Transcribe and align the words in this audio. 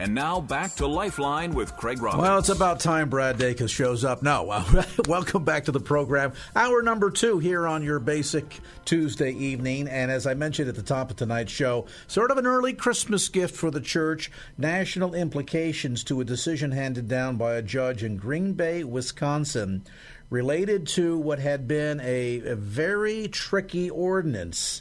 And 0.00 0.14
now 0.14 0.40
back 0.40 0.76
to 0.76 0.86
Lifeline 0.86 1.52
with 1.52 1.76
Craig 1.76 2.00
Roberts. 2.00 2.22
Well, 2.22 2.38
it's 2.38 2.48
about 2.48 2.80
time 2.80 3.10
Brad 3.10 3.36
Dacus 3.36 3.68
shows 3.68 4.02
up. 4.02 4.22
No, 4.22 4.48
uh, 4.48 4.82
welcome 5.06 5.44
back 5.44 5.66
to 5.66 5.72
the 5.72 5.80
program. 5.80 6.32
Hour 6.56 6.80
number 6.80 7.10
two 7.10 7.38
here 7.38 7.66
on 7.66 7.82
your 7.82 7.98
basic 7.98 8.60
Tuesday 8.86 9.32
evening. 9.32 9.88
And 9.88 10.10
as 10.10 10.26
I 10.26 10.32
mentioned 10.32 10.70
at 10.70 10.74
the 10.74 10.82
top 10.82 11.10
of 11.10 11.18
tonight's 11.18 11.52
show, 11.52 11.84
sort 12.06 12.30
of 12.30 12.38
an 12.38 12.46
early 12.46 12.72
Christmas 12.72 13.28
gift 13.28 13.54
for 13.54 13.70
the 13.70 13.82
church, 13.82 14.30
national 14.56 15.12
implications 15.14 16.02
to 16.04 16.22
a 16.22 16.24
decision 16.24 16.70
handed 16.70 17.06
down 17.06 17.36
by 17.36 17.56
a 17.56 17.62
judge 17.62 18.02
in 18.02 18.16
Green 18.16 18.54
Bay, 18.54 18.82
Wisconsin, 18.82 19.84
related 20.30 20.86
to 20.86 21.18
what 21.18 21.40
had 21.40 21.68
been 21.68 22.00
a, 22.00 22.38
a 22.38 22.56
very 22.56 23.28
tricky 23.28 23.90
ordinance 23.90 24.80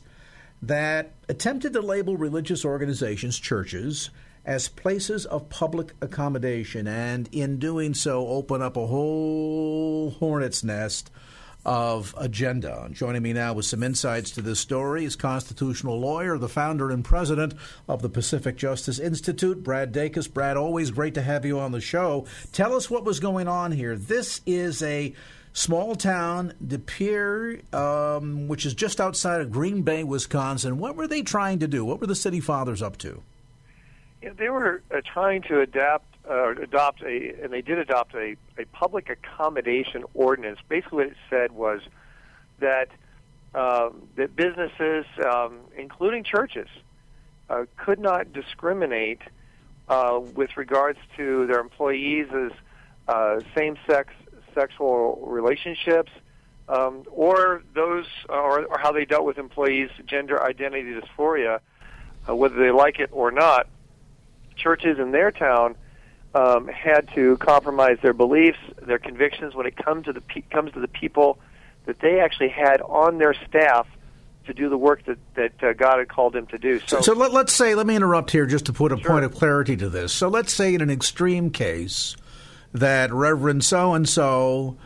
that 0.61 1.11
attempted 1.27 1.73
to 1.73 1.81
label 1.81 2.15
religious 2.15 2.63
organizations, 2.63 3.37
churches, 3.37 4.11
as 4.49 4.67
places 4.67 5.27
of 5.27 5.47
public 5.47 5.93
accommodation, 6.01 6.87
and 6.87 7.29
in 7.31 7.59
doing 7.59 7.93
so, 7.93 8.27
open 8.29 8.63
up 8.63 8.75
a 8.75 8.87
whole 8.87 10.09
hornet's 10.09 10.63
nest 10.63 11.11
of 11.63 12.15
agenda. 12.17 12.81
And 12.85 12.95
Joining 12.95 13.21
me 13.21 13.31
now 13.31 13.53
with 13.53 13.67
some 13.67 13.83
insights 13.83 14.31
to 14.31 14.41
this 14.41 14.59
story 14.59 15.05
is 15.05 15.15
constitutional 15.15 15.99
lawyer, 15.99 16.39
the 16.39 16.49
founder 16.49 16.89
and 16.89 17.05
president 17.05 17.53
of 17.87 18.01
the 18.01 18.09
Pacific 18.09 18.57
Justice 18.57 18.97
Institute, 18.97 19.61
Brad 19.61 19.93
Dacus. 19.93 20.27
Brad, 20.33 20.57
always 20.57 20.89
great 20.89 21.13
to 21.13 21.21
have 21.21 21.45
you 21.45 21.59
on 21.59 21.71
the 21.71 21.79
show. 21.79 22.25
Tell 22.51 22.75
us 22.75 22.89
what 22.89 23.05
was 23.05 23.19
going 23.19 23.47
on 23.47 23.71
here. 23.71 23.95
This 23.95 24.41
is 24.47 24.81
a 24.81 25.13
small 25.53 25.95
town, 25.95 26.55
De 26.65 26.79
Pere, 26.79 27.59
um, 27.71 28.47
which 28.47 28.65
is 28.65 28.73
just 28.73 28.99
outside 28.99 29.41
of 29.41 29.51
Green 29.51 29.83
Bay, 29.83 30.03
Wisconsin. 30.03 30.79
What 30.79 30.95
were 30.95 31.07
they 31.07 31.21
trying 31.21 31.59
to 31.59 31.67
do? 31.67 31.85
What 31.85 32.01
were 32.01 32.07
the 32.07 32.15
city 32.15 32.39
fathers 32.39 32.81
up 32.81 32.97
to? 32.97 33.21
They 34.21 34.49
were 34.49 34.81
uh, 34.93 35.01
trying 35.05 35.43
to 35.43 35.61
adapt, 35.61 36.05
uh, 36.29 36.49
adopt 36.51 37.01
a, 37.01 37.33
and 37.41 37.53
they 37.53 37.61
did 37.61 37.77
adopt 37.77 38.13
a, 38.15 38.35
a 38.57 38.65
public 38.73 39.09
accommodation 39.09 40.03
ordinance. 40.13 40.59
Basically, 40.67 41.05
what 41.05 41.07
it 41.07 41.17
said 41.29 41.51
was 41.51 41.81
that 42.59 42.89
um, 43.55 44.07
that 44.15 44.35
businesses, 44.35 45.05
um, 45.25 45.59
including 45.77 46.23
churches, 46.23 46.67
uh, 47.49 47.65
could 47.77 47.99
not 47.99 48.33
discriminate 48.33 49.21
uh, 49.87 50.19
with 50.35 50.55
regards 50.57 50.99
to 51.17 51.47
their 51.47 51.59
employees 51.59 52.27
uh, 53.07 53.39
same-sex 53.55 54.13
sexual 54.53 55.19
relationships, 55.25 56.11
um, 56.67 57.03
or 57.09 57.63
those, 57.73 58.05
or, 58.27 58.65
or 58.65 58.77
how 58.77 58.91
they 58.91 59.05
dealt 59.05 59.25
with 59.25 59.39
employees' 59.39 59.89
gender 60.05 60.43
identity 60.43 60.93
dysphoria, 60.93 61.59
uh, 62.27 62.35
whether 62.35 62.55
they 62.55 62.69
like 62.69 62.99
it 62.99 63.09
or 63.11 63.31
not 63.31 63.67
churches 64.59 64.99
in 64.99 65.11
their 65.11 65.31
town 65.31 65.75
um, 66.35 66.67
had 66.67 67.09
to 67.15 67.37
compromise 67.37 67.97
their 68.01 68.13
beliefs, 68.13 68.59
their 68.81 68.99
convictions 68.99 69.55
when 69.55 69.65
it 69.65 69.75
comes 69.75 70.05
to 70.05 70.13
the 70.13 70.21
pe- 70.21 70.41
comes 70.41 70.71
to 70.73 70.79
the 70.79 70.87
people 70.87 71.39
that 71.85 71.99
they 71.99 72.19
actually 72.19 72.49
had 72.49 72.81
on 72.81 73.17
their 73.17 73.33
staff 73.33 73.87
to 74.45 74.53
do 74.53 74.69
the 74.69 74.77
work 74.77 75.03
that 75.05 75.17
that 75.35 75.63
uh, 75.63 75.73
God 75.73 75.99
had 75.99 76.09
called 76.09 76.33
them 76.33 76.45
to 76.47 76.57
do. 76.57 76.79
So, 76.81 76.97
so, 76.97 77.01
so 77.01 77.13
let, 77.13 77.33
us 77.33 77.53
say, 77.53 77.73
let 77.75 77.87
me 77.87 77.95
interrupt 77.95 78.31
here 78.31 78.45
just 78.45 78.65
to 78.65 78.73
put 78.73 78.91
a 78.91 78.97
sure. 78.97 79.09
point 79.09 79.25
of 79.25 79.33
clarity 79.33 79.75
to 79.77 79.89
this. 79.89 80.13
So 80.13 80.27
let's 80.27 80.53
say 80.53 80.75
in 80.75 80.81
an 80.81 80.89
extreme 80.89 81.49
case 81.49 82.15
that 82.73 83.11
Reverend 83.11 83.63
so 83.63 83.93
and 83.93 84.07
so 84.07 84.77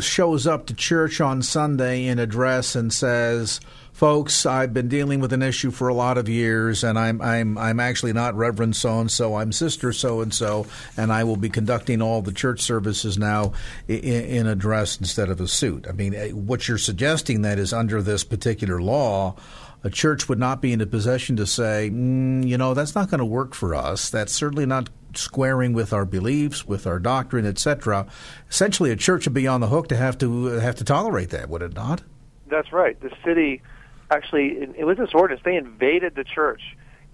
shows 0.00 0.46
up 0.46 0.66
to 0.66 0.74
church 0.74 1.20
on 1.20 1.42
Sunday 1.42 2.06
in 2.06 2.18
a 2.18 2.26
dress 2.26 2.74
and 2.74 2.92
says 2.92 3.60
folks, 3.96 4.44
I've 4.44 4.74
been 4.74 4.88
dealing 4.88 5.20
with 5.20 5.32
an 5.32 5.40
issue 5.42 5.70
for 5.70 5.88
a 5.88 5.94
lot 5.94 6.18
of 6.18 6.28
years, 6.28 6.84
and 6.84 6.98
I'm 6.98 7.20
I'm 7.22 7.56
I'm 7.56 7.80
actually 7.80 8.12
not 8.12 8.34
Reverend 8.34 8.76
so 8.76 9.00
and 9.00 9.10
so. 9.10 9.36
I'm 9.36 9.52
Sister 9.52 9.92
so 9.94 10.20
and 10.20 10.34
so, 10.34 10.66
and 10.98 11.10
I 11.10 11.24
will 11.24 11.36
be 11.36 11.48
conducting 11.48 12.02
all 12.02 12.20
the 12.20 12.32
church 12.32 12.60
services 12.60 13.16
now 13.16 13.54
in, 13.88 13.98
in, 13.98 14.46
a 14.46 14.54
dress 14.54 14.98
instead 14.98 15.30
of 15.30 15.40
a 15.40 15.48
suit. 15.48 15.86
I 15.88 15.92
mean, 15.92 16.14
eh, 16.14 16.30
what 16.30 16.68
you're 16.68 16.76
suggesting 16.76 17.40
that 17.42 17.58
is 17.58 17.72
under 17.72 18.02
this 18.02 18.22
particular 18.22 18.80
law. 18.80 19.34
A 19.82 19.90
church 19.90 20.28
would 20.28 20.38
not 20.38 20.60
be 20.60 20.72
in 20.72 20.80
a 20.80 20.86
position 20.86 21.36
to 21.36 21.46
say, 21.46 21.90
mm, 21.92 22.46
you 22.46 22.58
know, 22.58 22.74
that's 22.74 22.94
not 22.94 23.08
going 23.08 23.20
to 23.20 23.24
work 23.24 23.54
for 23.54 23.74
us. 23.74 24.10
That's 24.10 24.32
certainly 24.32 24.66
not 24.66 24.90
squaring 25.14 25.74
with 25.74 25.92
our 25.92 26.04
beliefs, 26.04 26.66
with 26.66 26.86
our 26.86 26.98
doctrine, 26.98 27.46
etc. 27.46 28.06
Essentially, 28.50 28.90
a 28.90 28.96
church 28.96 29.26
would 29.26 29.34
be 29.34 29.46
on 29.46 29.60
the 29.60 29.68
hook 29.68 29.88
to 29.88 29.96
have 29.96 30.18
to 30.18 30.46
have 30.46 30.74
to 30.76 30.84
tolerate 30.84 31.30
that, 31.30 31.48
would 31.48 31.62
it 31.62 31.74
not? 31.74 32.02
That's 32.48 32.72
right. 32.72 33.00
The 33.00 33.10
city 33.24 33.62
actually, 34.10 34.58
it 34.76 34.84
was 34.84 34.98
this 34.98 35.10
ordinance. 35.14 35.42
They 35.44 35.56
invaded 35.56 36.14
the 36.14 36.24
church, 36.24 36.62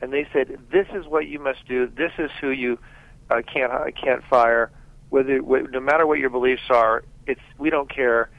and 0.00 0.12
they 0.12 0.26
said, 0.32 0.58
"This 0.70 0.86
is 0.94 1.06
what 1.06 1.26
you 1.26 1.38
must 1.38 1.66
do. 1.66 1.86
This 1.86 2.12
is 2.18 2.30
who 2.40 2.50
you 2.50 2.78
uh, 3.30 3.42
can't 3.42 3.72
uh, 3.72 3.84
can't 3.92 4.22
fire. 4.24 4.70
Whether 5.10 5.40
no 5.40 5.80
matter 5.80 6.06
what 6.06 6.18
your 6.18 6.30
beliefs 6.30 6.62
are, 6.70 7.04
it's 7.26 7.40
we 7.58 7.70
don't 7.70 7.90
care." 7.90 8.30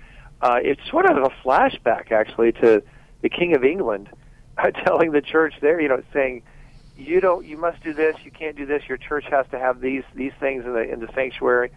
Uh, 0.42 0.60
it's 0.62 0.82
sort 0.90 1.10
of 1.10 1.16
a 1.18 1.30
flashback, 1.46 2.12
actually, 2.12 2.52
to 2.52 2.84
the 3.22 3.30
King 3.30 3.56
of 3.56 3.64
England 3.64 4.10
uh, 4.58 4.72
telling 4.86 5.12
the 5.12 5.22
church 5.22 5.54
there, 5.62 5.80
you 5.80 5.88
know, 5.88 6.02
saying, 6.12 6.44
"You 6.98 7.22
don't, 7.22 7.46
you 7.46 7.58
must 7.58 7.82
do 7.84 7.94
this. 7.94 8.16
You 8.24 8.32
can't 8.32 8.56
do 8.56 8.66
this. 8.66 8.84
Your 8.88 8.98
church 8.98 9.26
has 9.30 9.46
to 9.52 9.60
have 9.60 9.80
these 9.80 10.04
these 10.14 10.34
things 10.40 10.66
in 10.66 10.74
the 10.74 10.82
in 10.82 11.00
the 11.00 11.10
sanctuary." 11.14 11.72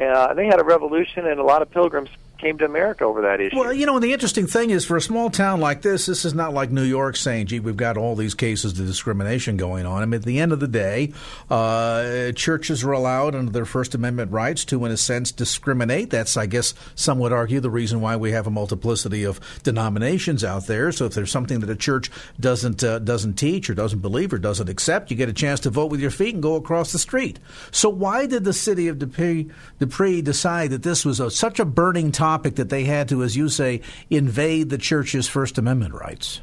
Uh, 0.00 0.32
they 0.34 0.46
had 0.46 0.60
a 0.60 0.64
revolution, 0.64 1.26
and 1.26 1.40
a 1.40 1.44
lot 1.44 1.60
of 1.60 1.70
pilgrims 1.70 2.08
came 2.38 2.56
to 2.58 2.64
America 2.64 3.04
over 3.04 3.22
that 3.22 3.40
issue. 3.40 3.58
Well, 3.58 3.72
you 3.72 3.84
know, 3.84 3.96
and 3.96 4.02
the 4.02 4.12
interesting 4.12 4.46
thing 4.46 4.70
is 4.70 4.84
for 4.84 4.96
a 4.96 5.00
small 5.00 5.28
town 5.28 5.60
like 5.60 5.82
this, 5.82 6.06
this 6.06 6.24
is 6.24 6.34
not 6.34 6.54
like 6.54 6.70
New 6.70 6.84
York 6.84 7.16
saying, 7.16 7.46
gee, 7.46 7.60
we've 7.60 7.76
got 7.76 7.96
all 7.96 8.14
these 8.14 8.34
cases 8.34 8.78
of 8.78 8.86
discrimination 8.86 9.56
going 9.56 9.84
on. 9.86 10.02
I 10.02 10.06
mean, 10.06 10.14
at 10.14 10.24
the 10.24 10.38
end 10.38 10.52
of 10.52 10.60
the 10.60 10.68
day, 10.68 11.12
uh, 11.50 12.32
churches 12.32 12.84
are 12.84 12.92
allowed 12.92 13.34
under 13.34 13.50
their 13.50 13.64
First 13.64 13.94
Amendment 13.94 14.30
rights 14.30 14.64
to, 14.66 14.84
in 14.84 14.92
a 14.92 14.96
sense, 14.96 15.32
discriminate. 15.32 16.10
That's, 16.10 16.36
I 16.36 16.46
guess, 16.46 16.74
some 16.94 17.18
would 17.18 17.32
argue 17.32 17.60
the 17.60 17.70
reason 17.70 18.00
why 18.00 18.16
we 18.16 18.30
have 18.30 18.46
a 18.46 18.50
multiplicity 18.50 19.24
of 19.24 19.40
denominations 19.64 20.44
out 20.44 20.66
there. 20.66 20.92
So 20.92 21.06
if 21.06 21.14
there's 21.14 21.32
something 21.32 21.60
that 21.60 21.70
a 21.70 21.76
church 21.76 22.10
doesn't 22.38 22.84
uh, 22.84 23.00
doesn't 23.00 23.34
teach 23.34 23.68
or 23.68 23.74
doesn't 23.74 24.00
believe 24.00 24.32
or 24.32 24.38
doesn't 24.38 24.68
accept, 24.68 25.10
you 25.10 25.16
get 25.16 25.28
a 25.28 25.32
chance 25.32 25.60
to 25.60 25.70
vote 25.70 25.90
with 25.90 26.00
your 26.00 26.10
feet 26.10 26.34
and 26.34 26.42
go 26.42 26.54
across 26.54 26.92
the 26.92 26.98
street. 26.98 27.40
So 27.72 27.88
why 27.88 28.26
did 28.26 28.44
the 28.44 28.52
city 28.52 28.86
of 28.88 28.98
De 28.98 29.06
Pere 29.06 30.22
decide 30.22 30.70
that 30.70 30.82
this 30.82 31.04
was 31.04 31.18
a, 31.18 31.30
such 31.30 31.58
a 31.58 31.64
burning 31.64 32.12
topic? 32.12 32.27
Topic 32.28 32.56
that 32.56 32.68
they 32.68 32.84
had 32.84 33.08
to, 33.08 33.22
as 33.22 33.36
you 33.36 33.48
say, 33.48 33.80
invade 34.10 34.68
the 34.68 34.76
church's 34.76 35.26
First 35.26 35.56
Amendment 35.56 35.94
rights? 35.94 36.42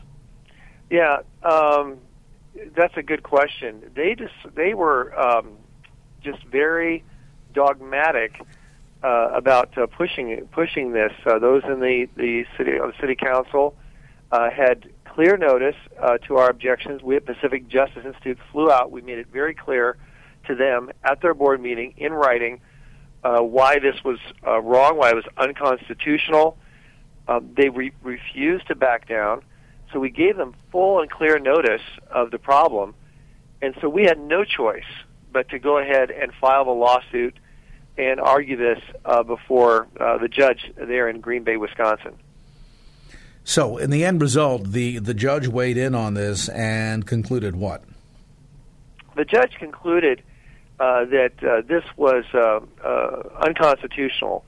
Yeah, 0.89 1.19
um, 1.43 1.97
that's 2.75 2.97
a 2.97 3.03
good 3.03 3.21
question. 3.21 3.91
They 3.93 4.15
just 4.15 4.33
they 4.55 4.73
were 4.73 5.17
um, 5.19 5.57
just 6.23 6.43
very 6.45 7.03
dogmatic 7.53 8.41
uh, 9.03 9.29
about 9.33 9.77
uh, 9.77 9.85
pushing 9.85 10.47
pushing 10.51 10.91
this. 10.91 11.13
Uh, 11.25 11.37
those 11.37 11.63
in 11.65 11.79
the 11.79 12.07
the 12.15 12.45
city 12.57 12.71
the 12.71 12.93
city 12.99 13.15
council 13.15 13.75
uh, 14.31 14.49
had 14.49 14.89
clear 15.05 15.37
notice 15.37 15.79
uh, 16.01 16.17
to 16.27 16.37
our 16.37 16.49
objections. 16.49 17.03
We 17.03 17.15
at 17.15 17.25
Pacific 17.25 17.67
Justice 17.67 18.05
Institute 18.05 18.39
flew 18.51 18.71
out. 18.71 18.91
We 18.91 19.01
made 19.01 19.19
it 19.19 19.27
very 19.31 19.53
clear 19.53 19.97
to 20.47 20.55
them 20.55 20.91
at 21.03 21.21
their 21.21 21.35
board 21.35 21.61
meeting 21.61 21.93
in 21.97 22.11
writing 22.13 22.61
uh, 23.25 23.41
why 23.41 23.79
this 23.79 24.03
was 24.03 24.19
uh, 24.45 24.61
wrong, 24.61 24.97
why 24.97 25.09
it 25.09 25.15
was 25.15 25.25
unconstitutional. 25.35 26.57
Um, 27.27 27.49
they 27.57 27.69
re- 27.69 27.91
refused 28.03 28.67
to 28.67 28.75
back 28.75 29.07
down, 29.07 29.41
so 29.91 29.99
we 29.99 30.11
gave 30.11 30.37
them 30.37 30.53
full 30.71 31.01
and 31.01 31.09
clear 31.09 31.39
notice 31.39 31.81
of 32.11 32.29
the 32.29 32.37
problem, 32.37 32.93
and 33.63 33.73
so 33.81 33.89
we 33.89 34.03
had 34.03 34.19
no 34.19 34.43
choice 34.45 34.85
but 35.31 35.49
to 35.49 35.57
go 35.57 35.79
ahead 35.79 36.11
and 36.11 36.31
file 36.39 36.65
the 36.65 36.71
lawsuit 36.71 37.35
and 37.97 38.19
argue 38.19 38.57
this 38.57 38.79
uh, 39.05 39.23
before 39.23 39.87
uh, 39.99 40.19
the 40.19 40.27
judge 40.27 40.71
there 40.75 41.09
in 41.09 41.19
Green 41.19 41.43
Bay, 41.43 41.57
Wisconsin. 41.57 42.13
So, 43.43 43.77
in 43.77 43.89
the 43.89 44.05
end 44.05 44.21
result, 44.21 44.71
the, 44.71 44.99
the 44.99 45.13
judge 45.15 45.47
weighed 45.47 45.77
in 45.77 45.95
on 45.95 46.13
this 46.13 46.47
and 46.49 47.07
concluded 47.07 47.55
what? 47.55 47.83
The 49.15 49.25
judge 49.25 49.53
concluded 49.55 50.21
uh, 50.79 51.05
that 51.05 51.33
uh, 51.43 51.61
this 51.67 51.83
was 51.95 52.25
uh, 52.33 52.59
uh, 52.83 53.23
unconstitutional, 53.45 54.43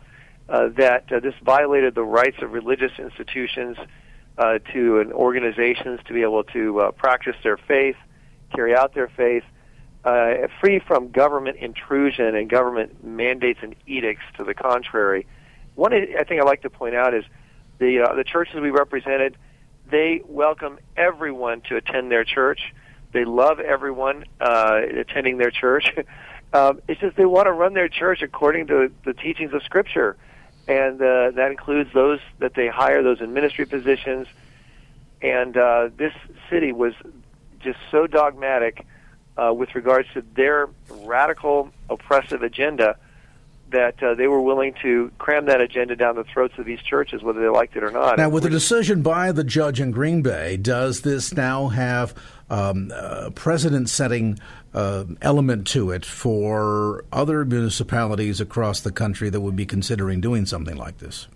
uh, 0.49 0.69
that 0.77 1.11
uh, 1.11 1.19
this 1.19 1.33
violated 1.43 1.95
the 1.95 2.03
rights 2.03 2.37
of 2.41 2.51
religious 2.51 2.91
institutions 2.99 3.77
uh, 4.37 4.59
to 4.73 4.99
an 4.99 5.11
organizations 5.13 5.99
to 6.05 6.13
be 6.13 6.21
able 6.21 6.43
to 6.43 6.91
practice 6.97 7.35
their 7.43 7.57
faith, 7.57 7.95
carry 8.53 8.75
out 8.75 8.93
their 8.93 9.07
faith, 9.07 9.43
uh, 10.03 10.47
free 10.61 10.79
from 10.79 11.11
government 11.11 11.57
intrusion 11.57 12.35
and 12.35 12.49
government 12.49 13.03
mandates 13.03 13.59
and 13.61 13.75
edicts 13.85 14.23
to 14.37 14.43
the 14.43 14.53
contrary. 14.53 15.25
One 15.75 15.93
I 15.93 16.23
think 16.23 16.41
I'd 16.41 16.45
like 16.45 16.61
to 16.61 16.69
point 16.69 16.95
out 16.95 17.13
is 17.13 17.25
the 17.79 18.07
the 18.15 18.23
churches 18.23 18.55
we 18.55 18.69
represented. 18.69 19.37
They 19.89 20.21
welcome 20.25 20.79
everyone 20.95 21.61
to 21.69 21.75
attend 21.77 22.11
their 22.11 22.23
church. 22.23 22.73
They 23.11 23.25
love 23.25 23.59
everyone 23.59 24.25
uh, 24.39 24.79
attending 24.99 25.37
their 25.37 25.51
church. 25.51 25.93
um, 26.53 26.81
it's 26.87 26.99
just 27.01 27.15
they 27.15 27.25
want 27.25 27.47
to 27.47 27.51
run 27.51 27.73
their 27.73 27.89
church 27.89 28.21
according 28.21 28.67
to 28.67 28.91
the 29.05 29.13
teachings 29.13 29.53
of 29.53 29.63
Scripture, 29.63 30.17
and 30.67 31.01
uh, 31.01 31.31
that 31.31 31.51
includes 31.51 31.91
those 31.93 32.19
that 32.39 32.53
they 32.53 32.67
hire, 32.67 33.03
those 33.03 33.21
in 33.21 33.33
ministry 33.33 33.65
positions. 33.65 34.27
And 35.21 35.57
uh, 35.57 35.89
this 35.97 36.13
city 36.49 36.71
was 36.71 36.93
just 37.59 37.79
so 37.89 38.07
dogmatic 38.07 38.85
uh, 39.37 39.53
with 39.53 39.73
regards 39.75 40.07
to 40.13 40.23
their 40.35 40.69
radical, 40.89 41.71
oppressive 41.89 42.43
agenda 42.43 42.97
that 43.69 44.01
uh, 44.01 44.13
they 44.15 44.27
were 44.27 44.41
willing 44.41 44.73
to 44.81 45.11
cram 45.17 45.45
that 45.45 45.59
agenda 45.59 45.95
down 45.95 46.15
the 46.15 46.23
throats 46.23 46.53
of 46.57 46.65
these 46.65 46.81
churches, 46.81 47.21
whether 47.21 47.41
they 47.41 47.49
liked 47.49 47.75
it 47.75 47.83
or 47.83 47.91
not. 47.91 48.17
Now, 48.17 48.29
with 48.29 48.43
the 48.43 48.49
decision 48.49 49.01
by 49.01 49.31
the 49.31 49.43
judge 49.43 49.81
in 49.81 49.91
Green 49.91 50.21
Bay, 50.21 50.55
does 50.57 51.01
this 51.01 51.33
now 51.33 51.67
have 51.67 52.15
um, 52.49 52.91
a 52.95 53.31
precedent-setting 53.31 54.39
uh, 54.73 55.05
element 55.21 55.67
to 55.67 55.91
it 55.91 56.05
for 56.05 57.03
other 57.11 57.45
municipalities 57.45 58.39
across 58.39 58.79
the 58.81 58.91
country 58.91 59.29
that 59.29 59.41
would 59.41 59.55
be 59.55 59.65
considering 59.65 60.21
doing 60.21 60.45
something 60.45 60.75
like 60.75 60.99
this? 60.99 61.27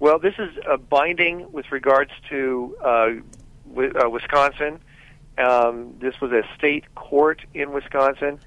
Well, 0.00 0.18
this 0.18 0.34
is 0.38 0.50
a 0.68 0.78
binding 0.78 1.50
with 1.50 1.72
regards 1.72 2.12
to 2.30 2.76
uh, 2.84 3.10
uh 3.76 4.08
Wisconsin. 4.08 4.78
Um, 5.36 5.96
this 6.00 6.20
was 6.20 6.32
a 6.32 6.42
state 6.56 6.94
court 6.94 7.42
in 7.52 7.72
Wisconsin, 7.72 8.38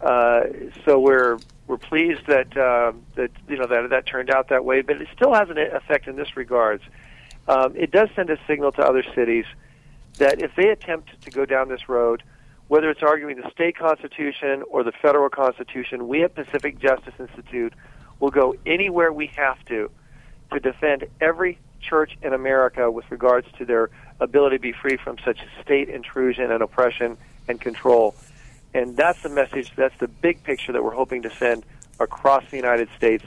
uh, 0.00 0.40
so 0.84 0.98
we're 0.98 1.38
we're 1.68 1.78
pleased 1.78 2.26
that 2.26 2.56
uh, 2.56 2.92
that 3.14 3.30
you 3.48 3.56
know 3.56 3.66
that 3.66 3.90
that 3.90 4.06
turned 4.06 4.30
out 4.30 4.48
that 4.48 4.64
way. 4.64 4.82
But 4.82 5.00
it 5.00 5.08
still 5.14 5.34
has 5.34 5.50
an 5.50 5.58
effect 5.58 6.08
in 6.08 6.16
this 6.16 6.36
regards. 6.36 6.82
Um, 7.46 7.74
it 7.76 7.90
does 7.90 8.08
send 8.14 8.30
a 8.30 8.38
signal 8.46 8.72
to 8.72 8.82
other 8.82 9.04
cities 9.14 9.46
that 10.18 10.40
if 10.40 10.54
they 10.56 10.68
attempt 10.68 11.20
to 11.22 11.30
go 11.30 11.44
down 11.44 11.68
this 11.68 11.88
road, 11.88 12.22
whether 12.68 12.90
it's 12.90 13.02
arguing 13.02 13.40
the 13.40 13.50
state 13.50 13.76
constitution 13.76 14.62
or 14.70 14.82
the 14.84 14.92
federal 14.92 15.30
constitution, 15.30 16.06
we 16.06 16.22
at 16.22 16.34
Pacific 16.34 16.78
Justice 16.78 17.14
Institute 17.18 17.72
will 18.20 18.30
go 18.30 18.54
anywhere 18.66 19.12
we 19.12 19.26
have 19.28 19.64
to 19.66 19.90
to 20.52 20.60
defend 20.60 21.06
every 21.20 21.58
church 21.80 22.16
in 22.22 22.32
America 22.32 22.90
with 22.90 23.10
regards 23.10 23.46
to 23.58 23.64
their 23.64 23.90
ability 24.20 24.56
to 24.56 24.62
be 24.62 24.72
free 24.72 24.96
from 24.96 25.16
such 25.24 25.38
state 25.62 25.88
intrusion 25.88 26.50
and 26.50 26.62
oppression 26.62 27.16
and 27.48 27.60
control. 27.60 28.14
And 28.74 28.96
that's 28.96 29.22
the 29.22 29.28
message, 29.28 29.72
that's 29.76 29.96
the 29.98 30.08
big 30.08 30.42
picture 30.42 30.72
that 30.72 30.82
we're 30.82 30.94
hoping 30.94 31.22
to 31.22 31.30
send 31.30 31.64
across 32.00 32.44
the 32.50 32.56
United 32.56 32.88
States 32.96 33.24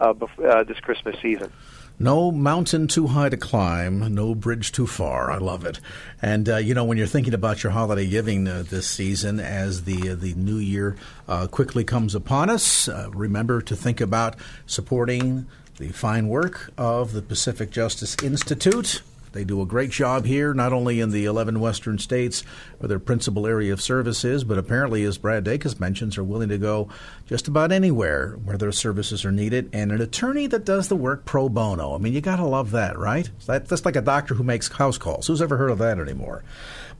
uh, 0.00 0.12
bef- 0.12 0.44
uh, 0.44 0.64
this 0.64 0.80
Christmas 0.80 1.16
season. 1.20 1.52
No 1.98 2.32
mountain 2.32 2.88
too 2.88 3.06
high 3.06 3.28
to 3.28 3.36
climb, 3.36 4.12
no 4.14 4.34
bridge 4.34 4.72
too 4.72 4.86
far. 4.86 5.30
I 5.30 5.38
love 5.38 5.64
it. 5.64 5.78
And 6.20 6.48
uh, 6.48 6.56
you 6.56 6.74
know, 6.74 6.84
when 6.84 6.98
you're 6.98 7.06
thinking 7.06 7.34
about 7.34 7.62
your 7.62 7.72
holiday 7.72 8.06
giving 8.06 8.48
uh, 8.48 8.64
this 8.68 8.88
season, 8.88 9.38
as 9.38 9.84
the 9.84 10.10
uh, 10.10 10.14
the 10.16 10.34
new 10.34 10.58
year 10.58 10.96
uh, 11.28 11.46
quickly 11.46 11.84
comes 11.84 12.14
upon 12.14 12.50
us, 12.50 12.88
uh, 12.88 13.10
remember 13.12 13.62
to 13.62 13.76
think 13.76 14.00
about 14.00 14.34
supporting 14.66 15.46
the 15.78 15.88
fine 15.88 16.28
work 16.28 16.72
of 16.76 17.12
the 17.12 17.22
Pacific 17.22 17.70
Justice 17.70 18.16
Institute. 18.22 19.02
They 19.34 19.44
do 19.44 19.60
a 19.60 19.66
great 19.66 19.90
job 19.90 20.24
here, 20.24 20.54
not 20.54 20.72
only 20.72 21.00
in 21.00 21.10
the 21.10 21.24
11 21.24 21.58
western 21.58 21.98
states 21.98 22.44
where 22.78 22.88
their 22.88 23.00
principal 23.00 23.48
area 23.48 23.72
of 23.72 23.82
service 23.82 24.24
is, 24.24 24.44
but 24.44 24.58
apparently, 24.58 25.02
as 25.02 25.18
Brad 25.18 25.44
Dacus 25.44 25.80
mentions, 25.80 26.16
are 26.16 26.24
willing 26.24 26.50
to 26.50 26.56
go 26.56 26.88
just 27.26 27.48
about 27.48 27.72
anywhere 27.72 28.38
where 28.44 28.56
their 28.56 28.70
services 28.70 29.24
are 29.24 29.32
needed. 29.32 29.68
And 29.72 29.90
an 29.90 30.00
attorney 30.00 30.46
that 30.46 30.64
does 30.64 30.86
the 30.86 30.94
work 30.94 31.24
pro 31.24 31.48
bono. 31.48 31.94
I 31.94 31.98
mean, 31.98 32.12
you 32.12 32.20
got 32.20 32.36
to 32.36 32.46
love 32.46 32.70
that, 32.70 32.96
right? 32.96 33.28
That's 33.44 33.84
like 33.84 33.96
a 33.96 34.00
doctor 34.00 34.34
who 34.34 34.44
makes 34.44 34.68
house 34.68 34.98
calls. 34.98 35.26
Who's 35.26 35.42
ever 35.42 35.56
heard 35.56 35.70
of 35.70 35.78
that 35.78 35.98
anymore? 35.98 36.44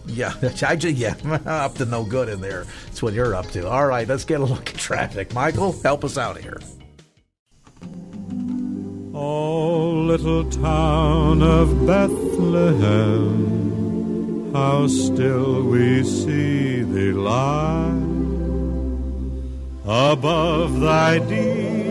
yeah, 0.07 0.35
I 0.67 0.77
just, 0.77 0.97
yeah, 0.97 1.15
up 1.47 1.75
to 1.77 1.85
no 1.85 2.05
good 2.05 2.29
in 2.29 2.41
there. 2.41 2.67
That's 2.87 3.03
what 3.03 3.15
you're 3.15 3.35
up 3.35 3.51
to. 3.51 3.69
All 3.69 3.87
right, 3.87 4.07
let's 4.07 4.25
get 4.25 4.41
a 4.41 4.45
look 4.45 4.71
at 4.71 4.77
traffic. 4.77 5.35
Michael, 5.35 5.73
help 5.83 6.05
us 6.05 6.19
out 6.19 6.39
here. 6.39 6.59
Oh, 9.17 9.91
little 10.07 10.51
town 10.51 11.41
of 11.43 11.87
Bethlehem, 11.87 13.33
how 14.53 14.87
still 14.89 15.63
we 15.63 16.03
see 16.03 16.83
thee 16.83 17.13
lie 17.13 17.93
above 19.85 20.81
thy 20.81 21.19
deep 21.21 21.84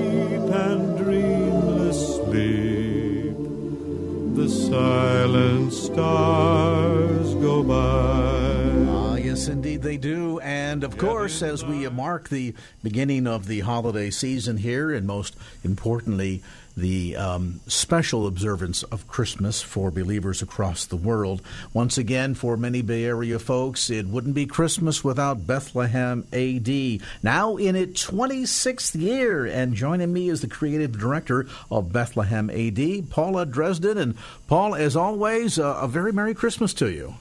The 4.34 4.50
silent 4.50 5.72
stars 5.72 7.36
go 7.36 7.62
by. 7.62 8.90
Ah, 8.90 9.16
yes, 9.16 9.48
indeed 9.48 9.84
they 9.84 9.96
do. 9.98 10.40
And 10.40 10.84
of 10.84 10.98
course, 10.98 11.44
as 11.44 11.64
we 11.64 11.88
mark 11.90 12.30
the 12.30 12.56
beginning 12.82 13.28
of 13.28 13.46
the 13.46 13.60
holiday 13.60 14.10
season 14.10 14.58
here, 14.58 14.92
and 14.92 15.06
most 15.06 15.36
importantly, 15.64 16.42
the 16.76 17.16
um, 17.16 17.60
special 17.68 18.28
observance 18.28 18.84
of 18.84 19.08
Christmas 19.08 19.62
for 19.62 19.92
believers 19.92 20.42
across 20.42 20.86
the 20.86 20.96
world. 20.96 21.42
Once 21.74 21.98
again, 21.98 22.34
for 22.34 22.58
many 22.58 22.82
Bay 22.82 23.06
Area 23.06 23.40
folks, 23.40 23.90
it 23.90 24.08
wouldn't 24.08 24.36
be 24.36 24.46
Christmas 24.46 25.04
without 25.04 25.46
Bethlehem 25.46 26.26
AD. 26.34 27.02
Now 27.22 27.58
in 27.58 27.76
its 27.76 28.06
26th 28.06 29.00
year, 29.00 29.46
and 29.46 29.74
joining 29.76 30.14
me 30.14 30.30
is 30.30 30.42
the 30.42 30.48
creative 30.48 30.98
director 30.98 31.46
of 31.70 31.94
Bethlehem 31.94 32.50
AD, 32.50 33.10
Paula 33.10 33.46
Dresden. 33.46 33.98
And 33.98 34.16
Paul, 34.48 34.76
as 34.76 34.96
always, 34.96 35.60
uh, 35.60 35.80
a 35.82 35.88
very 35.88 36.12
Merry 36.12 36.34
Christmas 36.34 36.74
to 36.76 36.90
you. 36.90 37.16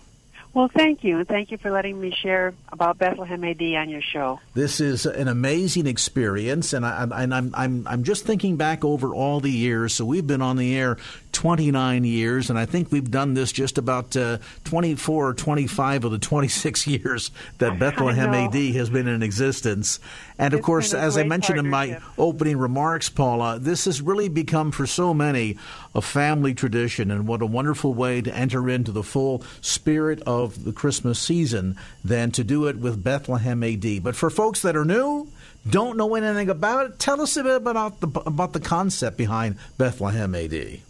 Well, 0.54 0.68
thank 0.68 1.02
you, 1.02 1.18
and 1.18 1.26
thank 1.26 1.50
you 1.50 1.56
for 1.56 1.70
letting 1.70 1.98
me 1.98 2.10
share 2.10 2.52
about 2.70 2.98
Bethlehem 2.98 3.42
AD 3.42 3.62
on 3.62 3.88
your 3.88 4.02
show. 4.02 4.38
This 4.52 4.80
is 4.80 5.06
an 5.06 5.26
amazing 5.26 5.86
experience, 5.86 6.74
and, 6.74 6.84
I, 6.84 7.08
and 7.10 7.34
I'm, 7.34 7.54
I'm, 7.54 7.86
I'm 7.88 8.04
just 8.04 8.26
thinking 8.26 8.56
back 8.56 8.84
over 8.84 9.14
all 9.14 9.40
the 9.40 9.50
years. 9.50 9.94
So 9.94 10.04
we've 10.04 10.26
been 10.26 10.42
on 10.42 10.56
the 10.56 10.76
air 10.76 10.98
29 11.42 12.04
years, 12.04 12.50
and 12.50 12.56
I 12.56 12.66
think 12.66 12.92
we've 12.92 13.10
done 13.10 13.34
this 13.34 13.50
just 13.50 13.76
about 13.76 14.16
uh, 14.16 14.38
24 14.62 15.30
or 15.30 15.34
25 15.34 16.04
of 16.04 16.12
the 16.12 16.18
26 16.20 16.86
years 16.86 17.32
that 17.58 17.80
Bethlehem 17.80 18.32
AD 18.32 18.54
has 18.76 18.90
been 18.90 19.08
in 19.08 19.24
existence. 19.24 19.98
And 20.38 20.54
of 20.54 20.58
It's 20.58 20.66
course, 20.66 20.94
as 20.94 21.18
I 21.18 21.24
mentioned 21.24 21.58
in 21.58 21.68
my 21.68 21.98
opening 22.16 22.58
remarks, 22.58 23.08
Paula, 23.08 23.58
this 23.58 23.86
has 23.86 24.00
really 24.00 24.28
become 24.28 24.70
for 24.70 24.86
so 24.86 25.12
many 25.12 25.58
a 25.96 26.00
family 26.00 26.54
tradition, 26.54 27.10
and 27.10 27.26
what 27.26 27.42
a 27.42 27.46
wonderful 27.46 27.92
way 27.92 28.22
to 28.22 28.32
enter 28.32 28.70
into 28.70 28.92
the 28.92 29.02
full 29.02 29.42
spirit 29.60 30.22
of 30.24 30.62
the 30.62 30.72
Christmas 30.72 31.18
season 31.18 31.76
than 32.04 32.30
to 32.30 32.44
do 32.44 32.68
it 32.68 32.76
with 32.76 33.02
Bethlehem 33.02 33.64
AD. 33.64 34.04
But 34.04 34.14
for 34.14 34.30
folks 34.30 34.62
that 34.62 34.76
are 34.76 34.84
new, 34.84 35.26
don't 35.68 35.96
know 35.96 36.14
anything 36.14 36.50
about 36.50 36.86
it, 36.86 36.98
tell 37.00 37.20
us 37.20 37.36
a 37.36 37.42
bit 37.42 37.56
about 37.56 37.98
the 37.98 38.06
about 38.20 38.52
the 38.52 38.60
concept 38.60 39.16
behind 39.16 39.56
Bethlehem 39.76 40.36
AD. 40.36 40.82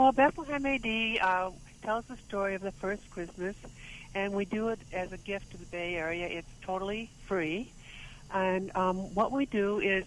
Well, 0.00 0.12
Bethlehem 0.12 0.64
AD 0.64 1.18
uh, 1.20 1.50
tells 1.82 2.06
the 2.06 2.16
story 2.26 2.54
of 2.54 2.62
the 2.62 2.72
first 2.72 3.10
Christmas, 3.10 3.54
and 4.14 4.32
we 4.32 4.46
do 4.46 4.70
it 4.70 4.78
as 4.94 5.12
a 5.12 5.18
gift 5.18 5.50
to 5.50 5.58
the 5.58 5.66
Bay 5.66 5.94
Area. 5.94 6.26
It's 6.26 6.48
totally 6.62 7.10
free. 7.26 7.70
And 8.32 8.74
um, 8.74 8.96
what 9.14 9.30
we 9.30 9.44
do 9.44 9.78
is 9.78 10.06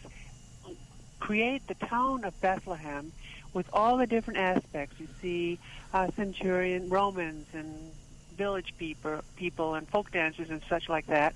create 1.19 1.67
the 1.67 1.75
town 1.75 2.23
of 2.23 2.41
Bethlehem 2.41 3.11
with 3.53 3.67
all 3.71 3.97
the 3.97 4.07
different 4.07 4.39
aspects. 4.39 4.99
You 4.99 5.07
see 5.21 5.59
uh, 5.93 6.07
centurion, 6.15 6.89
Romans, 6.89 7.45
and 7.53 7.91
village 8.35 8.73
people, 8.79 9.21
people 9.35 9.75
and 9.75 9.87
folk 9.87 10.09
dancers 10.09 10.49
and 10.49 10.63
such 10.67 10.89
like 10.89 11.05
that. 11.05 11.35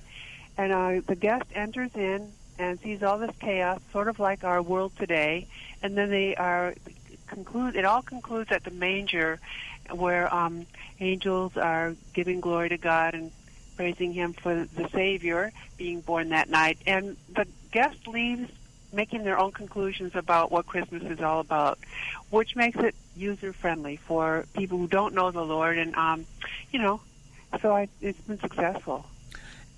And 0.57 0.71
uh, 0.73 1.01
the 1.05 1.15
guest 1.15 1.45
enters 1.53 1.91
in 1.93 2.31
and 2.57 2.79
sees 2.79 3.03
all 3.03 3.19
this 3.19 3.35
chaos, 3.39 3.79
sort 3.91 4.07
of 4.07 4.17
like 4.17 4.43
our 4.43 4.63
world 4.63 4.93
today. 4.97 5.45
And 5.83 5.95
then 5.95 6.09
they 6.09 6.35
are 6.35 6.73
conclude. 7.27 7.75
It 7.75 7.85
all 7.85 8.01
concludes 8.01 8.51
at 8.51 8.63
the 8.63 8.71
manger, 8.71 9.39
where 9.89 10.33
um, 10.33 10.65
angels 10.99 11.55
are 11.57 11.95
giving 12.13 12.41
glory 12.41 12.69
to 12.69 12.77
God 12.77 13.13
and 13.13 13.31
praising 13.75 14.13
Him 14.13 14.33
for 14.33 14.65
the 14.65 14.89
Savior 14.89 15.51
being 15.77 16.01
born 16.01 16.29
that 16.29 16.49
night. 16.49 16.79
And 16.85 17.17
the 17.33 17.47
guest 17.71 18.07
leaves 18.07 18.51
making 18.91 19.23
their 19.23 19.37
own 19.37 19.51
conclusions 19.51 20.15
about 20.15 20.51
what 20.51 20.65
Christmas 20.65 21.03
is 21.03 21.21
all 21.21 21.39
about, 21.39 21.77
which 22.29 22.55
makes 22.55 22.77
it 22.79 22.95
user 23.15 23.53
friendly 23.53 23.97
for 23.97 24.45
people 24.53 24.77
who 24.77 24.87
don't 24.87 25.13
know 25.13 25.31
the 25.31 25.43
Lord. 25.43 25.77
And 25.77 25.95
um, 25.95 26.25
you 26.71 26.79
know, 26.79 27.01
so 27.61 27.75
I, 27.75 27.87
it's 28.01 28.19
been 28.21 28.39
successful. 28.39 29.05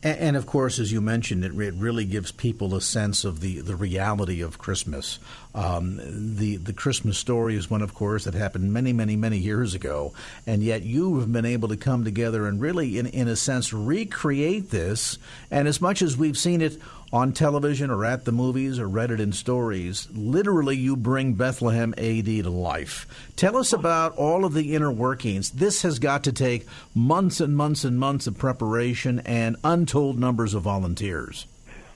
And, 0.01 0.37
of 0.37 0.45
course, 0.45 0.79
as 0.79 0.93
you 0.93 1.01
mentioned, 1.01 1.43
it, 1.43 1.51
it, 1.59 1.73
really 1.73 2.05
gives 2.05 2.31
people 2.31 2.73
a 2.73 2.79
sense 2.79 3.25
of 3.25 3.41
the, 3.41 3.59
the 3.59 3.75
reality 3.75 4.39
of 4.39 4.57
Christmas. 4.57 5.19
Um, 5.53 5.99
the 6.37 6.55
the 6.55 6.71
Christmas 6.71 7.17
story 7.17 7.57
is 7.57 7.69
one, 7.69 7.81
of 7.81 7.93
course, 7.93 8.23
that 8.23 8.33
happened 8.33 8.71
many, 8.71 8.93
many, 8.93 9.17
many 9.17 9.37
years 9.37 9.73
ago, 9.73 10.13
and 10.47 10.63
yet 10.63 10.83
you 10.83 11.19
have 11.19 11.33
been 11.33 11.43
able 11.43 11.67
to 11.67 11.75
come 11.75 12.05
together 12.05 12.47
and 12.47 12.61
really, 12.61 12.97
in 12.97 13.07
in 13.07 13.27
a 13.27 13.35
sense, 13.35 13.73
recreate 13.73 14.69
this. 14.69 15.17
And 15.51 15.67
as 15.67 15.81
much 15.81 16.01
as 16.01 16.15
we've 16.15 16.37
seen 16.37 16.61
it 16.61 16.79
on 17.11 17.33
television 17.33 17.89
or 17.89 18.05
at 18.05 18.25
the 18.25 18.31
movies 18.31 18.79
or 18.79 18.87
read 18.87 19.11
it 19.11 19.19
in 19.19 19.31
stories. 19.31 20.07
Literally, 20.11 20.77
you 20.77 20.95
bring 20.95 21.33
Bethlehem 21.33 21.93
AD 21.97 22.25
to 22.25 22.49
life. 22.49 23.07
Tell 23.35 23.57
us 23.57 23.73
about 23.73 24.15
all 24.15 24.45
of 24.45 24.53
the 24.53 24.75
inner 24.75 24.91
workings. 24.91 25.51
This 25.51 25.81
has 25.81 25.99
got 25.99 26.23
to 26.25 26.31
take 26.31 26.67
months 26.93 27.39
and 27.39 27.55
months 27.55 27.83
and 27.83 27.99
months 27.99 28.27
of 28.27 28.37
preparation 28.37 29.19
and 29.21 29.57
untold 29.63 30.19
numbers 30.19 30.53
of 30.53 30.63
volunteers. 30.63 31.45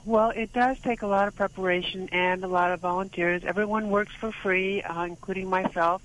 Well, 0.05 0.31
it 0.31 0.51
does 0.51 0.79
take 0.79 1.01
a 1.01 1.07
lot 1.07 1.27
of 1.29 1.35
preparation 1.35 2.09
and 2.11 2.43
a 2.43 2.47
lot 2.47 2.71
of 2.71 2.81
volunteers. 2.81 3.43
Everyone 3.45 3.89
works 3.89 4.13
for 4.13 4.31
free, 4.31 4.81
uh, 4.81 5.05
including 5.05 5.49
myself. 5.49 6.01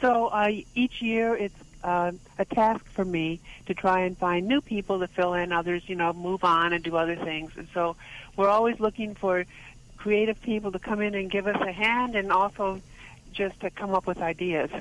So 0.00 0.26
uh, 0.26 0.50
each 0.74 1.00
year 1.00 1.34
it's 1.34 1.54
uh, 1.82 2.12
a 2.38 2.44
task 2.44 2.84
for 2.92 3.04
me 3.04 3.40
to 3.66 3.74
try 3.74 4.00
and 4.00 4.16
find 4.16 4.46
new 4.46 4.60
people 4.60 5.00
to 5.00 5.08
fill 5.08 5.34
in. 5.34 5.52
Others, 5.52 5.82
you 5.86 5.94
know, 5.94 6.12
move 6.12 6.44
on 6.44 6.72
and 6.72 6.84
do 6.84 6.96
other 6.96 7.16
things. 7.16 7.52
And 7.56 7.68
so 7.72 7.96
we're 8.36 8.48
always 8.48 8.80
looking 8.80 9.14
for 9.14 9.44
creative 9.96 10.40
people 10.42 10.72
to 10.72 10.78
come 10.78 11.00
in 11.00 11.14
and 11.14 11.30
give 11.30 11.46
us 11.46 11.60
a 11.60 11.72
hand 11.72 12.16
and 12.16 12.32
also 12.32 12.80
just 13.32 13.60
to 13.60 13.70
come 13.70 13.94
up 13.94 14.06
with 14.06 14.18
ideas. 14.18 14.70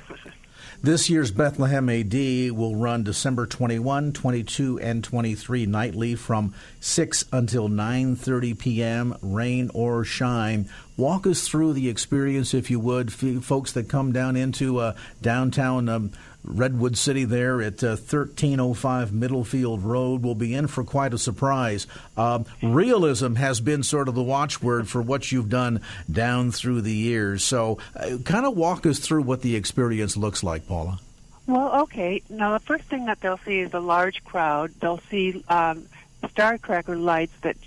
This 0.83 1.09
year's 1.09 1.31
Bethlehem 1.31 1.89
AD 1.89 2.13
will 2.51 2.75
run 2.75 3.03
December 3.03 3.45
21, 3.45 4.13
22, 4.13 4.79
and 4.79 5.03
23 5.03 5.65
nightly 5.65 6.15
from 6.15 6.53
6 6.79 7.25
until 7.31 7.67
9:30 7.67 8.57
p.m. 8.57 9.15
rain 9.21 9.69
or 9.73 10.03
shine. 10.03 10.69
Walk 10.97 11.25
us 11.25 11.47
through 11.47 11.73
the 11.73 11.89
experience 11.89 12.53
if 12.53 12.69
you 12.69 12.79
would, 12.79 13.11
folks 13.11 13.71
that 13.73 13.89
come 13.89 14.11
down 14.11 14.35
into 14.35 14.77
uh, 14.77 14.95
downtown 15.21 15.89
um, 15.89 16.11
Redwood 16.43 16.97
City 16.97 17.23
there 17.23 17.61
at 17.61 17.83
uh, 17.83 17.95
1305 17.95 19.11
Middlefield 19.11 19.83
Road 19.83 20.23
will 20.23 20.35
be 20.35 20.53
in 20.53 20.67
for 20.67 20.83
quite 20.83 21.13
a 21.13 21.17
surprise. 21.17 21.87
Um, 22.17 22.45
realism 22.61 23.35
has 23.35 23.61
been 23.61 23.83
sort 23.83 24.07
of 24.07 24.15
the 24.15 24.23
watchword 24.23 24.87
for 24.87 25.01
what 25.01 25.31
you've 25.31 25.49
done 25.49 25.81
down 26.11 26.51
through 26.51 26.81
the 26.81 26.93
years. 26.93 27.43
So, 27.43 27.77
uh, 27.95 28.17
kind 28.23 28.45
of 28.45 28.55
walk 28.55 28.85
us 28.85 28.99
through 28.99 29.23
what 29.23 29.41
the 29.41 29.55
experience 29.55 30.17
looks 30.17 30.43
like, 30.43 30.67
Paula. 30.67 30.99
Well, 31.47 31.81
okay. 31.83 32.21
Now, 32.29 32.53
the 32.57 32.63
first 32.63 32.85
thing 32.85 33.05
that 33.05 33.19
they'll 33.19 33.39
see 33.39 33.59
is 33.59 33.73
a 33.73 33.79
large 33.79 34.23
crowd. 34.23 34.71
They'll 34.79 35.01
see 35.09 35.43
um, 35.49 35.87
star 36.29 36.57
cracker 36.57 36.95
lights 36.95 37.33
that 37.41 37.57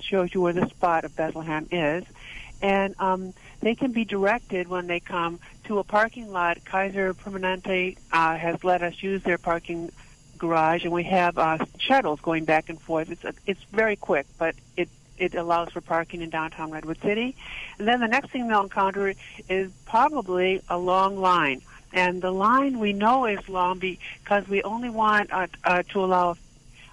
shows 0.00 0.34
you 0.34 0.40
where 0.40 0.52
the 0.52 0.68
spot 0.68 1.04
of 1.04 1.14
Bethlehem 1.14 1.68
is, 1.70 2.04
and 2.62 2.94
um, 2.98 3.32
they 3.60 3.74
can 3.74 3.92
be 3.92 4.04
directed 4.04 4.68
when 4.68 4.86
they 4.86 5.00
come 5.00 5.38
to 5.70 5.78
a 5.78 5.84
parking 5.84 6.32
lot. 6.32 6.58
Kaiser 6.64 7.14
Permanente 7.14 7.96
uh, 8.10 8.36
has 8.36 8.64
let 8.64 8.82
us 8.82 9.00
use 9.00 9.22
their 9.22 9.38
parking 9.38 9.92
garage, 10.36 10.82
and 10.82 10.92
we 10.92 11.04
have 11.04 11.38
uh, 11.38 11.58
shuttles 11.78 12.18
going 12.20 12.44
back 12.44 12.68
and 12.70 12.80
forth. 12.80 13.08
It's 13.08 13.22
a, 13.22 13.32
it's 13.46 13.62
very 13.70 13.94
quick, 13.94 14.26
but 14.36 14.56
it 14.76 14.88
it 15.16 15.36
allows 15.36 15.68
for 15.70 15.80
parking 15.80 16.22
in 16.22 16.30
downtown 16.30 16.72
Redwood 16.72 17.00
City. 17.02 17.36
And 17.78 17.86
then 17.86 18.00
the 18.00 18.08
next 18.08 18.30
thing 18.32 18.48
they'll 18.48 18.62
encounter 18.62 19.14
is 19.48 19.70
probably 19.84 20.60
a 20.68 20.76
long 20.76 21.16
line. 21.16 21.62
And 21.92 22.20
the 22.20 22.32
line 22.32 22.80
we 22.80 22.92
know 22.92 23.26
is 23.26 23.48
long 23.48 23.78
because 23.78 24.48
we 24.48 24.64
only 24.64 24.90
want 24.90 25.32
uh, 25.32 25.46
uh, 25.62 25.84
to 25.90 26.04
allow, 26.04 26.36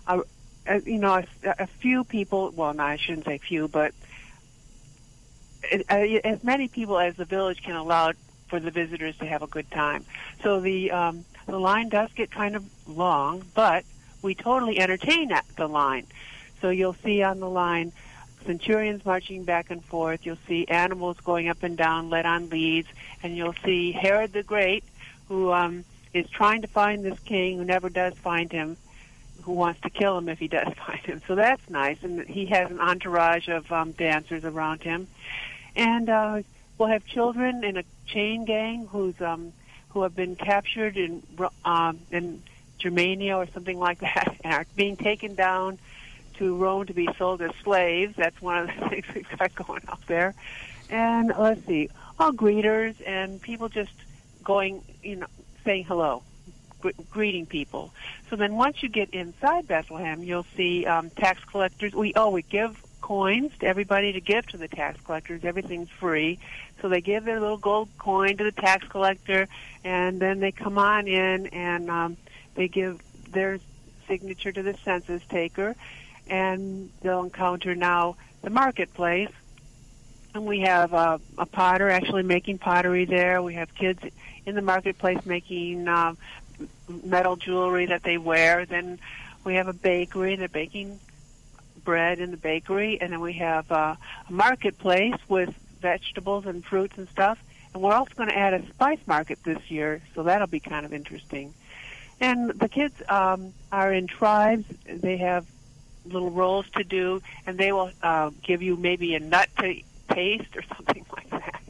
a, 0.06 0.22
a, 0.68 0.82
you 0.82 1.00
know, 1.00 1.16
a, 1.16 1.26
a 1.58 1.66
few 1.66 2.04
people. 2.04 2.52
Well, 2.56 2.76
no, 2.76 2.84
I 2.84 2.98
shouldn't 2.98 3.26
say 3.26 3.40
few, 3.40 3.70
but 3.70 3.94
uh, 5.90 5.96
as 5.96 6.44
many 6.44 6.68
people 6.68 7.00
as 7.00 7.16
the 7.16 7.26
village 7.26 7.64
can 7.64 7.76
allow 7.76 8.12
for 8.48 8.60
the 8.60 8.72
visitors 8.72 9.18
to 9.18 9.26
have 9.26 9.42
a 9.42 9.48
good 9.48 9.70
time. 9.72 10.06
So 10.44 10.60
the 10.60 10.92
um, 10.92 11.26
the 11.46 11.60
line 11.60 11.90
does 11.90 12.12
get 12.14 12.32
kind 12.32 12.56
of 12.56 12.66
long, 12.88 13.44
but 13.54 13.86
we 14.22 14.36
totally 14.36 14.80
entertain 14.80 15.32
at 15.32 15.46
the 15.56 15.68
line. 15.68 16.06
So 16.62 16.70
you'll 16.70 16.96
see 16.96 17.22
on 17.24 17.40
the 17.40 17.50
line 17.50 17.92
centurions 18.46 19.06
marching 19.06 19.44
back 19.44 19.70
and 19.70 19.84
forth. 19.84 20.26
You'll 20.26 20.40
see 20.48 20.66
animals 20.68 21.18
going 21.24 21.50
up 21.50 21.64
and 21.64 21.78
down, 21.78 22.10
led 22.10 22.26
on 22.26 22.50
leads, 22.50 22.88
and 23.22 23.38
you'll 23.38 23.56
see 23.64 23.92
Herod 23.92 24.34
the 24.34 24.44
Great, 24.44 24.84
who 25.28 25.52
um, 25.52 25.84
is 26.14 26.28
trying 26.30 26.62
to 26.62 26.68
find 26.68 27.04
this 27.04 27.20
king 27.20 27.58
who 27.58 27.66
never 27.66 27.90
does 27.90 28.14
find 28.16 28.52
him, 28.52 28.78
who 29.44 29.52
wants 29.52 29.82
to 29.82 29.90
kill 29.90 30.18
him 30.18 30.30
if 30.30 30.40
he 30.40 30.48
does 30.60 30.74
find 30.74 31.00
him. 31.02 31.22
So 31.28 31.36
that's 31.36 31.70
nice, 31.70 32.02
and 32.04 32.28
he 32.28 32.48
has 32.48 32.72
an 32.72 32.80
entourage 32.80 33.48
of 33.48 33.72
um, 33.72 33.92
dancers 33.92 34.44
around 34.44 34.82
him. 34.82 35.08
And 35.76 36.10
uh, 36.10 36.42
we'll 36.78 36.90
have 36.90 37.06
children 37.06 37.64
in 37.64 37.78
a 37.78 37.84
chain 38.08 38.46
gang 38.46 38.88
who's 38.88 39.20
um, 39.22 39.54
who 39.90 40.04
have 40.04 40.16
been 40.16 40.36
captured 40.36 40.98
in 40.98 41.24
um, 41.66 42.00
in 42.12 42.42
Germania 42.78 43.38
or 43.38 43.48
something 43.48 43.80
like 43.80 44.00
that, 44.00 44.38
and 44.44 44.54
are 44.54 44.66
being 44.76 44.98
taken 44.98 45.36
down 45.36 45.80
to 46.36 46.56
Rome 46.56 46.86
to 46.86 46.94
be 46.94 47.10
sold 47.18 47.42
as 47.42 47.52
slaves. 47.64 48.16
That's 48.16 48.40
one 48.42 48.58
of 48.58 48.68
the 48.68 48.74
things 48.90 49.06
we've 49.14 49.38
got 49.38 49.56
going 49.56 49.84
on 49.88 49.98
there. 50.08 50.36
And 50.90 51.34
let's 51.38 51.66
see, 51.66 51.90
all 52.20 52.32
greeters 52.32 52.96
and 53.06 53.42
people 53.42 53.68
just 53.70 53.92
going, 54.44 54.82
you 55.04 55.18
know, 55.18 55.28
saying 55.66 55.84
hello, 55.86 56.24
greeting 57.10 57.46
people. 57.46 57.94
So 58.30 58.36
then 58.36 58.56
once 58.56 58.82
you 58.82 58.90
get 58.90 59.10
inside 59.10 59.68
Bethlehem, 59.68 60.24
you'll 60.24 60.46
see 60.56 60.86
um, 60.86 61.10
tax 61.10 61.44
collectors. 61.44 61.94
We 61.94 62.14
oh 62.16 62.30
we 62.30 62.44
give 62.44 62.82
coins 63.08 63.54
to 63.58 63.66
everybody 63.66 64.12
to 64.12 64.20
give 64.20 64.46
to 64.46 64.58
the 64.58 64.68
tax 64.68 65.00
collectors. 65.06 65.46
Everything's 65.46 65.90
free. 65.90 66.40
So 66.82 66.90
they 66.90 67.00
give 67.00 67.24
their 67.24 67.40
little 67.40 67.56
gold 67.56 67.88
coin 67.98 68.36
to 68.36 68.44
the 68.44 68.52
tax 68.52 68.86
collector, 68.90 69.48
and 69.86 70.20
then 70.20 70.42
they 70.42 70.52
come 70.52 70.78
on 70.78 71.08
in 71.08 71.48
and 71.48 71.90
um, 71.90 72.18
they 72.56 72.68
give 72.68 73.02
their 73.32 73.60
signature 74.10 74.52
to 74.52 74.62
the 74.62 74.76
census 74.84 75.22
taker, 75.30 75.74
and 76.30 76.92
they'll 77.02 77.24
encounter 77.24 77.76
now 77.76 78.18
the 78.42 78.50
marketplace. 78.50 79.32
And 80.34 80.46
we 80.46 80.60
have 80.62 80.94
uh, 80.94 81.20
a 81.38 81.46
potter 81.46 81.90
actually 81.90 82.24
making 82.24 82.58
pottery 82.58 83.06
there. 83.06 83.42
We 83.42 83.54
have 83.54 83.74
kids 83.74 84.04
in 84.46 84.54
the 84.54 84.62
marketplace 84.62 85.26
making 85.26 85.88
uh, 85.88 86.16
metal 87.06 87.38
jewelry 87.38 87.86
that 87.86 88.04
they 88.04 88.18
wear. 88.18 88.66
Then 88.66 89.00
we 89.46 89.56
have 89.56 89.70
a 89.70 89.74
bakery. 89.74 90.36
They're 90.36 90.50
baking 90.50 91.00
bread 91.88 92.20
in 92.20 92.32
the 92.32 92.38
bakery, 92.38 93.00
and 93.00 93.14
then 93.14 93.22
we 93.22 93.32
have 93.32 93.72
uh, 93.72 93.96
a 94.28 94.32
marketplace 94.32 95.16
with 95.30 95.56
vegetables 95.80 96.46
and 96.46 96.66
fruits 96.66 96.98
and 96.98 97.08
stuff. 97.08 97.40
And 97.74 97.82
we're 97.82 97.94
also 97.94 98.12
going 98.14 98.28
to 98.28 98.38
add 98.38 98.54
a 98.54 98.68
spice 98.68 99.00
market 99.08 99.40
this 99.46 99.72
year, 99.72 100.02
so 100.14 100.24
that'll 100.24 100.48
be 100.48 100.60
kind 100.60 100.86
of 100.86 100.92
interesting. 100.94 101.54
And 102.20 102.50
the 102.50 102.68
kids 102.68 102.94
um, 103.08 103.54
are 103.72 103.94
in 103.94 104.08
tribes. 104.08 104.66
They 104.86 105.16
have 105.16 105.46
little 106.04 106.30
roles 106.30 106.70
to 106.72 106.84
do, 106.84 107.22
and 107.46 107.58
they 107.58 107.72
will 107.72 107.92
uh, 108.04 108.32
give 108.44 108.62
you 108.62 108.76
maybe 108.76 109.16
a 109.16 109.22
nut 109.22 109.48
to 109.60 109.80
taste 110.12 110.58
or 110.58 110.64
something 110.76 111.06
like 111.16 111.30
that. 111.30 111.62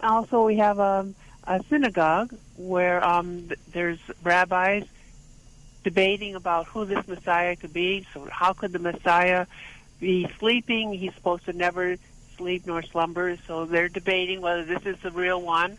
Also, 0.00 0.46
we 0.46 0.58
have 0.58 0.78
a, 0.78 1.12
a 1.48 1.60
synagogue 1.68 2.32
where 2.56 3.04
um, 3.04 3.50
there's 3.72 3.98
rabbis 4.22 4.84
debating 5.82 6.34
about 6.34 6.66
who 6.66 6.84
this 6.84 7.06
Messiah 7.06 7.56
could 7.56 7.72
be. 7.72 8.06
So 8.12 8.26
how 8.30 8.52
could 8.52 8.72
the 8.72 8.78
Messiah 8.78 9.46
be 10.00 10.28
sleeping? 10.38 10.92
He's 10.92 11.14
supposed 11.14 11.44
to 11.46 11.52
never 11.52 11.96
sleep 12.36 12.66
nor 12.66 12.82
slumber. 12.82 13.36
So 13.46 13.66
they're 13.66 13.88
debating 13.88 14.40
whether 14.40 14.64
this 14.64 14.84
is 14.84 14.96
the 15.02 15.10
real 15.10 15.40
one. 15.40 15.78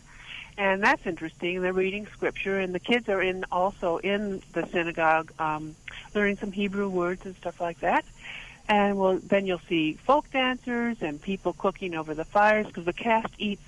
And 0.56 0.82
that's 0.82 1.04
interesting. 1.04 1.62
They're 1.62 1.72
reading 1.72 2.06
scripture, 2.06 2.60
and 2.60 2.72
the 2.72 2.78
kids 2.78 3.08
are 3.08 3.20
in 3.20 3.44
also 3.50 3.98
in 3.98 4.40
the 4.52 4.64
synagogue, 4.68 5.32
um, 5.38 5.74
learning 6.14 6.36
some 6.36 6.52
Hebrew 6.52 6.88
words 6.88 7.26
and 7.26 7.34
stuff 7.36 7.60
like 7.60 7.80
that. 7.80 8.04
And 8.68 8.96
well, 8.96 9.18
then 9.18 9.46
you'll 9.46 9.60
see 9.68 9.94
folk 9.94 10.30
dancers 10.30 10.98
and 11.00 11.20
people 11.20 11.52
cooking 11.52 11.94
over 11.94 12.14
the 12.14 12.24
fires 12.24 12.66
because 12.66 12.84
the 12.84 12.92
cast 12.92 13.34
eats 13.36 13.62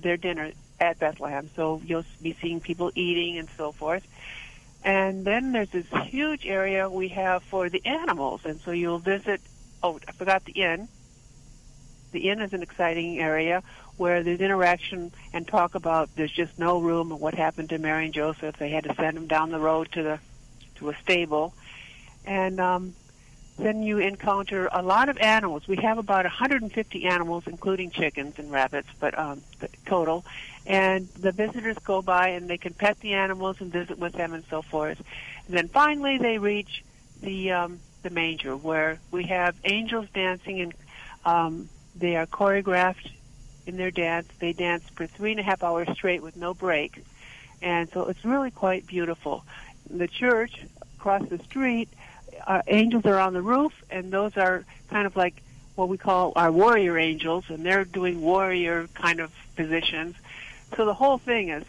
their 0.00 0.16
dinner 0.16 0.52
at 0.80 0.98
Bethlehem. 0.98 1.50
So 1.54 1.82
you'll 1.84 2.04
be 2.22 2.36
seeing 2.40 2.60
people 2.60 2.92
eating 2.94 3.38
and 3.38 3.48
so 3.56 3.72
forth. 3.72 4.06
And 4.84 5.24
then 5.24 5.52
there's 5.52 5.70
this 5.70 5.86
huge 6.06 6.46
area 6.46 6.88
we 6.90 7.08
have 7.08 7.42
for 7.44 7.68
the 7.68 7.84
animals. 7.86 8.40
And 8.44 8.60
so 8.60 8.72
you'll 8.72 8.98
visit, 8.98 9.40
oh, 9.82 10.00
I 10.06 10.12
forgot 10.12 10.44
the 10.44 10.52
inn. 10.52 10.88
the 12.10 12.28
inn 12.28 12.40
is 12.40 12.52
an 12.52 12.62
exciting 12.62 13.18
area 13.20 13.62
where 13.96 14.22
there's 14.22 14.40
interaction 14.40 15.12
and 15.32 15.46
talk 15.46 15.74
about 15.74 16.08
there's 16.16 16.32
just 16.32 16.58
no 16.58 16.80
room 16.80 17.12
and 17.12 17.20
what 17.20 17.34
happened 17.34 17.68
to 17.70 17.78
Mary 17.78 18.06
and 18.06 18.14
Joseph. 18.14 18.56
They 18.58 18.70
had 18.70 18.84
to 18.84 18.94
send 18.94 19.16
them 19.16 19.26
down 19.26 19.50
the 19.50 19.60
road 19.60 19.92
to 19.92 20.02
the 20.02 20.18
to 20.76 20.88
a 20.88 20.96
stable, 20.96 21.54
and 22.24 22.58
um, 22.58 22.94
then 23.58 23.82
you 23.82 23.98
encounter 23.98 24.68
a 24.72 24.82
lot 24.82 25.08
of 25.08 25.18
animals. 25.18 25.68
We 25.68 25.76
have 25.76 25.98
about 25.98 26.24
150 26.24 27.04
animals, 27.04 27.44
including 27.46 27.90
chickens 27.90 28.38
and 28.38 28.50
rabbits, 28.50 28.88
but 28.98 29.16
um, 29.18 29.42
total. 29.86 30.24
And 30.64 31.08
the 31.18 31.32
visitors 31.32 31.76
go 31.84 32.02
by 32.02 32.28
and 32.28 32.48
they 32.48 32.58
can 32.58 32.72
pet 32.74 33.00
the 33.00 33.14
animals 33.14 33.56
and 33.60 33.72
visit 33.72 33.98
with 33.98 34.12
them 34.12 34.32
and 34.32 34.44
so 34.48 34.62
forth. 34.62 35.02
And 35.46 35.56
then 35.56 35.68
finally 35.68 36.18
they 36.18 36.38
reach 36.38 36.84
the 37.20 37.52
um, 37.52 37.80
the 38.02 38.10
manger 38.10 38.56
where 38.56 38.98
we 39.10 39.24
have 39.24 39.54
angels 39.64 40.06
dancing 40.12 40.60
and 40.60 40.74
um, 41.24 41.68
they 41.94 42.16
are 42.16 42.26
choreographed 42.26 43.10
in 43.66 43.76
their 43.76 43.90
dance. 43.90 44.28
They 44.38 44.52
dance 44.52 44.84
for 44.94 45.06
three 45.06 45.32
and 45.32 45.40
a 45.40 45.42
half 45.42 45.62
hours 45.62 45.88
straight 45.94 46.22
with 46.22 46.36
no 46.36 46.54
break. 46.54 47.02
And 47.60 47.88
so 47.92 48.06
it's 48.06 48.24
really 48.24 48.50
quite 48.50 48.86
beautiful. 48.86 49.44
The 49.88 50.08
church 50.08 50.64
across 50.98 51.28
the 51.28 51.38
street 51.38 51.88
uh, 52.46 52.62
angels 52.66 53.04
are 53.06 53.18
on 53.18 53.34
the 53.34 53.42
roof, 53.42 53.72
and 53.90 54.12
those 54.12 54.36
are 54.36 54.64
kind 54.88 55.06
of 55.06 55.16
like 55.16 55.42
what 55.74 55.88
we 55.88 55.96
call 55.96 56.32
our 56.36 56.50
warrior 56.50 56.98
angels, 56.98 57.44
and 57.48 57.64
they're 57.64 57.84
doing 57.84 58.20
warrior 58.20 58.88
kind 58.94 59.20
of 59.20 59.32
positions. 59.56 60.16
So 60.76 60.84
the 60.84 60.94
whole 60.94 61.18
thing 61.18 61.50
is 61.50 61.64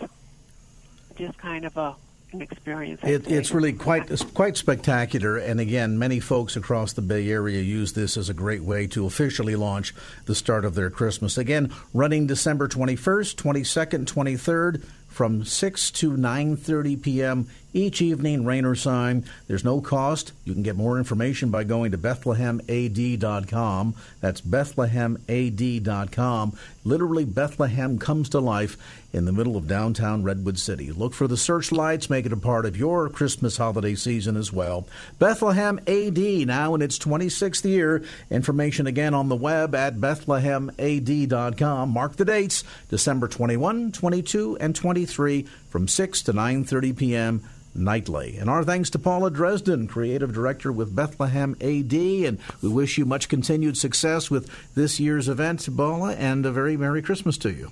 just 1.16 1.38
kind 1.38 1.66
of 1.66 1.78
a 1.78 1.96
an 2.34 2.42
experience. 2.42 3.00
It, 3.04 3.30
it's 3.30 3.52
really 3.52 3.74
quite 3.74 4.10
it's 4.10 4.24
quite 4.24 4.58
spectacular, 4.58 5.38
and 5.38 5.60
again, 5.60 5.98
many 6.00 6.20
folks 6.20 6.56
across 6.56 6.94
the 6.94 7.02
Bay 7.02 7.30
Area 7.30 7.62
use 7.62 7.94
this 7.94 8.18
as 8.18 8.28
a 8.30 8.34
great 8.34 8.64
way 8.64 8.88
to 8.88 9.06
officially 9.06 9.56
launch 9.56 9.94
the 10.26 10.36
start 10.36 10.66
of 10.66 10.76
their 10.76 10.90
Christmas. 10.90 11.38
Again, 11.38 11.72
running 11.94 12.28
December 12.28 12.68
twenty 12.68 12.96
first, 12.96 13.38
twenty 13.38 13.64
second, 13.64 14.08
twenty 14.08 14.36
third 14.36 14.84
from 15.08 15.46
6 15.46 15.92
to 15.92 16.12
9:30 16.12 17.02
p.m. 17.02 17.48
each 17.74 18.02
evening 18.02 18.46
rain 18.46 18.66
or 18.66 18.76
shine. 18.76 19.26
There's 19.48 19.64
no 19.64 19.82
cost. 19.82 20.34
You 20.46 20.54
can 20.54 20.64
get 20.64 20.76
more 20.76 20.98
information 20.98 21.50
by 21.50 21.64
going 21.64 21.92
to 21.92 21.98
bethlehemad.com. 21.98 23.96
That's 24.22 24.42
bethlehemad.com. 24.42 26.58
Literally 26.86 27.26
Bethlehem 27.26 27.98
comes 27.98 28.30
to 28.30 28.40
life 28.40 28.78
in 29.14 29.26
the 29.26 29.32
middle 29.32 29.56
of 29.56 29.68
downtown 29.68 30.24
Redwood 30.24 30.58
City. 30.58 30.92
Look 30.92 31.14
for 31.14 31.28
the 31.28 31.38
searchlights, 31.38 32.10
make 32.10 32.26
it 32.26 32.34
a 32.34 32.38
part 32.38 32.66
of 32.66 32.76
your 32.76 33.10
Christmas 33.10 33.58
holiday 33.58 33.96
season 33.96 34.36
as 34.36 34.52
well. 34.52 34.88
Bethlehem 35.20 35.80
AD 35.88 36.18
now 36.18 36.76
in 36.76 36.82
its 36.82 36.98
26th 36.98 37.64
year. 37.64 38.04
Information 38.32 38.88
again 38.88 39.14
on 39.14 39.30
the 39.30 39.36
web 39.36 39.76
at 39.76 39.98
bethlehemad.com. 39.98 41.90
Mark 41.90 42.16
the 42.16 42.26
dates: 42.26 42.64
December 42.90 43.28
21, 43.28 43.92
22, 43.92 44.58
and 44.60 44.76
23 44.76 45.46
from 45.74 45.88
6 45.88 46.22
to 46.22 46.32
9:30 46.34 46.96
p.m. 46.96 47.42
nightly. 47.74 48.38
And 48.38 48.48
our 48.48 48.64
thanks 48.64 48.92
to 48.92 49.00
Paula 49.00 49.32
Dresden, 49.32 49.88
creative 49.88 50.32
director 50.32 50.72
with 50.72 50.96
Bethlehem 50.96 51.56
AD, 51.60 51.94
and 51.94 52.38
we 52.62 52.70
wish 52.70 53.00
you 53.00 53.06
much 53.06 53.28
continued 53.28 53.76
success 53.76 54.30
with 54.30 54.52
this 54.76 55.00
year's 55.00 55.28
event, 55.28 55.68
Paula, 55.76 56.14
and 56.14 56.46
a 56.46 56.52
very 56.52 56.78
Merry 56.78 57.02
Christmas 57.02 57.40
to 57.40 57.52
you. 57.52 57.72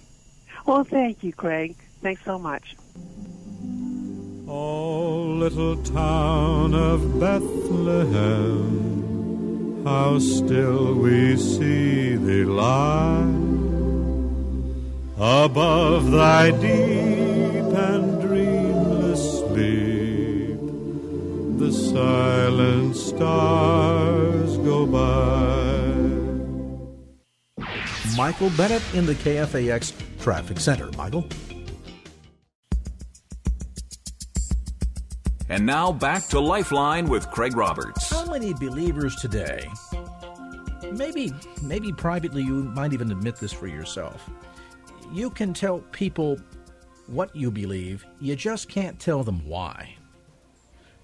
Well, 0.65 0.83
thank 0.83 1.23
you, 1.23 1.31
Craig. 1.31 1.75
Thanks 2.01 2.23
so 2.25 2.39
much. 2.39 2.75
Oh, 4.47 5.35
little 5.37 5.77
town 5.83 6.73
of 6.73 7.19
Bethlehem, 7.19 8.65
how 9.85 10.17
still 10.17 10.95
we 10.95 11.37
see 11.37 12.15
thee 12.15 12.45
lie 12.45 13.29
above 15.19 16.09
thy 16.09 16.49
deep 16.49 17.10
The 21.61 21.71
silent 21.71 22.95
stars 22.95 24.57
go 24.57 24.87
by. 24.87 25.93
Michael 28.17 28.49
Bennett 28.57 28.81
in 28.95 29.05
the 29.05 29.13
KFAX 29.13 29.93
Traffic 30.19 30.59
Center. 30.59 30.89
Michael? 30.97 31.27
And 35.49 35.63
now 35.63 35.91
back 35.91 36.25
to 36.29 36.39
Lifeline 36.39 37.07
with 37.07 37.29
Craig 37.29 37.55
Roberts. 37.55 38.09
How 38.09 38.25
many 38.25 38.55
believers 38.55 39.15
today, 39.17 39.69
maybe, 40.91 41.31
maybe 41.61 41.93
privately 41.93 42.41
you 42.41 42.63
might 42.63 42.91
even 42.91 43.11
admit 43.11 43.35
this 43.35 43.53
for 43.53 43.67
yourself, 43.67 44.27
you 45.13 45.29
can 45.29 45.53
tell 45.53 45.81
people 45.91 46.39
what 47.05 47.35
you 47.35 47.51
believe, 47.51 48.03
you 48.19 48.35
just 48.35 48.67
can't 48.67 48.99
tell 48.99 49.23
them 49.23 49.47
why. 49.47 49.95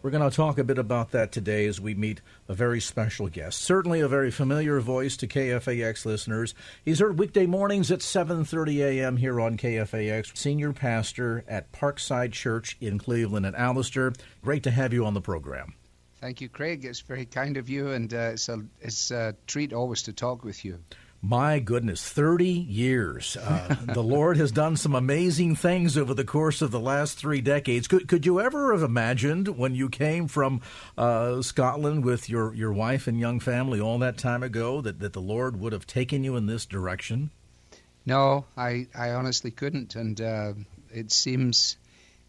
We're 0.01 0.11
going 0.11 0.29
to 0.29 0.35
talk 0.35 0.59
a 0.59 0.63
bit 0.63 0.77
about 0.77 1.11
that 1.11 1.31
today 1.31 1.65
as 1.65 1.81
we 1.81 1.95
meet 1.95 2.21
a 2.47 2.53
very 2.53 2.79
special 2.79 3.29
guest. 3.29 3.61
Certainly 3.61 3.99
a 4.01 4.07
very 4.07 4.29
familiar 4.29 4.79
voice 4.79 5.17
to 5.17 5.27
KFAX 5.27 6.05
listeners. 6.05 6.53
He's 6.85 6.99
heard 6.99 7.17
weekday 7.17 7.47
mornings 7.47 7.91
at 7.91 7.99
7:30 7.99 8.77
a.m. 8.77 9.17
here 9.17 9.41
on 9.41 9.57
KFAX. 9.57 10.37
Senior 10.37 10.71
pastor 10.71 11.43
at 11.47 11.71
Parkside 11.71 12.31
Church 12.31 12.77
in 12.79 12.99
Cleveland 12.99 13.45
and 13.47 13.55
Alistair. 13.55 14.13
Great 14.43 14.63
to 14.63 14.71
have 14.71 14.93
you 14.93 15.03
on 15.03 15.15
the 15.15 15.21
program. 15.21 15.73
Thank 16.21 16.41
you, 16.41 16.49
Craig. 16.49 16.85
It's 16.85 17.01
very 17.01 17.25
kind 17.25 17.57
of 17.57 17.67
you, 17.67 17.89
and 17.89 18.13
uh, 18.13 18.31
it's, 18.33 18.49
a, 18.49 18.63
it's 18.81 19.11
a 19.11 19.35
treat 19.45 19.73
always 19.73 20.03
to 20.03 20.13
talk 20.13 20.43
with 20.43 20.63
you. 20.63 20.79
My 21.29 21.59
goodness, 21.59 22.07
30 22.07 22.47
years. 22.47 23.35
Uh, 23.35 23.75
the 23.81 24.01
Lord 24.01 24.37
has 24.37 24.49
done 24.49 24.77
some 24.77 24.95
amazing 24.95 25.57
things 25.57 25.97
over 25.97 26.13
the 26.13 26.23
course 26.23 26.61
of 26.61 26.71
the 26.71 26.79
last 26.79 27.17
three 27.17 27.41
decades. 27.41 27.89
Could, 27.89 28.07
could 28.07 28.25
you 28.25 28.39
ever 28.39 28.71
have 28.71 28.81
imagined 28.81 29.49
when 29.49 29.75
you 29.75 29.89
came 29.89 30.29
from 30.29 30.61
uh, 30.97 31.41
Scotland 31.41 32.05
with 32.05 32.29
your, 32.29 32.53
your 32.53 32.71
wife 32.71 33.07
and 33.07 33.19
young 33.19 33.41
family 33.41 33.81
all 33.81 33.99
that 33.99 34.17
time 34.17 34.41
ago 34.41 34.79
that, 34.79 34.99
that 35.01 35.11
the 35.11 35.19
Lord 35.19 35.59
would 35.59 35.73
have 35.73 35.85
taken 35.85 36.23
you 36.23 36.37
in 36.37 36.45
this 36.45 36.65
direction? 36.65 37.29
No, 38.05 38.45
I, 38.55 38.87
I 38.95 39.09
honestly 39.09 39.51
couldn't. 39.51 39.97
And 39.97 40.21
uh, 40.21 40.53
it 40.93 41.11
seems 41.11 41.75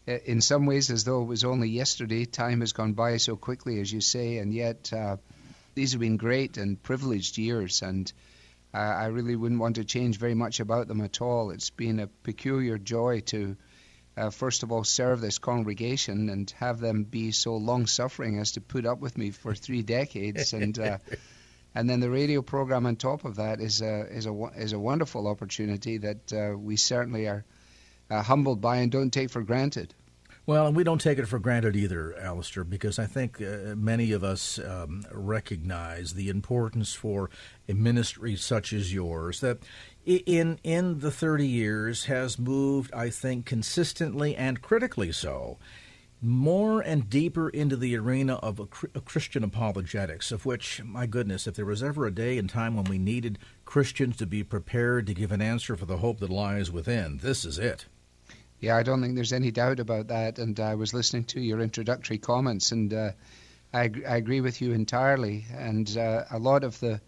uh, 0.08 0.18
in 0.24 0.40
some 0.40 0.66
ways 0.66 0.90
as 0.90 1.04
though 1.04 1.22
it 1.22 1.26
was 1.26 1.44
only 1.44 1.68
yesterday. 1.68 2.24
Time 2.24 2.62
has 2.62 2.72
gone 2.72 2.94
by 2.94 3.18
so 3.18 3.36
quickly, 3.36 3.80
as 3.80 3.92
you 3.92 4.00
say, 4.00 4.38
and 4.38 4.52
yet 4.52 4.92
uh, 4.92 5.18
these 5.76 5.92
have 5.92 6.00
been 6.00 6.16
great 6.16 6.56
and 6.56 6.82
privileged 6.82 7.38
years. 7.38 7.82
And 7.82 8.12
uh, 8.74 8.76
I 8.76 9.06
really 9.06 9.36
wouldn't 9.36 9.60
want 9.60 9.76
to 9.76 9.84
change 9.84 10.18
very 10.18 10.34
much 10.34 10.60
about 10.60 10.88
them 10.88 11.00
at 11.00 11.20
all. 11.20 11.50
It's 11.50 11.70
been 11.70 12.00
a 12.00 12.06
peculiar 12.06 12.76
joy 12.76 13.20
to, 13.26 13.56
uh, 14.16 14.30
first 14.30 14.62
of 14.62 14.72
all, 14.72 14.84
serve 14.84 15.20
this 15.20 15.38
congregation 15.38 16.28
and 16.28 16.50
have 16.58 16.78
them 16.78 17.04
be 17.04 17.30
so 17.30 17.56
long 17.56 17.86
suffering 17.86 18.38
as 18.38 18.52
to 18.52 18.60
put 18.60 18.84
up 18.84 19.00
with 19.00 19.16
me 19.16 19.30
for 19.30 19.54
three 19.54 19.82
decades, 19.82 20.52
and 20.52 20.78
uh, 20.78 20.98
and 21.74 21.88
then 21.88 22.00
the 22.00 22.10
radio 22.10 22.42
program 22.42 22.84
on 22.84 22.96
top 22.96 23.24
of 23.24 23.36
that 23.36 23.60
is 23.60 23.80
a 23.80 24.06
is 24.12 24.26
a 24.26 24.32
is 24.56 24.72
a 24.74 24.78
wonderful 24.78 25.28
opportunity 25.28 25.98
that 25.98 26.32
uh, 26.32 26.56
we 26.58 26.76
certainly 26.76 27.26
are 27.26 27.44
uh, 28.10 28.22
humbled 28.22 28.60
by 28.60 28.76
and 28.78 28.92
don't 28.92 29.12
take 29.12 29.30
for 29.30 29.42
granted. 29.42 29.94
Well, 30.48 30.66
and 30.66 30.74
we 30.74 30.82
don't 30.82 30.98
take 30.98 31.18
it 31.18 31.28
for 31.28 31.38
granted 31.38 31.76
either, 31.76 32.18
Alistair, 32.18 32.64
because 32.64 32.98
I 32.98 33.04
think 33.04 33.38
uh, 33.38 33.74
many 33.76 34.12
of 34.12 34.24
us 34.24 34.58
um, 34.58 35.04
recognize 35.12 36.14
the 36.14 36.30
importance 36.30 36.94
for 36.94 37.28
a 37.68 37.74
ministry 37.74 38.34
such 38.34 38.72
as 38.72 38.94
yours 38.94 39.42
that 39.42 39.58
in 40.06 40.58
in 40.64 41.00
the 41.00 41.10
30 41.10 41.46
years 41.46 42.06
has 42.06 42.38
moved, 42.38 42.94
I 42.94 43.10
think, 43.10 43.44
consistently 43.44 44.34
and 44.34 44.62
critically 44.62 45.12
so, 45.12 45.58
more 46.22 46.80
and 46.80 47.10
deeper 47.10 47.50
into 47.50 47.76
the 47.76 47.94
arena 47.98 48.36
of, 48.36 48.58
a, 48.58 48.66
Christian 49.02 49.44
apologetics, 49.44 50.32
of 50.32 50.46
which, 50.46 50.82
my 50.82 51.04
goodness, 51.04 51.46
if 51.46 51.56
there 51.56 51.66
was 51.66 51.82
ever 51.82 52.06
a 52.06 52.10
day 52.10 52.38
and 52.38 52.48
time 52.48 52.74
when 52.74 52.86
we 52.86 52.96
needed 52.96 53.38
Christians 53.66 54.16
to 54.16 54.24
be 54.24 54.42
prepared 54.42 55.06
to 55.08 55.12
give 55.12 55.30
an 55.30 55.42
answer 55.42 55.76
for 55.76 55.84
the 55.84 55.98
hope 55.98 56.20
that 56.20 56.30
lies 56.30 56.70
within, 56.70 57.18
this 57.18 57.44
is 57.44 57.58
it. 57.58 57.84
Yeah, 58.60 58.76
I 58.76 58.82
don't 58.82 59.00
think 59.00 59.14
there's 59.14 59.32
any 59.32 59.52
doubt 59.52 59.78
about 59.78 60.08
that. 60.08 60.40
And 60.40 60.58
I 60.58 60.74
was 60.74 60.92
listening 60.92 61.24
to 61.26 61.40
your 61.40 61.60
introductory 61.60 62.18
comments, 62.18 62.72
and 62.72 62.92
uh, 62.92 63.12
I, 63.72 63.90
I, 64.08 64.16
agree 64.16 64.40
with 64.40 64.60
you 64.60 64.72
entirely. 64.72 65.46
And 65.56 65.96
uh, 65.96 66.24
a 66.30 66.38
lot 66.40 66.64
of 66.64 66.80
the 66.80 67.00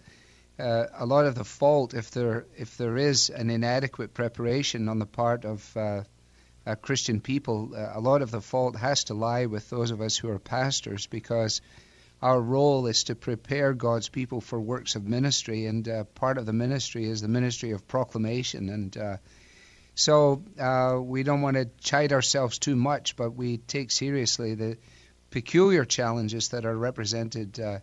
uh, 0.60 0.86
a 0.94 1.06
lot 1.06 1.26
of 1.26 1.34
the 1.34 1.44
fault, 1.44 1.94
if 1.94 2.12
there 2.12 2.46
if 2.56 2.76
there 2.76 2.96
is 2.96 3.30
an 3.30 3.50
inadequate 3.50 4.14
preparation 4.14 4.88
on 4.88 5.00
the 5.00 5.06
part 5.06 5.44
of 5.44 5.76
uh, 5.76 6.02
Christian 6.82 7.20
people, 7.20 7.72
uh, 7.74 7.92
a 7.94 8.00
lot 8.00 8.22
of 8.22 8.30
the 8.30 8.40
fault 8.40 8.76
has 8.76 9.04
to 9.04 9.14
lie 9.14 9.46
with 9.46 9.68
those 9.70 9.90
of 9.90 10.00
us 10.00 10.16
who 10.16 10.28
are 10.28 10.38
pastors, 10.38 11.08
because 11.08 11.60
our 12.22 12.40
role 12.40 12.86
is 12.86 13.04
to 13.04 13.16
prepare 13.16 13.72
God's 13.72 14.08
people 14.08 14.40
for 14.40 14.60
works 14.60 14.94
of 14.94 15.08
ministry, 15.08 15.66
and 15.66 15.88
uh, 15.88 16.04
part 16.04 16.38
of 16.38 16.46
the 16.46 16.52
ministry 16.52 17.06
is 17.06 17.20
the 17.22 17.28
ministry 17.28 17.72
of 17.72 17.88
proclamation 17.88 18.68
and 18.68 18.96
so 19.94 20.42
uh, 20.58 20.98
we 21.00 21.22
don't 21.22 21.42
want 21.42 21.56
to 21.56 21.68
chide 21.80 22.12
ourselves 22.12 22.58
too 22.58 22.76
much, 22.76 23.16
but 23.16 23.32
we 23.32 23.58
take 23.58 23.90
seriously 23.90 24.54
the 24.54 24.78
peculiar 25.30 25.84
challenges 25.84 26.48
that 26.48 26.64
are 26.64 26.76
represented 26.76 27.58
uh, 27.60 27.78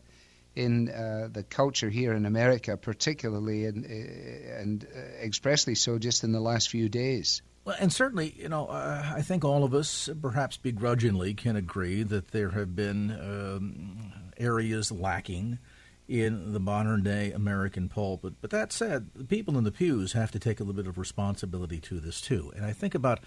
in 0.55 0.89
uh, 0.89 1.29
the 1.31 1.43
culture 1.43 1.89
here 1.89 2.13
in 2.13 2.25
America, 2.25 2.75
particularly 2.77 3.65
and, 3.65 3.85
uh, 3.85 4.59
and 4.59 4.87
uh, 4.95 4.99
expressly 5.23 5.75
so 5.75 5.99
just 5.99 6.23
in 6.23 6.31
the 6.31 6.39
last 6.39 6.69
few 6.69 6.89
days. 6.89 7.41
Well, 7.63 7.75
and 7.79 7.91
certainly, 7.91 8.33
you 8.37 8.49
know, 8.49 8.67
uh, 8.67 9.11
I 9.15 9.21
think 9.21 9.43
all 9.43 9.63
of 9.63 9.73
us, 9.73 10.09
perhaps 10.21 10.57
begrudgingly, 10.57 11.33
can 11.33 11.55
agree 11.55 12.03
that 12.03 12.29
there 12.29 12.49
have 12.51 12.75
been 12.75 13.11
um, 13.11 14.13
areas 14.37 14.91
lacking 14.91 15.59
in 16.07 16.53
the 16.53 16.59
modern 16.59 17.03
day 17.03 17.31
American 17.31 17.89
pulpit. 17.89 18.35
But 18.41 18.51
that 18.51 18.71
said, 18.71 19.09
the 19.13 19.25
people 19.25 19.57
in 19.57 19.63
the 19.63 19.71
pews 19.71 20.13
have 20.13 20.31
to 20.31 20.39
take 20.39 20.59
a 20.59 20.63
little 20.63 20.81
bit 20.81 20.87
of 20.87 20.97
responsibility 20.97 21.79
to 21.81 21.99
this 21.99 22.21
too. 22.21 22.51
And 22.55 22.65
I 22.65 22.73
think 22.73 22.95
about 22.95 23.19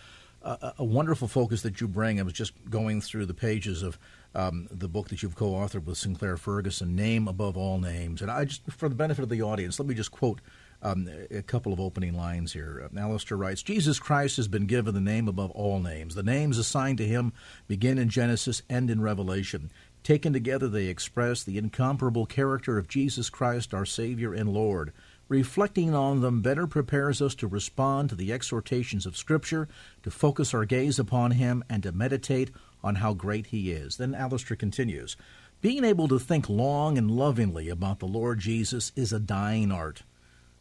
a, 0.42 0.84
wonderful 0.84 1.28
focus 1.28 1.62
that 1.62 1.80
you 1.80 1.88
bring. 1.88 2.18
I 2.18 2.22
was 2.22 2.32
just 2.32 2.52
going 2.70 3.00
through 3.00 3.26
the 3.26 3.34
pages 3.34 3.82
of 3.82 3.98
um, 4.34 4.68
the 4.70 4.88
book 4.88 5.08
that 5.08 5.22
you've 5.22 5.34
co-authored 5.34 5.84
with 5.84 5.98
Sinclair 5.98 6.36
Ferguson, 6.36 6.96
"Name 6.96 7.28
Above 7.28 7.56
All 7.56 7.78
Names," 7.78 8.22
and 8.22 8.30
I 8.30 8.44
just, 8.46 8.62
for 8.70 8.88
the 8.88 8.94
benefit 8.94 9.22
of 9.22 9.28
the 9.28 9.42
audience, 9.42 9.78
let 9.78 9.88
me 9.88 9.94
just 9.94 10.10
quote 10.12 10.40
um, 10.82 11.08
a 11.30 11.42
couple 11.42 11.72
of 11.72 11.80
opening 11.80 12.14
lines 12.14 12.52
here. 12.52 12.88
Uh, 12.96 12.98
Alistair 12.98 13.36
writes 13.36 13.62
Jesus 13.62 13.98
Christ 13.98 14.36
has 14.38 14.48
been 14.48 14.66
given 14.66 14.94
the 14.94 15.00
name 15.00 15.28
above 15.28 15.50
all 15.50 15.80
names. 15.80 16.14
The 16.14 16.22
names 16.22 16.58
assigned 16.58 16.98
to 16.98 17.06
him 17.06 17.32
begin 17.68 17.98
in 17.98 18.08
Genesis, 18.08 18.62
end 18.70 18.90
in 18.90 19.00
Revelation. 19.00 19.70
Taken 20.02 20.32
together, 20.32 20.68
they 20.68 20.86
express 20.86 21.42
the 21.42 21.58
incomparable 21.58 22.26
character 22.26 22.78
of 22.78 22.88
Jesus 22.88 23.28
Christ, 23.28 23.74
our 23.74 23.84
Savior 23.84 24.32
and 24.32 24.52
Lord. 24.52 24.92
Reflecting 25.28 25.94
on 25.94 26.22
them 26.22 26.40
better 26.40 26.66
prepares 26.66 27.22
us 27.22 27.34
to 27.36 27.46
respond 27.46 28.08
to 28.08 28.16
the 28.16 28.32
exhortations 28.32 29.06
of 29.06 29.16
Scripture, 29.16 29.68
to 30.02 30.10
focus 30.10 30.52
our 30.54 30.64
gaze 30.64 30.98
upon 30.98 31.32
Him, 31.32 31.62
and 31.68 31.82
to 31.82 31.92
meditate 31.92 32.50
on 32.82 32.96
how 32.96 33.14
great 33.14 33.46
He 33.46 33.70
is. 33.70 33.96
Then 33.96 34.14
Alistair 34.14 34.56
continues 34.56 35.16
Being 35.60 35.84
able 35.84 36.08
to 36.08 36.18
think 36.18 36.48
long 36.48 36.98
and 36.98 37.10
lovingly 37.10 37.68
about 37.68 37.98
the 37.98 38.08
Lord 38.08 38.40
Jesus 38.40 38.90
is 38.96 39.12
a 39.12 39.20
dying 39.20 39.70
art. 39.70 40.02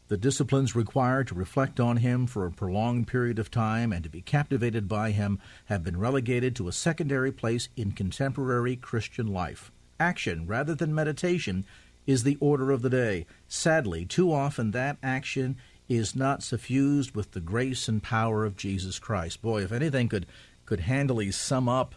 The 0.10 0.18
disciplines 0.18 0.76
required 0.76 1.28
to 1.28 1.36
reflect 1.36 1.80
on 1.80 1.98
him 1.98 2.26
for 2.26 2.46
a 2.46 2.52
prolonged 2.52 3.08
period 3.08 3.38
of 3.38 3.52
time 3.52 3.94
and 3.94 4.04
to 4.04 4.10
be 4.10 4.22
captivated 4.22 4.88
by 4.88 5.12
him 5.12 5.40
have 5.66 5.84
been 5.84 6.00
relegated 6.00 6.56
to 6.56 6.68
a 6.68 6.74
secondary 6.74 7.32
place 7.32 7.70
in 7.78 7.92
contemporary 7.92 8.76
Christian 8.76 9.28
life. 9.28 9.72
Action, 10.00 10.48
rather 10.48 10.74
than 10.74 10.96
meditation, 10.96 11.64
is 12.08 12.24
the 12.24 12.38
order 12.40 12.72
of 12.72 12.82
the 12.82 12.90
day. 12.90 13.28
Sadly, 13.48 14.04
too 14.04 14.34
often 14.34 14.72
that 14.72 14.98
action 15.04 15.58
is 15.88 16.16
not 16.16 16.42
suffused 16.42 17.16
with 17.16 17.34
the 17.34 17.40
grace 17.40 17.88
and 17.88 18.02
power 18.02 18.46
of 18.46 18.58
Jesus 18.58 18.98
Christ. 18.98 19.44
Boy, 19.44 19.62
if 19.62 19.72
anything 19.72 20.10
could 20.10 20.26
could 20.66 20.80
handily 20.82 21.32
sum 21.32 21.70
up 21.70 21.94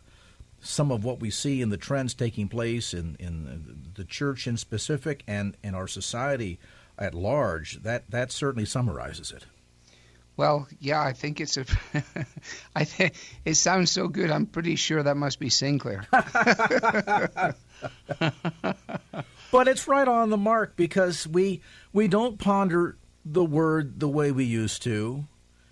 some 0.61 0.93
of 0.93 1.03
what 1.05 1.21
we 1.21 1.31
see 1.31 1.63
in 1.63 1.71
the 1.71 1.77
trends 1.77 2.15
taking 2.15 2.49
place 2.49 2.95
in, 2.95 3.17
in 3.19 3.91
the 3.95 4.05
church 4.05 4.47
in 4.47 4.57
specific 4.57 5.23
and 5.27 5.57
in 5.63 5.75
our 5.75 5.89
society 5.89 6.59
at 7.03 7.15
large, 7.15 7.83
that 7.83 8.09
that 8.11 8.31
certainly 8.31 8.65
summarizes 8.65 9.33
it. 9.33 9.45
Well, 10.37 10.67
yeah, 10.81 11.03
I 11.03 11.13
think 11.13 11.41
it's 11.41 11.57
a. 11.57 11.67
I 12.77 12.85
think 12.85 13.15
it 13.45 13.55
sounds 13.55 13.91
so 13.91 14.09
good. 14.09 14.31
I'm 14.31 14.47
pretty 14.47 14.77
sure 14.77 15.03
that 15.03 15.17
must 15.17 15.39
be 15.39 15.51
Sinclair. 15.51 16.07
but 19.51 19.69
it's 19.69 19.89
right 19.89 20.09
on 20.09 20.31
the 20.31 20.39
mark 20.39 20.77
because 20.77 21.27
we 21.27 21.61
we 21.93 22.09
don't 22.09 22.39
ponder 22.39 22.97
the 23.25 23.45
word 23.45 24.01
the 24.01 24.09
way 24.09 24.31
we 24.33 24.45
used 24.45 24.83
to. 24.85 25.25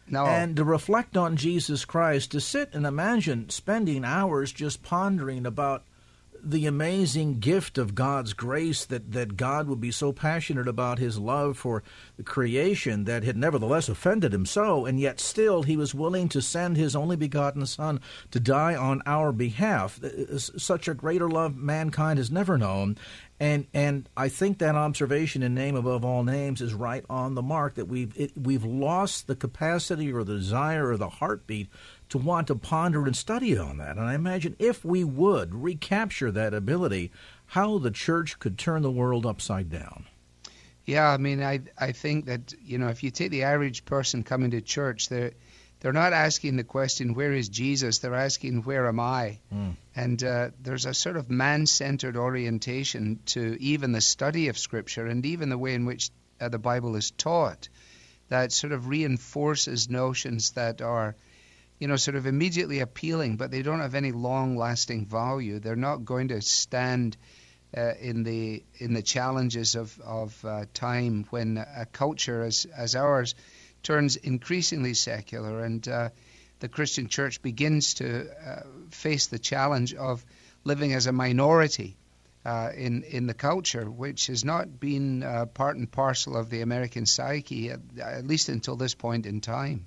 No. 0.09 0.27
And 0.27 0.57
to 0.57 0.65
reflect 0.65 1.17
on 1.17 1.37
Jesus 1.37 1.85
Christ, 1.85 2.33
to 2.33 2.41
sit 2.41 2.75
and 2.75 2.85
imagine 2.85 3.49
spending 3.49 4.05
hours 4.05 4.51
just 4.53 4.83
pondering 4.83 5.47
about 5.47 5.85
the 6.43 6.67
amazing 6.67 7.41
gift 7.41 7.79
of 7.79 7.95
God's 7.95 8.33
grace 8.33 8.85
that, 8.87 9.13
that 9.13 9.37
God 9.37 9.69
would 9.69 9.81
be 9.81 9.91
so 9.91 10.13
passionate 10.13 10.69
about 10.69 10.99
his 10.99 11.19
love 11.19 11.59
for 11.59 11.83
the 12.17 12.23
creation 12.23 13.05
that 13.05 13.23
had 13.23 13.37
nevertheless 13.37 13.89
offended 13.89 14.33
him 14.33 14.47
so, 14.47 14.87
and 14.87 14.99
yet 15.01 15.21
still 15.21 15.63
he 15.63 15.77
was 15.77 15.95
willing 15.95 16.29
to 16.31 16.43
send 16.43 16.77
his 16.77 16.97
only 16.97 17.17
begotten 17.17 17.65
Son 17.67 18.01
to 18.31 18.41
die 18.41 18.75
on 18.75 19.03
our 19.07 19.33
behalf. 19.33 20.01
Uh, 20.03 20.35
uh, 20.35 20.39
such 20.39 20.89
a 20.89 20.95
greater 20.95 21.29
love 21.29 21.57
mankind 21.57 22.19
has 22.19 22.31
never 22.31 22.57
known. 22.59 22.97
And 23.41 23.67
and 23.73 24.07
I 24.19 24.29
think 24.29 24.59
that 24.59 24.75
observation 24.75 25.43
in 25.43 25.55
name 25.55 25.75
above 25.75 26.05
all 26.05 26.25
names 26.25 26.61
is 26.61 26.75
right 26.75 27.05
on 27.09 27.35
the 27.35 27.43
mark 27.43 27.77
that 27.77 27.87
we've 27.87 28.13
it, 28.15 28.33
we've 28.37 28.65
lost 28.65 29.27
the 29.27 29.35
capacity 29.35 30.13
or 30.13 30.25
the 30.25 30.37
desire 30.37 30.91
or 30.91 30.99
the 30.99 31.09
heartbeat 31.09 31.71
to 32.11 32.19
want 32.19 32.47
to 32.49 32.55
ponder 32.55 33.07
and 33.07 33.17
study 33.17 33.57
on 33.57 33.79
that. 33.79 33.97
And 33.97 34.01
I 34.01 34.15
imagine 34.15 34.57
if 34.59 34.85
we 34.85 35.03
would 35.05 35.55
recapture 35.55 36.31
that 36.31 36.55
ability, 36.55 37.11
how 37.47 37.79
the 37.79 37.91
church 37.91 38.39
could 38.39 38.59
turn 38.59 38.83
the 38.83 38.91
world 38.91 39.27
upside 39.27 39.71
down. 39.71 40.07
Yeah, 40.85 41.09
I 41.09 41.17
mean, 41.17 41.43
I 41.43 41.61
I 41.79 41.93
think 41.93 42.27
that 42.27 42.55
you 42.65 42.79
know 42.79 42.89
if 42.89 43.03
you 43.03 43.11
take 43.11 43.31
the 43.31 43.45
average 43.45 43.85
person 43.85 44.23
coming 44.23 44.51
to 44.53 44.61
church, 44.61 45.09
they're 45.09 45.33
they're 45.81 45.93
not 45.93 46.13
asking 46.13 46.57
the 46.57 46.65
question 46.65 47.15
where 47.15 47.33
is 47.33 47.49
Jesus. 47.49 47.99
They're 47.99 48.15
asking 48.15 48.65
where 48.65 48.87
am 48.87 49.01
I. 49.01 49.39
Mm. 49.53 49.77
And 49.97 50.23
uh, 50.23 50.51
there's 50.61 50.85
a 50.85 50.95
sort 50.95 51.17
of 51.17 51.31
man-centered 51.31 52.17
orientation 52.17 53.21
to 53.27 53.57
even 53.61 53.93
the 53.93 54.01
study 54.01 54.49
of 54.49 54.59
Scripture 54.59 55.07
and 55.07 55.25
even 55.25 55.49
the 55.49 55.57
way 55.57 55.75
in 55.75 55.87
which 55.87 56.11
uh, 56.41 56.49
the 56.49 56.59
Bible 56.59 56.97
is 56.97 57.11
taught 57.13 57.69
that 58.29 58.53
sort 58.53 58.73
of 58.73 58.89
reinforces 58.89 59.91
notions 59.91 60.53
that 60.53 60.81
are 60.81 61.17
you 61.81 61.89
know, 61.89 61.97
sort 61.97 62.15
of 62.15 62.27
immediately 62.27 62.81
appealing, 62.81 63.37
but 63.37 63.51
they 63.51 63.63
don't 63.63 63.81
have 63.81 63.95
any 63.95 64.13
long-lasting 64.13 65.07
value. 65.07 65.59
They're 65.59 65.75
not 65.75 66.05
going 66.05 66.29
to 66.29 66.43
stand 66.43 67.17
uh, 67.77 67.95
in 68.01 68.23
the 68.23 68.63
in 68.79 68.93
the 68.95 69.03
challenges 69.03 69.75
of 69.75 69.99
of 70.01 70.45
uh, 70.45 70.67
time 70.75 71.25
when 71.31 71.57
a 71.57 71.87
culture 71.87 72.43
as 72.43 72.67
as 72.77 72.95
ours 72.95 73.35
turns 73.83 74.17
increasingly 74.17 74.93
secular 74.93 75.65
and 75.65 75.87
uh, 75.89 76.11
the 76.59 76.69
Christian 76.69 77.09
church 77.09 77.41
begins 77.41 77.95
to 77.95 78.29
uh, 78.29 78.63
face 78.91 79.29
the 79.29 79.39
challenge 79.39 79.95
of 79.95 80.25
living 80.65 80.93
as 80.93 81.07
a 81.07 81.13
minority 81.13 81.97
uh, 82.45 82.71
in 82.75 83.05
in 83.05 83.27
the 83.27 83.35
culture, 83.35 83.89
which 83.89 84.27
has 84.27 84.45
not 84.45 84.81
been 84.81 85.23
uh, 85.23 85.47
part 85.47 85.77
and 85.77 85.91
parcel 85.91 86.37
of 86.37 86.51
the 86.51 86.61
American 86.61 87.07
psyche, 87.07 87.71
at, 87.71 87.81
at 87.99 88.27
least 88.27 88.49
until 88.49 88.77
this 88.77 88.95
point 88.95 89.27
in 89.27 89.41
time. 89.41 89.87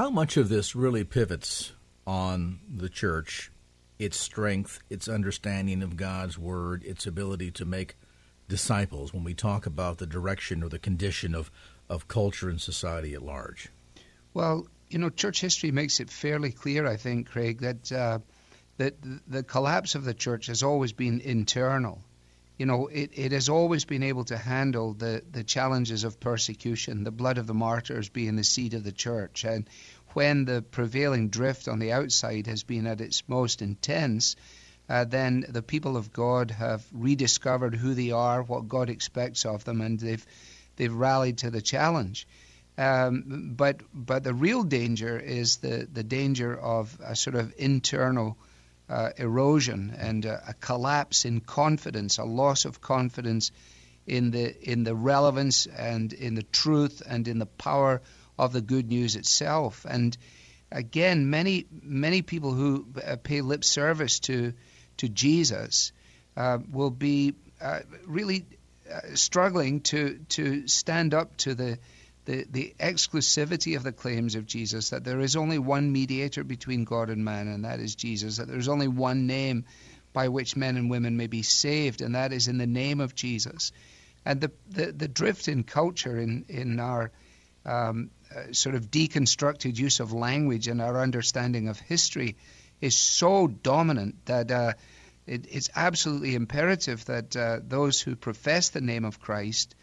How 0.00 0.08
much 0.08 0.38
of 0.38 0.48
this 0.48 0.74
really 0.74 1.04
pivots 1.04 1.74
on 2.06 2.60
the 2.74 2.88
church, 2.88 3.52
its 3.98 4.18
strength, 4.18 4.80
its 4.88 5.08
understanding 5.08 5.82
of 5.82 5.98
God's 5.98 6.38
word, 6.38 6.82
its 6.84 7.06
ability 7.06 7.50
to 7.50 7.66
make 7.66 7.96
disciples 8.48 9.12
when 9.12 9.24
we 9.24 9.34
talk 9.34 9.66
about 9.66 9.98
the 9.98 10.06
direction 10.06 10.62
or 10.62 10.70
the 10.70 10.78
condition 10.78 11.34
of, 11.34 11.50
of 11.90 12.08
culture 12.08 12.48
and 12.48 12.58
society 12.58 13.12
at 13.12 13.20
large? 13.20 13.68
Well, 14.32 14.68
you 14.88 14.98
know, 14.98 15.10
church 15.10 15.38
history 15.42 15.70
makes 15.70 16.00
it 16.00 16.08
fairly 16.08 16.50
clear, 16.50 16.86
I 16.86 16.96
think, 16.96 17.28
Craig, 17.28 17.60
that 17.60 17.92
uh, 17.92 18.20
that 18.78 18.94
the 19.28 19.42
collapse 19.42 19.96
of 19.96 20.04
the 20.04 20.14
church 20.14 20.46
has 20.46 20.62
always 20.62 20.94
been 20.94 21.20
internal 21.20 22.02
you 22.60 22.66
know, 22.66 22.88
it, 22.88 23.12
it 23.14 23.32
has 23.32 23.48
always 23.48 23.86
been 23.86 24.02
able 24.02 24.24
to 24.24 24.36
handle 24.36 24.92
the, 24.92 25.22
the 25.32 25.42
challenges 25.42 26.04
of 26.04 26.20
persecution, 26.20 27.04
the 27.04 27.10
blood 27.10 27.38
of 27.38 27.46
the 27.46 27.54
martyrs 27.54 28.10
being 28.10 28.36
the 28.36 28.44
seed 28.44 28.74
of 28.74 28.84
the 28.84 28.92
church. 28.92 29.44
And 29.46 29.66
when 30.08 30.44
the 30.44 30.60
prevailing 30.60 31.30
drift 31.30 31.68
on 31.68 31.78
the 31.78 31.92
outside 31.92 32.48
has 32.48 32.62
been 32.62 32.86
at 32.86 33.00
its 33.00 33.22
most 33.26 33.62
intense, 33.62 34.36
uh, 34.90 35.04
then 35.04 35.46
the 35.48 35.62
people 35.62 35.96
of 35.96 36.12
God 36.12 36.50
have 36.50 36.84
rediscovered 36.92 37.74
who 37.74 37.94
they 37.94 38.10
are, 38.10 38.42
what 38.42 38.68
God 38.68 38.90
expects 38.90 39.46
of 39.46 39.64
them, 39.64 39.80
and 39.80 39.98
they've 39.98 40.26
they've 40.76 40.92
rallied 40.92 41.38
to 41.38 41.50
the 41.50 41.62
challenge. 41.62 42.28
Um, 42.76 43.54
but 43.56 43.80
but 43.94 44.22
the 44.22 44.34
real 44.34 44.64
danger 44.64 45.18
is 45.18 45.56
the 45.56 45.88
the 45.90 46.04
danger 46.04 46.54
of 46.60 46.94
a 47.02 47.16
sort 47.16 47.36
of 47.36 47.54
internal 47.56 48.36
uh, 48.90 49.10
erosion 49.16 49.94
and 49.96 50.26
uh, 50.26 50.38
a 50.48 50.54
collapse 50.54 51.24
in 51.24 51.40
confidence, 51.40 52.18
a 52.18 52.24
loss 52.24 52.64
of 52.64 52.80
confidence 52.80 53.52
in 54.06 54.32
the 54.32 54.70
in 54.70 54.82
the 54.82 54.94
relevance 54.94 55.66
and 55.66 56.12
in 56.12 56.34
the 56.34 56.42
truth 56.42 57.00
and 57.06 57.28
in 57.28 57.38
the 57.38 57.46
power 57.46 58.02
of 58.38 58.52
the 58.52 58.60
good 58.60 58.88
news 58.88 59.14
itself. 59.14 59.86
And 59.88 60.16
again, 60.72 61.30
many 61.30 61.66
many 61.70 62.22
people 62.22 62.52
who 62.52 62.86
uh, 63.06 63.16
pay 63.16 63.42
lip 63.42 63.62
service 63.62 64.18
to 64.20 64.54
to 64.96 65.08
Jesus 65.08 65.92
uh, 66.36 66.58
will 66.70 66.90
be 66.90 67.34
uh, 67.60 67.80
really 68.06 68.44
struggling 69.14 69.82
to 69.82 70.18
to 70.30 70.66
stand 70.66 71.14
up 71.14 71.36
to 71.38 71.54
the 71.54 71.78
the, 72.24 72.46
the 72.50 72.74
exclusivity 72.78 73.76
of 73.76 73.82
the 73.82 73.92
claims 73.92 74.34
of 74.34 74.46
Jesus 74.46 74.90
that 74.90 75.04
there 75.04 75.20
is 75.20 75.36
only 75.36 75.58
one 75.58 75.90
mediator 75.90 76.44
between 76.44 76.84
God 76.84 77.10
and 77.10 77.24
man, 77.24 77.48
and 77.48 77.64
that 77.64 77.80
is 77.80 77.94
Jesus, 77.94 78.36
that 78.36 78.48
there's 78.48 78.68
only 78.68 78.88
one 78.88 79.26
name 79.26 79.64
by 80.12 80.28
which 80.28 80.56
men 80.56 80.76
and 80.76 80.90
women 80.90 81.16
may 81.16 81.26
be 81.26 81.42
saved, 81.42 82.02
and 82.02 82.14
that 82.14 82.32
is 82.32 82.48
in 82.48 82.58
the 82.58 82.66
name 82.66 83.00
of 83.00 83.14
Jesus. 83.14 83.72
And 84.24 84.40
the, 84.40 84.50
the, 84.68 84.92
the 84.92 85.08
drift 85.08 85.48
in 85.48 85.62
culture, 85.62 86.18
in, 86.18 86.44
in 86.48 86.78
our 86.80 87.10
um, 87.64 88.10
uh, 88.34 88.52
sort 88.52 88.74
of 88.74 88.90
deconstructed 88.90 89.78
use 89.78 90.00
of 90.00 90.12
language 90.12 90.68
and 90.68 90.80
our 90.80 91.00
understanding 91.00 91.68
of 91.68 91.78
history, 91.78 92.36
is 92.80 92.96
so 92.96 93.46
dominant 93.46 94.26
that 94.26 94.50
uh, 94.50 94.72
it, 95.26 95.46
it's 95.50 95.70
absolutely 95.74 96.34
imperative 96.34 97.04
that 97.06 97.36
uh, 97.36 97.60
those 97.62 98.00
who 98.00 98.16
profess 98.16 98.70
the 98.70 98.80
name 98.80 99.04
of 99.04 99.20
Christ 99.20 99.74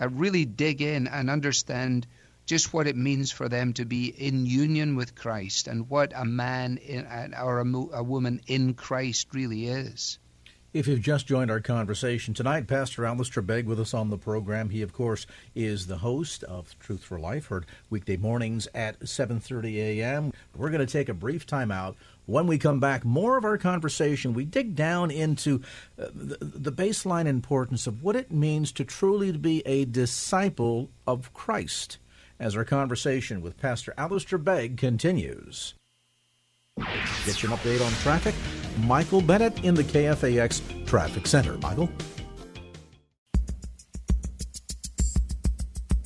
uh, 0.00 0.08
really 0.08 0.44
dig 0.44 0.82
in 0.82 1.06
and 1.06 1.28
understand 1.30 2.06
just 2.46 2.72
what 2.72 2.86
it 2.86 2.96
means 2.96 3.30
for 3.30 3.48
them 3.48 3.72
to 3.74 3.84
be 3.84 4.06
in 4.06 4.46
union 4.46 4.96
with 4.96 5.14
Christ 5.14 5.68
and 5.68 5.88
what 5.88 6.12
a 6.14 6.24
man 6.24 6.78
in, 6.78 7.06
or 7.40 7.60
a, 7.60 7.98
a 7.98 8.02
woman 8.02 8.40
in 8.46 8.74
Christ 8.74 9.28
really 9.32 9.66
is. 9.66 10.18
If 10.72 10.86
you've 10.86 11.00
just 11.00 11.26
joined 11.26 11.50
our 11.50 11.58
conversation 11.58 12.32
tonight, 12.32 12.68
Pastor 12.68 13.04
Alistair 13.04 13.42
Begg 13.42 13.66
with 13.66 13.80
us 13.80 13.92
on 13.92 14.08
the 14.08 14.16
program. 14.16 14.68
He, 14.68 14.82
of 14.82 14.92
course, 14.92 15.26
is 15.52 15.88
the 15.88 15.98
host 15.98 16.44
of 16.44 16.78
Truth 16.78 17.02
for 17.02 17.18
Life, 17.18 17.46
heard 17.46 17.66
weekday 17.90 18.16
mornings 18.16 18.68
at 18.72 19.00
7.30 19.00 19.74
a.m. 19.74 20.32
We're 20.54 20.70
going 20.70 20.86
to 20.86 20.92
take 20.92 21.08
a 21.08 21.14
brief 21.14 21.44
time 21.44 21.72
out. 21.72 21.96
When 22.26 22.46
we 22.46 22.56
come 22.56 22.78
back, 22.78 23.04
more 23.04 23.36
of 23.36 23.44
our 23.44 23.58
conversation, 23.58 24.32
we 24.32 24.44
dig 24.44 24.76
down 24.76 25.10
into 25.10 25.60
uh, 25.98 26.06
the 26.14 26.70
baseline 26.70 27.26
importance 27.26 27.88
of 27.88 28.04
what 28.04 28.14
it 28.14 28.30
means 28.30 28.70
to 28.72 28.84
truly 28.84 29.32
be 29.32 29.66
a 29.66 29.86
disciple 29.86 30.88
of 31.04 31.34
Christ 31.34 31.98
as 32.38 32.54
our 32.54 32.64
conversation 32.64 33.42
with 33.42 33.58
Pastor 33.58 33.92
Alistair 33.98 34.38
Begg 34.38 34.76
continues. 34.76 35.74
Get 37.24 37.42
you 37.42 37.50
an 37.50 37.56
update 37.56 37.84
on 37.84 37.92
traffic. 38.02 38.34
Michael 38.84 39.20
Bennett 39.20 39.64
in 39.64 39.74
the 39.74 39.84
KFAX 39.84 40.86
Traffic 40.86 41.26
Center. 41.26 41.58
Michael? 41.58 41.90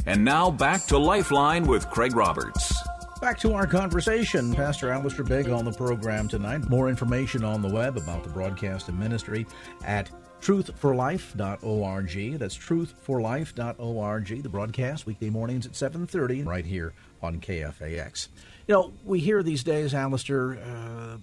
And 0.06 0.24
now 0.24 0.50
back 0.50 0.84
to 0.86 0.98
Lifeline 0.98 1.66
with 1.66 1.88
Craig 1.88 2.14
Roberts. 2.14 2.73
Back 3.24 3.38
to 3.38 3.54
our 3.54 3.66
conversation. 3.66 4.52
Pastor 4.52 4.90
Alistair 4.90 5.24
Begg 5.24 5.48
on 5.48 5.64
the 5.64 5.72
program 5.72 6.28
tonight. 6.28 6.68
More 6.68 6.90
information 6.90 7.42
on 7.42 7.62
the 7.62 7.70
web 7.70 7.96
about 7.96 8.22
the 8.22 8.28
broadcast 8.28 8.90
and 8.90 8.98
ministry 8.98 9.46
at 9.82 10.10
truthforlife.org. 10.42 12.38
That's 12.38 12.58
truthforlife.org. 12.58 14.42
The 14.42 14.48
broadcast 14.50 15.06
weekday 15.06 15.30
mornings 15.30 15.64
at 15.64 15.72
7:30 15.72 16.44
right 16.44 16.66
here 16.66 16.92
on 17.22 17.40
KFAX. 17.40 18.28
You 18.68 18.74
know, 18.74 18.92
we 19.06 19.20
hear 19.20 19.42
these 19.42 19.64
days, 19.64 19.94
Alistair, 19.94 20.58
uh, 20.58 21.16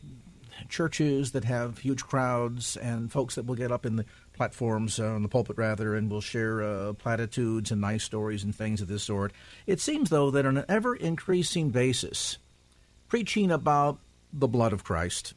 churches 0.69 1.33
that 1.33 1.43
have 1.43 1.77
huge 1.77 2.03
crowds 2.03 2.77
and 2.77 3.11
folks 3.11 3.35
that 3.35 3.45
will 3.45 3.53
get 3.53 3.71
up 3.71 3.85
in 3.85 3.97
the 3.97 4.05
platforms, 4.41 4.99
uh, 4.99 5.05
on 5.05 5.21
the 5.21 5.29
pulpit 5.29 5.55
rather, 5.55 5.93
and 5.93 6.09
will 6.09 6.19
share 6.19 6.63
uh, 6.63 6.93
platitudes 6.93 7.69
and 7.69 7.79
nice 7.79 8.03
stories 8.03 8.43
and 8.43 8.55
things 8.55 8.81
of 8.81 8.87
this 8.87 9.03
sort. 9.03 9.31
It 9.67 9.79
seems, 9.79 10.09
though, 10.09 10.31
that 10.31 10.47
on 10.47 10.57
an 10.57 10.65
ever 10.67 10.95
increasing 10.95 11.69
basis, 11.69 12.39
preaching 13.07 13.51
about 13.51 13.99
the 14.33 14.47
blood 14.47 14.73
of 14.73 14.83
Christ, 14.83 15.35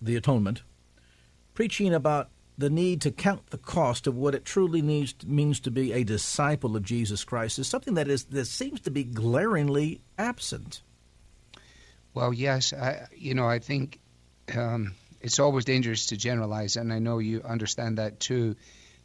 the 0.00 0.16
atonement, 0.16 0.62
preaching 1.52 1.92
about 1.92 2.30
the 2.56 2.70
need 2.70 3.02
to 3.02 3.10
count 3.10 3.50
the 3.50 3.58
cost 3.58 4.06
of 4.06 4.16
what 4.16 4.34
it 4.34 4.46
truly 4.46 4.80
needs, 4.80 5.14
means 5.26 5.60
to 5.60 5.70
be 5.70 5.92
a 5.92 6.02
disciple 6.02 6.76
of 6.76 6.82
Jesus 6.82 7.24
Christ 7.24 7.58
is 7.58 7.68
something 7.68 7.92
that 7.92 8.08
is 8.08 8.24
that 8.24 8.46
seems 8.46 8.80
to 8.80 8.90
be 8.90 9.04
glaringly 9.04 10.00
absent. 10.16 10.80
Well, 12.14 12.32
yes, 12.32 12.72
I, 12.72 13.06
you 13.14 13.34
know, 13.34 13.46
I 13.46 13.58
think 13.58 14.00
um, 14.56 14.94
it's 15.20 15.38
always 15.38 15.64
dangerous 15.64 16.06
to 16.06 16.16
generalize, 16.16 16.76
and 16.76 16.92
I 16.92 16.98
know 16.98 17.18
you 17.18 17.42
understand 17.42 17.98
that 17.98 18.20
too. 18.20 18.56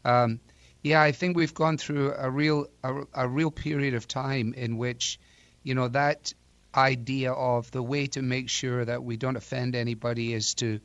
Um, 0.04 0.39
yeah, 0.84 1.02
I 1.02 1.12
think 1.12 1.38
we've 1.38 1.54
gone 1.54 1.78
through 1.78 2.13
a 2.13 2.30
real 2.30 2.67
a, 2.84 3.04
a 3.13 3.28
real 3.28 3.52
period 3.52 3.93
of 3.93 4.08
time 4.08 4.54
in 4.54 4.78
which, 4.78 5.19
you 5.63 5.76
know, 5.76 5.88
that 5.89 6.34
idea 6.74 7.32
of 7.32 7.69
the 7.71 7.84
way 7.84 8.08
to 8.08 8.21
make 8.21 8.50
sure 8.50 8.86
that 8.86 9.04
we 9.04 9.17
don't 9.17 9.36
offend 9.36 9.76
anybody 9.76 10.34
is 10.34 10.56
to 10.56 10.80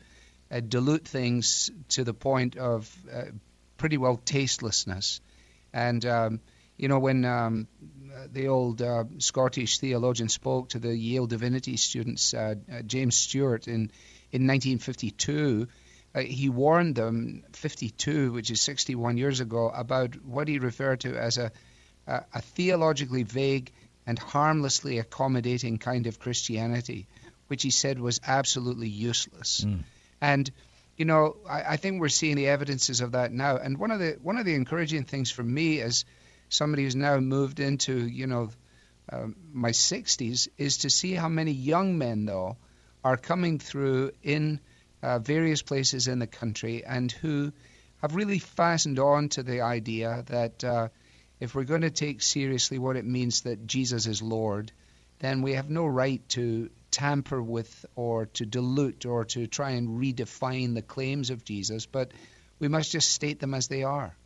uh, 0.50 0.60
dilute 0.60 1.06
things 1.06 1.70
to 1.88 2.04
the 2.04 2.14
point 2.14 2.56
of 2.56 2.94
uh, 3.12 3.22
pretty 3.76 3.96
well 3.96 4.16
tastelessness. 4.16 5.20
And, 5.72 6.04
um, 6.04 6.40
you 6.76 6.88
know, 6.88 6.98
when 6.98 7.24
um, 7.24 7.68
the 8.32 8.48
old 8.48 8.82
uh, 8.82 9.04
Scottish 9.18 9.78
theologian 9.78 10.28
spoke 10.28 10.70
to 10.70 10.78
the 10.78 10.94
Yale 10.94 11.26
divinity 11.26 11.76
students, 11.76 12.34
uh, 12.34 12.54
uh, 12.70 12.82
James 12.82 13.16
Stewart, 13.16 13.68
in, 13.68 13.90
in 14.32 14.46
1952, 14.46 15.68
uh, 16.14 16.20
he 16.20 16.48
warned 16.48 16.94
them, 16.94 17.44
52, 17.52 18.32
which 18.32 18.50
is 18.50 18.60
61 18.60 19.16
years 19.18 19.40
ago, 19.40 19.68
about 19.68 20.14
what 20.24 20.48
he 20.48 20.58
referred 20.58 21.00
to 21.00 21.16
as 21.16 21.38
a, 21.38 21.52
a, 22.06 22.24
a 22.34 22.42
theologically 22.42 23.22
vague 23.22 23.72
and 24.06 24.18
harmlessly 24.18 24.98
accommodating 24.98 25.78
kind 25.78 26.06
of 26.06 26.18
Christianity, 26.18 27.06
which 27.48 27.62
he 27.62 27.70
said 27.70 27.98
was 27.98 28.20
absolutely 28.26 28.88
useless. 28.88 29.64
Mm. 29.64 29.82
And 30.20 30.50
you 30.96 31.04
know, 31.04 31.36
I, 31.48 31.72
I, 31.72 31.76
think 31.76 32.00
we're 32.00 32.08
seeing 32.08 32.36
the 32.36 32.48
evidences 32.48 33.02
of 33.02 33.12
that 33.12 33.30
now. 33.30 33.58
And 33.58 33.76
one 33.76 33.90
of 33.90 33.98
the 33.98 34.16
one 34.22 34.38
of 34.38 34.46
the 34.46 34.54
encouraging 34.54 35.04
things 35.04 35.30
for 35.30 35.42
me 35.42 35.80
as 35.82 36.06
somebody 36.48 36.84
who's 36.84 36.96
now 36.96 37.18
moved 37.18 37.60
into 37.60 38.06
you 38.06 38.26
know 38.26 38.50
uh, 39.12 39.26
my 39.52 39.70
60s 39.70 40.48
is 40.56 40.78
to 40.78 40.90
see 40.90 41.12
how 41.12 41.28
many 41.28 41.52
young 41.52 41.98
men 41.98 42.24
though 42.24 42.56
are 43.06 43.16
coming 43.16 43.60
through 43.60 44.10
in 44.24 44.58
uh, 45.00 45.20
various 45.20 45.62
places 45.62 46.08
in 46.08 46.18
the 46.18 46.26
country 46.26 46.84
and 46.84 47.12
who 47.12 47.52
have 48.02 48.16
really 48.16 48.40
fastened 48.40 48.98
on 48.98 49.28
to 49.28 49.44
the 49.44 49.60
idea 49.60 50.24
that 50.26 50.64
uh, 50.64 50.88
if 51.38 51.54
we're 51.54 51.62
going 51.62 51.82
to 51.82 51.90
take 51.90 52.20
seriously 52.20 52.80
what 52.80 52.96
it 52.96 53.04
means 53.04 53.42
that 53.42 53.64
Jesus 53.64 54.08
is 54.08 54.22
Lord, 54.22 54.72
then 55.20 55.42
we 55.42 55.52
have 55.52 55.70
no 55.70 55.86
right 55.86 56.20
to 56.30 56.68
tamper 56.90 57.40
with 57.40 57.86
or 57.94 58.26
to 58.26 58.44
dilute 58.44 59.06
or 59.06 59.24
to 59.26 59.46
try 59.46 59.70
and 59.70 60.00
redefine 60.00 60.74
the 60.74 60.82
claims 60.82 61.30
of 61.30 61.44
Jesus, 61.44 61.86
but 61.86 62.10
we 62.58 62.66
must 62.66 62.90
just 62.90 63.12
state 63.12 63.38
them 63.38 63.54
as 63.54 63.68
they 63.68 63.84
are. 63.84 64.16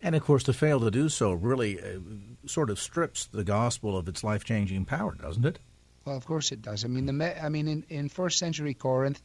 And 0.00 0.16
of 0.16 0.24
course, 0.24 0.44
to 0.44 0.54
fail 0.54 0.80
to 0.80 0.90
do 0.90 1.10
so 1.10 1.34
really 1.34 1.78
uh, 1.78 1.98
sort 2.46 2.70
of 2.70 2.80
strips 2.80 3.26
the 3.26 3.44
gospel 3.44 3.98
of 3.98 4.08
its 4.08 4.24
life 4.24 4.44
changing 4.44 4.86
power, 4.86 5.14
doesn't 5.14 5.44
it? 5.44 5.58
Well, 6.06 6.16
of 6.16 6.24
course 6.24 6.52
it 6.52 6.62
does. 6.62 6.84
I 6.84 6.88
mean, 6.88 7.06
the 7.06 7.44
I 7.44 7.48
mean, 7.48 7.68
in, 7.68 7.84
in 7.88 8.08
first 8.08 8.38
century 8.38 8.74
Corinth, 8.74 9.20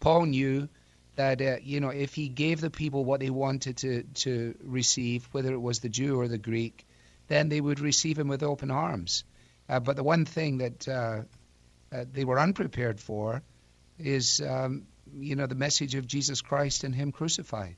Paul 0.00 0.26
knew 0.26 0.68
that 1.14 1.40
uh, 1.40 1.56
you 1.62 1.78
know 1.80 1.90
if 1.90 2.12
he 2.14 2.28
gave 2.28 2.60
the 2.60 2.70
people 2.70 3.04
what 3.04 3.20
they 3.20 3.30
wanted 3.30 3.76
to 3.78 4.02
to 4.02 4.54
receive, 4.62 5.28
whether 5.30 5.52
it 5.52 5.60
was 5.60 5.78
the 5.78 5.88
Jew 5.88 6.18
or 6.18 6.26
the 6.26 6.36
Greek, 6.36 6.84
then 7.28 7.48
they 7.48 7.60
would 7.60 7.78
receive 7.78 8.18
him 8.18 8.26
with 8.26 8.42
open 8.42 8.72
arms. 8.72 9.22
Uh, 9.68 9.78
but 9.78 9.94
the 9.96 10.02
one 10.02 10.24
thing 10.24 10.58
that 10.58 10.88
uh, 10.88 11.22
uh, 11.92 12.04
they 12.12 12.24
were 12.24 12.40
unprepared 12.40 13.00
for 13.00 13.42
is, 13.98 14.40
um, 14.40 14.86
you 15.16 15.36
know, 15.36 15.46
the 15.46 15.54
message 15.54 15.94
of 15.94 16.06
Jesus 16.06 16.40
Christ 16.42 16.84
and 16.84 16.94
Him 16.94 17.12
crucified. 17.12 17.76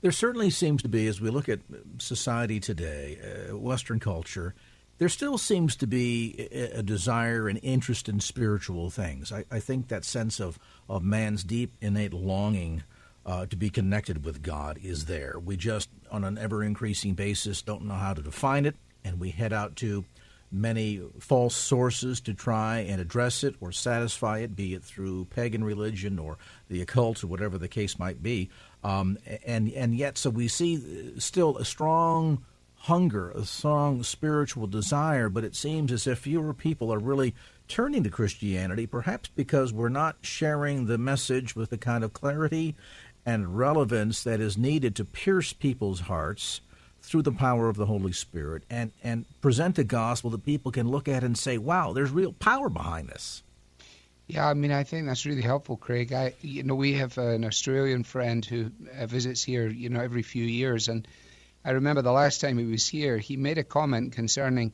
There 0.00 0.12
certainly 0.12 0.50
seems 0.50 0.82
to 0.82 0.88
be, 0.88 1.06
as 1.06 1.20
we 1.20 1.30
look 1.30 1.48
at 1.48 1.60
society 1.98 2.60
today, 2.60 3.18
uh, 3.50 3.56
Western 3.56 4.00
culture, 4.00 4.54
there 4.98 5.08
still 5.08 5.38
seems 5.38 5.76
to 5.76 5.86
be 5.86 6.48
a, 6.52 6.82
desire 6.82 7.48
and 7.48 7.60
interest 7.62 8.08
in 8.08 8.20
spiritual 8.20 8.90
things. 8.90 9.32
I, 9.32 9.44
I, 9.50 9.60
think 9.60 9.88
that 9.88 10.04
sense 10.04 10.40
of, 10.40 10.58
of 10.88 11.02
man's 11.02 11.44
deep, 11.44 11.72
innate 11.80 12.14
longing 12.14 12.82
uh, 13.26 13.46
to 13.46 13.56
be 13.56 13.68
connected 13.68 14.24
with 14.24 14.42
God 14.42 14.78
is 14.82 15.04
there. 15.04 15.38
We 15.44 15.56
just, 15.56 15.90
on 16.10 16.24
an 16.24 16.38
ever 16.38 16.62
increasing 16.62 17.14
basis, 17.14 17.60
don't 17.60 17.84
know 17.84 17.94
how 17.94 18.14
to 18.14 18.22
define 18.22 18.64
it, 18.64 18.76
and 19.04 19.20
we 19.20 19.30
head 19.30 19.52
out 19.52 19.76
to 19.76 20.04
many 20.50 21.02
false 21.18 21.56
sources 21.56 22.20
to 22.20 22.32
try 22.32 22.78
and 22.78 23.00
address 23.00 23.42
it 23.42 23.56
or 23.60 23.72
satisfy 23.72 24.38
it, 24.38 24.54
be 24.54 24.74
it 24.74 24.84
through 24.84 25.24
pagan 25.26 25.64
religion 25.64 26.18
or 26.18 26.38
the 26.68 26.80
occult 26.80 27.22
or 27.22 27.26
whatever 27.26 27.58
the 27.58 27.68
case 27.68 27.98
might 27.98 28.22
be. 28.22 28.48
Um, 28.84 29.18
and 29.44 29.70
and 29.72 29.94
yet, 29.94 30.16
so 30.16 30.30
we 30.30 30.46
see 30.48 31.18
still 31.18 31.58
a 31.58 31.64
strong 31.64 32.44
hunger, 32.80 33.30
a 33.30 33.44
strong 33.44 34.02
spiritual 34.02 34.66
desire, 34.66 35.28
but 35.28 35.44
it 35.44 35.56
seems 35.56 35.90
as 35.92 36.06
if 36.06 36.20
fewer 36.20 36.54
people 36.54 36.92
are 36.92 36.98
really 36.98 37.34
turning 37.68 38.04
to 38.04 38.10
Christianity, 38.10 38.86
perhaps 38.86 39.28
because 39.34 39.72
we're 39.72 39.88
not 39.88 40.16
sharing 40.20 40.86
the 40.86 40.98
message 40.98 41.56
with 41.56 41.70
the 41.70 41.78
kind 41.78 42.04
of 42.04 42.12
clarity 42.12 42.76
and 43.24 43.58
relevance 43.58 44.22
that 44.22 44.40
is 44.40 44.56
needed 44.56 44.94
to 44.96 45.04
pierce 45.04 45.52
people's 45.52 46.00
hearts 46.00 46.60
through 47.02 47.22
the 47.22 47.32
power 47.32 47.68
of 47.68 47.76
the 47.76 47.86
Holy 47.86 48.12
Spirit 48.12 48.62
and, 48.70 48.92
and 49.02 49.26
present 49.40 49.74
the 49.76 49.84
gospel 49.84 50.30
that 50.30 50.44
people 50.44 50.70
can 50.72 50.88
look 50.88 51.08
at 51.08 51.24
and 51.24 51.36
say, 51.36 51.58
wow, 51.58 51.92
there's 51.92 52.10
real 52.10 52.32
power 52.32 52.68
behind 52.68 53.08
this. 53.08 53.42
Yeah, 54.28 54.48
I 54.48 54.54
mean, 54.54 54.72
I 54.72 54.82
think 54.82 55.06
that's 55.06 55.24
really 55.24 55.42
helpful, 55.42 55.76
Craig. 55.76 56.12
I, 56.12 56.34
you 56.40 56.64
know, 56.64 56.74
we 56.74 56.94
have 56.94 57.16
an 57.16 57.44
Australian 57.44 58.02
friend 58.02 58.44
who 58.44 58.72
uh, 58.98 59.06
visits 59.06 59.42
here, 59.42 59.68
you 59.68 59.88
know, 59.88 60.00
every 60.00 60.22
few 60.22 60.44
years, 60.44 60.88
and 60.88 61.06
I 61.66 61.72
remember 61.72 62.00
the 62.00 62.12
last 62.12 62.40
time 62.40 62.58
he 62.58 62.64
was 62.64 62.86
here, 62.86 63.18
he 63.18 63.36
made 63.36 63.58
a 63.58 63.64
comment 63.64 64.12
concerning, 64.12 64.72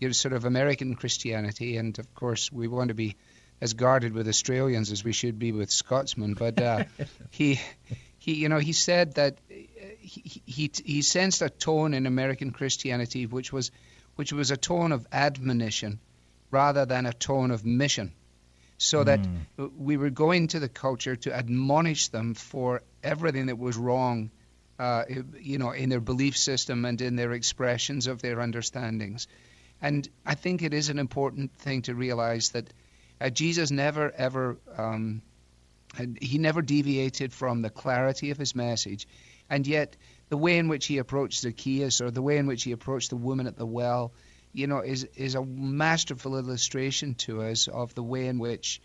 you 0.00 0.08
know, 0.08 0.12
sort 0.12 0.34
of 0.34 0.44
American 0.44 0.96
Christianity, 0.96 1.76
and 1.76 1.96
of 2.00 2.12
course, 2.16 2.50
we 2.50 2.66
want 2.66 2.88
to 2.88 2.94
be 2.94 3.14
as 3.60 3.74
guarded 3.74 4.12
with 4.12 4.26
Australians 4.26 4.90
as 4.90 5.04
we 5.04 5.12
should 5.12 5.38
be 5.38 5.52
with 5.52 5.70
Scotsmen. 5.70 6.34
But 6.34 6.60
uh, 6.60 6.84
he, 7.30 7.60
he, 8.18 8.34
you 8.34 8.48
know, 8.48 8.58
he 8.58 8.72
said 8.72 9.14
that 9.14 9.38
he, 10.00 10.42
he, 10.44 10.70
he 10.84 11.02
sensed 11.02 11.42
a 11.42 11.48
tone 11.48 11.94
in 11.94 12.06
American 12.06 12.50
Christianity 12.50 13.26
which 13.26 13.52
was, 13.52 13.70
which 14.16 14.32
was 14.32 14.50
a 14.50 14.56
tone 14.56 14.90
of 14.90 15.06
admonition 15.12 16.00
rather 16.50 16.86
than 16.86 17.06
a 17.06 17.12
tone 17.12 17.52
of 17.52 17.64
mission. 17.64 18.12
so 18.78 19.04
that 19.04 19.20
we 19.78 19.96
were 19.96 20.10
going 20.10 20.48
to 20.48 20.58
the 20.58 20.68
culture 20.68 21.14
to 21.14 21.32
admonish 21.32 22.08
them 22.08 22.34
for 22.34 22.82
everything 23.04 23.46
that 23.46 23.56
was 23.56 23.76
wrong, 23.76 24.32
uh, 24.82 25.04
you 25.40 25.58
know, 25.58 25.70
in 25.70 25.90
their 25.90 26.00
belief 26.00 26.36
system 26.36 26.84
and 26.84 27.00
in 27.00 27.14
their 27.14 27.32
expressions 27.32 28.08
of 28.08 28.20
their 28.20 28.40
understandings. 28.40 29.28
And 29.80 30.08
I 30.26 30.34
think 30.34 30.62
it 30.62 30.74
is 30.74 30.88
an 30.88 30.98
important 30.98 31.54
thing 31.54 31.82
to 31.82 31.94
realize 31.94 32.50
that 32.50 32.72
uh, 33.20 33.30
Jesus 33.30 33.70
never 33.70 34.10
ever 34.10 34.58
um, 34.76 35.22
he 36.20 36.38
never 36.38 36.62
deviated 36.62 37.32
from 37.32 37.62
the 37.62 37.70
clarity 37.70 38.32
of 38.32 38.38
his 38.38 38.56
message, 38.56 39.06
and 39.48 39.68
yet 39.68 39.96
the 40.30 40.36
way 40.36 40.58
in 40.58 40.66
which 40.66 40.86
he 40.86 40.98
approached 40.98 41.42
Zacchaeus 41.42 42.00
or 42.00 42.10
the 42.10 42.22
way 42.22 42.38
in 42.38 42.46
which 42.46 42.64
he 42.64 42.72
approached 42.72 43.10
the 43.10 43.16
woman 43.28 43.46
at 43.46 43.56
the 43.56 43.66
well, 43.66 44.12
you 44.52 44.66
know, 44.66 44.80
is 44.80 45.04
is 45.14 45.36
a 45.36 45.44
masterful 45.44 46.36
illustration 46.36 47.14
to 47.26 47.42
us 47.42 47.68
of 47.68 47.94
the 47.94 48.02
way 48.02 48.26
in 48.26 48.40
which 48.40 48.80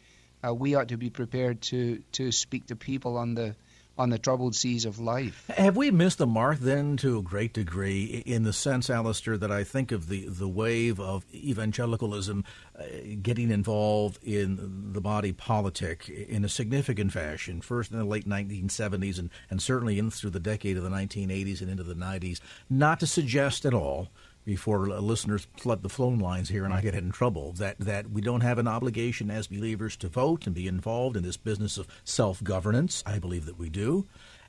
uh, 0.46 0.54
we 0.54 0.76
ought 0.76 0.90
to 0.90 0.98
be 0.98 1.10
prepared 1.10 1.64
to 1.64 2.04
to 2.12 2.32
speak 2.32 2.68
to 2.68 2.76
people 2.76 3.18
on 3.18 3.34
the 3.34 3.56
on 3.98 4.10
the 4.10 4.20
troubled 4.20 4.56
seas 4.56 4.86
of 4.86 5.00
life. 5.00 5.46
Have 5.56 5.76
we 5.76 5.92
missed 5.92 6.18
the 6.18 6.28
mark 6.28 6.60
then 6.60 6.98
to 6.98 7.18
a 7.18 7.22
great 7.22 7.54
degree 7.54 8.24
in 8.26 8.44
the 8.44 8.54
sense, 8.54 8.90
Alistair, 8.90 9.38
that 9.38 9.52
I 9.52 9.64
think 9.64 9.92
of 9.92 10.08
the, 10.08 10.28
the 10.28 10.48
wave 10.48 11.00
of 11.00 11.26
evangelicalism 11.34 12.44
uh, 12.78 12.84
getting 13.22 13.52
involved 13.52 14.24
in 14.24 14.92
the 14.94 15.02
body 15.02 15.32
politic 15.32 16.10
in 16.10 16.46
a 16.46 16.50
significant 16.50 17.12
fashion, 17.12 17.62
first 17.62 17.92
in 17.92 17.98
the 17.98 18.06
late 18.06 18.28
1970s 18.28 19.20
and, 19.20 19.30
and 19.50 19.62
certainly 19.62 20.00
in 20.00 20.12
through 20.12 20.30
the 20.30 20.40
decade 20.40 20.78
of 20.78 20.84
the 20.84 20.90
1980s 20.90 21.62
and 21.62 21.70
into 21.70 21.84
the 21.84 21.96
90s? 21.96 22.40
Not 22.70 23.00
to 23.00 23.08
suggest 23.08 23.66
at 23.66 23.74
all 23.74 24.10
before 24.48 24.88
listeners 24.88 25.46
flood 25.58 25.84
the 25.84 25.90
phone 25.90 26.20
lines 26.20 26.48
here 26.48 26.64
and 26.64 26.74
I 26.74 26.80
get 26.80 26.96
in 26.96 27.12
trouble. 27.12 27.52
That 27.52 27.78
that 27.80 28.10
we 28.10 28.22
don't 28.22 28.42
have 28.42 28.58
an 28.58 28.68
obligation 28.68 29.30
as 29.30 29.48
believers 29.48 29.98
to 29.98 30.08
vote 30.08 30.48
and 30.48 30.56
be 30.56 30.68
involved 30.68 31.18
in 31.18 31.24
this 31.24 31.36
business 31.36 31.78
of 31.78 31.86
self 32.06 32.42
governance. 32.42 33.04
I 33.06 33.20
believe 33.20 33.46
that 33.46 33.60
we 33.60 33.70
do. 33.70 34.08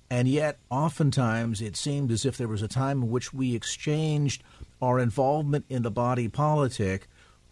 And 0.08 0.28
yet, 0.28 0.58
oftentimes, 0.70 1.60
it 1.60 1.76
seemed 1.76 2.10
as 2.12 2.24
if 2.24 2.38
there 2.38 2.48
was 2.48 2.62
a 2.62 2.68
time 2.68 3.02
in 3.02 3.10
which 3.10 3.34
we 3.34 3.54
exchanged 3.54 4.42
our 4.80 5.00
involvement 5.00 5.66
in 5.68 5.82
the 5.82 5.90
body 5.90 6.28
politic 6.28 7.08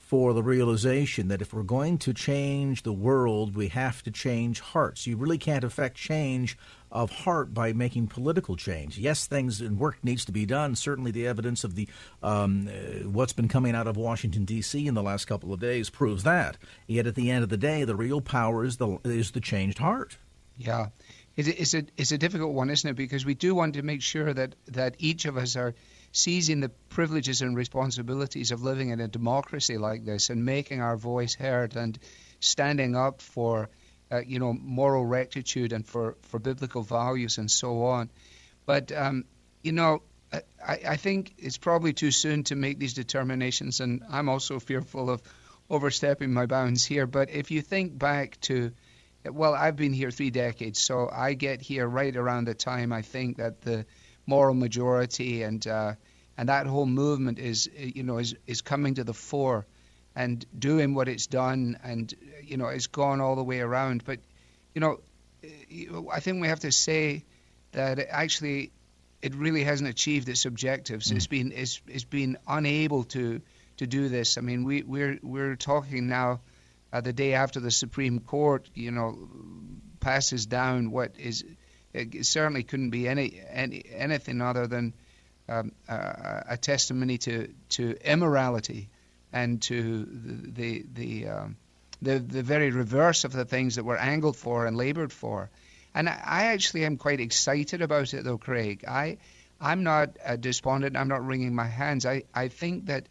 for 0.07 0.33
the 0.33 0.43
realization 0.43 1.27
that 1.27 1.43
if 1.43 1.53
we're 1.53 1.65
going 1.65 1.99
to 1.99 2.15
change 2.15 2.85
the 2.85 2.93
world, 2.93 3.57
we 3.57 3.67
have 3.67 4.05
to 4.05 4.11
change 4.13 4.61
hearts. 4.61 5.05
You 5.05 5.17
really 5.17 5.37
can't 5.37 5.65
affect 5.65 5.97
change 5.97 6.57
of 6.93 7.11
heart 7.11 7.53
by 7.53 7.73
making 7.73 8.07
political 8.07 8.55
change. 8.55 8.99
Yes, 8.99 9.27
things 9.27 9.61
and 9.61 9.81
work 9.81 9.99
needs 10.05 10.25
to 10.27 10.31
be 10.31 10.47
done. 10.47 10.77
Certainly, 10.77 11.11
the 11.11 11.27
evidence 11.27 11.65
of 11.65 11.75
the 11.75 11.89
um, 12.23 12.69
uh, 12.69 13.09
what's 13.09 13.33
been 13.33 13.49
coming 13.49 13.75
out 13.75 13.89
of 13.89 13.97
Washington 13.97 14.45
D.C. 14.45 14.87
in 14.87 14.95
the 14.95 15.03
last 15.03 15.25
couple 15.25 15.53
of 15.53 15.59
days 15.59 15.91
proves 15.91 16.23
that. 16.23 16.57
Yet, 16.87 17.09
at 17.09 17.17
the 17.17 17.29
end 17.29 17.43
of 17.43 17.49
the 17.49 17.57
day, 17.57 17.83
the 17.83 17.97
real 17.97 18.21
power 18.21 18.65
is 18.65 18.77
the 18.77 18.99
is 19.03 19.33
the 19.33 19.41
changed 19.41 19.79
heart. 19.79 20.19
Yeah, 20.57 20.91
it's, 21.35 21.49
it's 21.49 21.75
a 21.75 21.85
it's 21.97 22.13
a 22.13 22.19
difficult 22.19 22.55
one, 22.55 22.71
isn't 22.71 22.89
it? 22.89 22.95
Because 22.95 23.27
we 23.27 23.35
do 23.35 23.57
want 23.57 23.75
to 23.75 23.83
make 23.83 24.03
sure 24.03 24.33
that 24.33 24.55
that 24.69 24.95
each 25.01 25.25
of 25.25 25.37
us 25.37 25.57
are 25.57 25.75
seizing 26.17 26.61
the 26.61 26.71
privileges 26.89 27.43
and 27.43 27.55
responsibilities 27.55 28.51
of 28.51 28.63
living 28.63 28.89
in 28.89 29.01
a 29.01 29.07
democracy 29.07 29.77
like 29.77 30.03
this 30.07 30.31
and 30.31 30.47
making 30.47 30.81
our 30.81 30.97
voice 30.97 31.35
heard 31.35 31.77
and 31.77 31.99
standing 32.41 32.97
up 32.97 33.21
for 33.21 33.69
uh, 34.11 34.21
you 34.21 34.39
know 34.39 34.55
moral 34.55 35.05
rectitude 35.05 35.75
and 35.75 35.87
for, 35.87 36.17
for 36.23 36.39
biblical 36.39 36.83
values 36.83 37.37
and 37.37 37.51
so 37.51 37.85
on. 37.85 38.09
But 38.65 38.93
um, 38.93 39.27
you 39.63 39.73
know, 39.73 40.01
I, 40.33 40.41
I 40.89 40.97
think 40.97 41.35
it's 41.37 41.59
probably 41.59 41.93
too 41.93 42.11
soon 42.11 42.45
to 42.45 42.57
make 42.57 42.79
these 42.79 42.95
determinations, 42.95 43.81
and 43.81 44.03
I'm 44.11 44.31
also 44.31 44.59
fearful 44.59 45.11
of 45.11 45.21
overstepping 45.69 46.33
my 46.33 46.47
bounds 46.47 46.83
here. 46.83 47.07
But 47.07 47.29
if 47.29 47.51
you 47.51 47.61
think 47.61 47.99
back 47.99 48.41
to 48.43 48.73
well, 49.23 49.55
I've 49.55 49.77
been 49.77 49.93
here 49.93 50.11
three 50.11 50.31
decades, 50.31 50.81
so 50.81 51.11
I 51.13 51.35
get 51.35 51.61
here 51.61 51.87
right 51.87 52.17
around 52.17 52.47
the 52.47 52.55
time 52.55 52.91
I 52.91 53.03
think 53.03 53.37
that 53.37 53.61
the 53.61 53.85
moral 54.27 54.55
majority 54.55 55.43
and 55.43 55.67
uh, 55.67 55.95
and 56.39 56.49
that 56.49 56.67
whole 56.67 56.87
movement 56.87 57.39
is 57.39 57.69
you 57.77 58.03
know 58.03 58.19
is 58.19 58.35
is 58.47 58.63
coming 58.63 58.95
to 58.95 59.05
the 59.05 59.15
fore 59.15 59.67
and 60.15 60.45
doing 60.59 60.95
what 60.95 61.09
it's 61.09 61.27
done 61.27 61.79
and 61.83 62.15
you 62.43 62.57
know 62.57 62.67
it's 62.67 62.87
gone 62.87 63.21
all 63.21 63.37
the 63.37 63.45
way 63.45 63.61
around. 63.61 64.05
But 64.05 64.21
you 64.75 64.81
know 64.81 65.01
I 66.13 66.21
think 66.21 66.41
we 66.41 66.49
have 66.49 66.61
to 66.61 66.73
say 66.73 67.25
that 67.73 67.99
actually 67.99 68.73
it 69.23 69.35
really 69.35 69.65
hasn't 69.65 69.89
achieved 69.89 70.29
its 70.29 70.45
objectives. 70.45 71.11
Mm. 71.11 71.17
it's 71.17 71.27
been 71.27 71.53
it's, 71.53 71.81
it's 71.87 72.05
been 72.05 72.39
unable 72.47 73.05
to 73.05 73.41
to 73.79 73.87
do 73.87 74.09
this. 74.09 74.39
I 74.39 74.41
mean 74.41 74.65
we 74.65 74.83
we're 74.83 75.19
we're 75.23 75.57
talking 75.57 76.09
now 76.09 76.41
uh, 76.93 77.01
the 77.01 77.13
day 77.13 77.35
after 77.35 77.61
the 77.61 77.71
Supreme 77.71 78.21
Court 78.21 78.69
you 78.75 78.91
know 78.91 79.29
passes 80.01 80.47
down 80.47 80.91
what 80.91 81.13
is 81.19 81.45
it 81.93 82.27
certainly 82.27 82.63
couldn't 82.63 82.91
be 82.91 83.09
any, 83.09 83.41
any 83.49 83.83
anything 83.91 84.43
other 84.43 84.67
than 84.67 84.93
um, 85.49 85.73
uh, 85.89 86.43
a 86.49 86.57
testimony 86.57 87.19
to, 87.19 87.49
to 87.71 87.97
immorality 88.05 88.89
and 89.33 89.63
to 89.63 90.05
the 90.05 90.51
the 90.51 90.87
the, 90.95 91.29
um, 91.29 91.57
the, 92.03 92.19
the 92.19 92.43
very 92.43 92.71
reverse 92.71 93.25
of 93.25 93.33
the 93.33 93.45
things 93.45 93.77
that 93.77 93.85
we're 93.85 93.97
angled 93.97 94.37
for 94.37 94.67
and 94.67 94.77
labored 94.77 95.13
for. 95.13 95.51
And 95.95 96.09
I, 96.09 96.21
I 96.25 96.45
actually 96.47 96.85
am 96.85 96.97
quite 96.97 97.21
excited 97.21 97.83
about 97.83 98.13
it, 98.15 98.25
though, 98.25 98.39
Craig. 98.39 98.85
I 98.87 99.19
I'm 99.61 99.83
not 99.83 100.17
uh, 100.25 100.37
despondent. 100.37 100.97
I'm 100.97 101.09
not 101.09 101.25
wringing 101.27 101.55
my 101.55 101.67
hands. 101.67 102.05
I, 102.05 102.25
I 102.35 102.49
think 102.49 102.87
that 102.87 103.09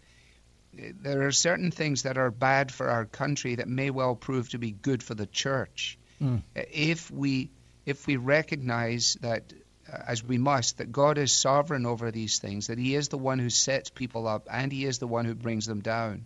uh, 0.78 0.88
there 1.02 1.26
are 1.26 1.32
certain 1.32 1.72
things 1.72 2.04
that 2.04 2.18
are 2.18 2.32
bad 2.32 2.72
for 2.72 2.90
our 2.90 3.06
country 3.06 3.56
that 3.56 3.68
may 3.68 3.90
well 3.90 4.16
prove 4.16 4.50
to 4.50 4.60
be 4.60 4.72
good 4.72 5.02
for 5.02 5.16
the 5.16 5.26
church 5.26 5.98
mm. 6.22 6.42
if 6.56 7.10
we 7.10 7.50
if 7.86 8.08
we 8.08 8.18
recognize 8.18 9.18
that 9.22 9.54
as 9.88 10.24
we 10.24 10.38
must, 10.38 10.78
that 10.80 10.92
God 10.92 11.18
is 11.18 11.32
sovereign 11.32 11.86
over 11.86 12.12
these 12.12 12.40
things, 12.40 12.68
that 12.68 12.78
He 12.78 12.96
is 12.96 13.10
the 13.10 13.18
one 13.18 13.40
who 13.40 13.50
sets 13.50 13.90
people 13.90 14.28
up 14.28 14.48
and 14.52 14.72
He 14.72 14.86
is 14.86 15.00
the 15.00 15.08
one 15.08 15.26
who 15.26 15.36
brings 15.36 15.66
them 15.66 15.82
down. 15.82 16.26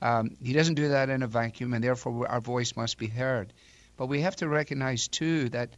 Um, 0.00 0.36
he 0.42 0.52
doesn't 0.52 0.74
do 0.74 0.88
that 0.88 1.10
in 1.10 1.22
a 1.22 1.28
vacuum, 1.28 1.74
and 1.74 1.82
therefore 1.82 2.28
our 2.28 2.40
voice 2.40 2.74
must 2.76 2.98
be 2.98 3.06
heard. 3.06 3.52
But 3.96 4.06
we 4.06 4.22
have 4.22 4.36
to 4.36 4.48
recognize 4.48 5.06
too 5.06 5.48
that 5.50 5.70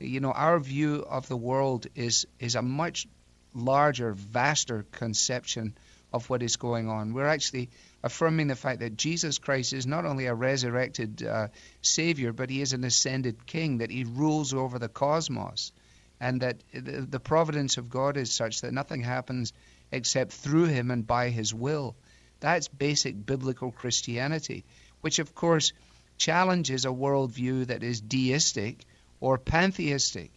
you 0.00 0.18
know 0.18 0.32
our 0.32 0.58
view 0.58 1.04
of 1.08 1.28
the 1.28 1.36
world 1.36 1.86
is 1.94 2.26
is 2.40 2.56
a 2.56 2.62
much 2.62 3.06
larger, 3.54 4.12
vaster 4.12 4.84
conception 4.90 5.76
of 6.12 6.28
what 6.28 6.42
is 6.42 6.56
going 6.56 6.88
on. 6.88 7.12
We're 7.12 7.26
actually 7.26 7.70
affirming 8.02 8.48
the 8.48 8.56
fact 8.56 8.80
that 8.80 8.96
Jesus 8.96 9.38
Christ 9.38 9.72
is 9.72 9.86
not 9.86 10.04
only 10.04 10.26
a 10.26 10.34
resurrected 10.34 11.22
uh, 11.22 11.48
Savior, 11.82 12.32
but 12.32 12.50
He 12.50 12.60
is 12.60 12.72
an 12.72 12.82
ascended 12.82 13.46
King, 13.46 13.78
that 13.78 13.90
He 13.90 14.04
rules 14.04 14.54
over 14.54 14.78
the 14.78 14.88
cosmos 14.88 15.72
and 16.20 16.40
that 16.40 16.56
the 16.72 17.20
providence 17.20 17.76
of 17.76 17.88
God 17.88 18.16
is 18.16 18.32
such 18.32 18.62
that 18.62 18.72
nothing 18.72 19.02
happens 19.02 19.52
except 19.92 20.32
through 20.32 20.64
him 20.64 20.90
and 20.90 21.06
by 21.06 21.30
his 21.30 21.54
will. 21.54 21.96
That's 22.40 22.68
basic 22.68 23.24
biblical 23.24 23.70
Christianity, 23.70 24.64
which 25.00 25.18
of 25.18 25.34
course 25.34 25.72
challenges 26.16 26.84
a 26.84 26.88
worldview 26.88 27.66
that 27.66 27.82
is 27.82 28.00
deistic 28.00 28.84
or 29.20 29.38
pantheistic, 29.38 30.30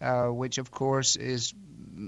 uh, 0.00 0.26
which 0.26 0.58
of 0.58 0.70
course 0.70 1.16
is, 1.16 1.54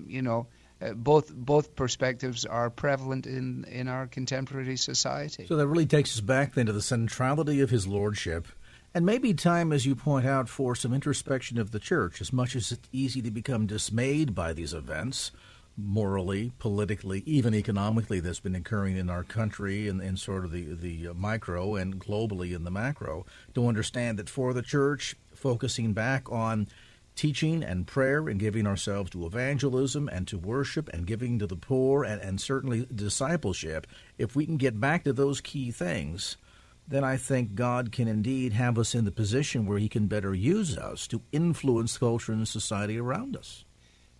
you 0.06 0.22
know, 0.22 0.46
uh, 0.80 0.92
both 0.92 1.34
both 1.34 1.74
perspectives 1.74 2.44
are 2.44 2.70
prevalent 2.70 3.26
in 3.26 3.64
in 3.64 3.88
our 3.88 4.06
contemporary 4.06 4.76
society. 4.76 5.46
So 5.48 5.56
that 5.56 5.66
really 5.66 5.86
takes 5.86 6.14
us 6.14 6.20
back 6.20 6.54
then 6.54 6.66
to 6.66 6.72
the 6.72 6.82
centrality 6.82 7.60
of 7.60 7.70
his 7.70 7.86
lordship 7.86 8.46
and 8.94 9.04
maybe 9.04 9.34
time, 9.34 9.72
as 9.72 9.84
you 9.84 9.94
point 9.94 10.26
out, 10.26 10.48
for 10.48 10.74
some 10.74 10.94
introspection 10.94 11.58
of 11.58 11.70
the 11.70 11.78
church, 11.78 12.20
as 12.20 12.32
much 12.32 12.56
as 12.56 12.72
it's 12.72 12.88
easy 12.90 13.20
to 13.22 13.30
become 13.30 13.66
dismayed 13.66 14.34
by 14.34 14.52
these 14.52 14.72
events, 14.72 15.30
morally, 15.76 16.52
politically, 16.58 17.22
even 17.26 17.54
economically, 17.54 18.18
that's 18.18 18.40
been 18.40 18.54
occurring 18.54 18.96
in 18.96 19.10
our 19.10 19.22
country 19.22 19.88
and 19.88 20.00
in, 20.02 20.16
sort 20.16 20.44
of 20.44 20.52
the, 20.52 20.74
the 20.74 21.12
micro 21.14 21.76
and 21.76 22.00
globally 22.00 22.54
in 22.54 22.64
the 22.64 22.70
macro, 22.70 23.26
to 23.54 23.68
understand 23.68 24.18
that 24.18 24.30
for 24.30 24.52
the 24.52 24.62
church, 24.62 25.14
focusing 25.34 25.92
back 25.92 26.30
on 26.32 26.66
teaching 27.14 27.62
and 27.62 27.86
prayer 27.86 28.28
and 28.28 28.40
giving 28.40 28.66
ourselves 28.66 29.10
to 29.10 29.26
evangelism 29.26 30.08
and 30.08 30.26
to 30.26 30.38
worship 30.38 30.88
and 30.92 31.06
giving 31.06 31.38
to 31.38 31.46
the 31.46 31.56
poor 31.56 32.04
and, 32.04 32.22
and 32.22 32.40
certainly 32.40 32.86
discipleship, 32.94 33.86
if 34.16 34.34
we 34.34 34.46
can 34.46 34.56
get 34.56 34.80
back 34.80 35.04
to 35.04 35.12
those 35.12 35.40
key 35.42 35.70
things– 35.70 36.38
then 36.88 37.04
I 37.04 37.18
think 37.18 37.54
God 37.54 37.92
can 37.92 38.08
indeed 38.08 38.54
have 38.54 38.78
us 38.78 38.94
in 38.94 39.04
the 39.04 39.12
position 39.12 39.66
where 39.66 39.78
He 39.78 39.88
can 39.88 40.06
better 40.06 40.34
use 40.34 40.78
us 40.78 41.06
to 41.08 41.20
influence 41.32 41.98
culture 41.98 42.32
and 42.32 42.48
society 42.48 42.98
around 42.98 43.36
us. 43.36 43.64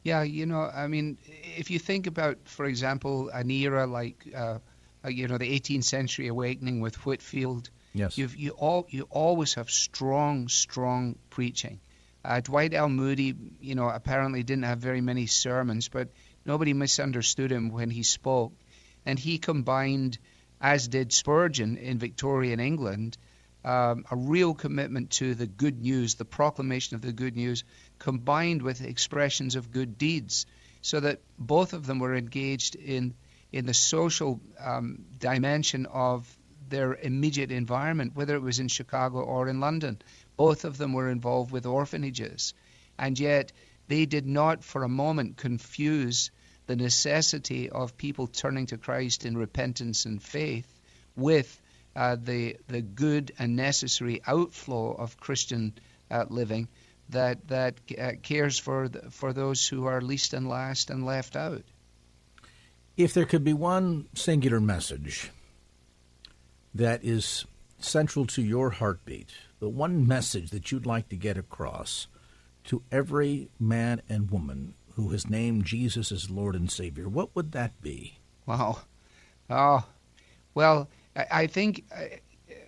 Yeah, 0.04 0.22
you 0.22 0.46
know, 0.46 0.62
I 0.62 0.86
mean, 0.86 1.18
if 1.56 1.70
you 1.70 1.78
think 1.78 2.06
about, 2.06 2.38
for 2.44 2.66
example, 2.66 3.30
an 3.30 3.50
era 3.50 3.86
like, 3.86 4.26
uh, 4.34 4.58
uh 5.04 5.08
you 5.08 5.28
know, 5.28 5.38
the 5.38 5.58
18th 5.58 5.84
century 5.84 6.28
awakening 6.28 6.80
with 6.80 6.94
Whitefield. 7.06 7.70
yes, 7.94 8.18
you've, 8.18 8.36
you 8.36 8.50
all 8.50 8.86
you 8.90 9.06
always 9.10 9.54
have 9.54 9.70
strong, 9.70 10.48
strong 10.48 11.16
preaching. 11.30 11.80
Uh, 12.24 12.40
Dwight 12.40 12.74
L. 12.74 12.88
Moody, 12.88 13.34
you 13.60 13.74
know, 13.74 13.88
apparently 13.88 14.42
didn't 14.42 14.64
have 14.64 14.78
very 14.78 15.00
many 15.00 15.26
sermons, 15.26 15.88
but 15.88 16.08
nobody 16.44 16.74
misunderstood 16.74 17.50
him 17.50 17.70
when 17.70 17.90
he 17.90 18.02
spoke, 18.02 18.52
and 19.06 19.18
he 19.18 19.38
combined 19.38 20.18
as 20.60 20.88
did 20.88 21.12
Spurgeon 21.12 21.76
in 21.76 21.98
Victorian 21.98 22.60
England, 22.60 23.16
um, 23.64 24.04
a 24.10 24.16
real 24.16 24.54
commitment 24.54 25.10
to 25.10 25.34
the 25.34 25.46
good 25.46 25.80
news, 25.80 26.14
the 26.14 26.24
proclamation 26.24 26.94
of 26.94 27.02
the 27.02 27.12
good 27.12 27.36
news, 27.36 27.64
combined 27.98 28.62
with 28.62 28.82
expressions 28.82 29.56
of 29.56 29.70
good 29.70 29.98
deeds, 29.98 30.46
so 30.80 31.00
that 31.00 31.20
both 31.38 31.72
of 31.72 31.86
them 31.86 31.98
were 31.98 32.14
engaged 32.14 32.76
in 32.76 33.14
in 33.50 33.64
the 33.64 33.74
social 33.74 34.40
um, 34.60 35.04
dimension 35.18 35.86
of 35.86 36.36
their 36.68 36.94
immediate 36.94 37.50
environment, 37.50 38.14
whether 38.14 38.34
it 38.34 38.42
was 38.42 38.58
in 38.58 38.68
Chicago 38.68 39.20
or 39.20 39.48
in 39.48 39.58
London. 39.58 40.00
Both 40.36 40.64
of 40.64 40.76
them 40.76 40.92
were 40.92 41.10
involved 41.10 41.50
with 41.50 41.64
orphanages, 41.64 42.52
and 42.98 43.18
yet 43.18 43.52
they 43.86 44.04
did 44.04 44.26
not 44.26 44.62
for 44.62 44.82
a 44.84 44.88
moment 44.88 45.38
confuse 45.38 46.30
the 46.68 46.76
necessity 46.76 47.70
of 47.70 47.96
people 47.96 48.26
turning 48.26 48.66
to 48.66 48.76
Christ 48.76 49.24
in 49.24 49.36
repentance 49.36 50.04
and 50.04 50.22
faith 50.22 50.70
with 51.16 51.60
uh, 51.96 52.16
the 52.22 52.56
the 52.68 52.82
good 52.82 53.32
and 53.38 53.56
necessary 53.56 54.20
outflow 54.26 54.92
of 54.92 55.18
Christian 55.18 55.72
uh, 56.10 56.26
living 56.28 56.68
that 57.08 57.48
that 57.48 57.74
uh, 57.98 58.12
cares 58.22 58.58
for 58.58 58.88
the, 58.88 59.10
for 59.10 59.32
those 59.32 59.66
who 59.66 59.86
are 59.86 60.02
least 60.02 60.34
and 60.34 60.46
last 60.46 60.90
and 60.90 61.06
left 61.06 61.36
out. 61.36 61.64
If 62.98 63.14
there 63.14 63.24
could 63.24 63.44
be 63.44 63.54
one 63.54 64.06
singular 64.14 64.60
message 64.60 65.30
that 66.74 67.02
is 67.02 67.46
central 67.78 68.26
to 68.26 68.42
your 68.42 68.70
heartbeat, 68.70 69.30
the 69.58 69.70
one 69.70 70.06
message 70.06 70.50
that 70.50 70.70
you'd 70.70 70.84
like 70.84 71.08
to 71.08 71.16
get 71.16 71.38
across 71.38 72.08
to 72.64 72.82
every 72.92 73.48
man 73.58 74.02
and 74.06 74.30
woman 74.30 74.74
who 74.98 75.10
has 75.10 75.30
named 75.30 75.64
Jesus 75.64 76.10
as 76.10 76.28
Lord 76.28 76.56
and 76.56 76.68
Savior, 76.68 77.08
what 77.08 77.36
would 77.36 77.52
that 77.52 77.80
be? 77.80 78.18
Wow. 78.46 78.80
Oh, 79.48 79.86
well, 80.54 80.88
I, 81.14 81.26
I 81.30 81.46
think 81.46 81.84
uh, 81.96 82.16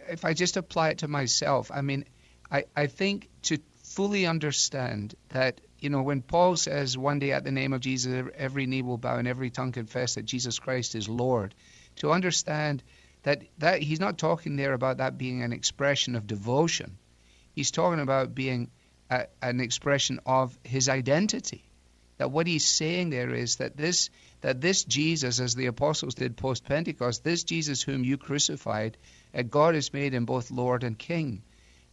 if 0.08 0.24
I 0.24 0.32
just 0.32 0.56
apply 0.56 0.90
it 0.90 0.98
to 0.98 1.08
myself, 1.08 1.72
I 1.74 1.80
mean, 1.80 2.04
I, 2.48 2.66
I 2.76 2.86
think 2.86 3.28
to 3.42 3.58
fully 3.82 4.26
understand 4.26 5.16
that, 5.30 5.60
you 5.80 5.90
know, 5.90 6.02
when 6.02 6.22
Paul 6.22 6.54
says 6.54 6.96
one 6.96 7.18
day 7.18 7.32
at 7.32 7.42
the 7.42 7.50
name 7.50 7.72
of 7.72 7.80
Jesus, 7.80 8.30
every 8.36 8.66
knee 8.66 8.82
will 8.82 8.96
bow 8.96 9.16
and 9.16 9.26
every 9.26 9.50
tongue 9.50 9.72
confess 9.72 10.14
that 10.14 10.24
Jesus 10.24 10.60
Christ 10.60 10.94
is 10.94 11.08
Lord, 11.08 11.52
to 11.96 12.12
understand 12.12 12.84
that, 13.24 13.42
that 13.58 13.82
he's 13.82 13.98
not 13.98 14.18
talking 14.18 14.54
there 14.54 14.74
about 14.74 14.98
that 14.98 15.18
being 15.18 15.42
an 15.42 15.52
expression 15.52 16.14
of 16.14 16.28
devotion. 16.28 16.96
He's 17.56 17.72
talking 17.72 17.98
about 17.98 18.36
being 18.36 18.70
a, 19.10 19.26
an 19.42 19.58
expression 19.58 20.20
of 20.24 20.56
his 20.62 20.88
identity. 20.88 21.64
That 22.20 22.32
what 22.32 22.46
he's 22.46 22.66
saying 22.66 23.08
there 23.08 23.32
is 23.32 23.56
that 23.56 23.78
this 23.78 24.10
that 24.42 24.60
this 24.60 24.84
Jesus, 24.84 25.40
as 25.40 25.54
the 25.54 25.68
apostles 25.68 26.14
did 26.14 26.36
post 26.36 26.66
Pentecost, 26.66 27.24
this 27.24 27.44
Jesus 27.44 27.80
whom 27.80 28.04
you 28.04 28.18
crucified, 28.18 28.98
uh, 29.34 29.40
God 29.40 29.74
has 29.74 29.94
made 29.94 30.12
him 30.12 30.26
both 30.26 30.50
Lord 30.50 30.84
and 30.84 30.98
King, 30.98 31.40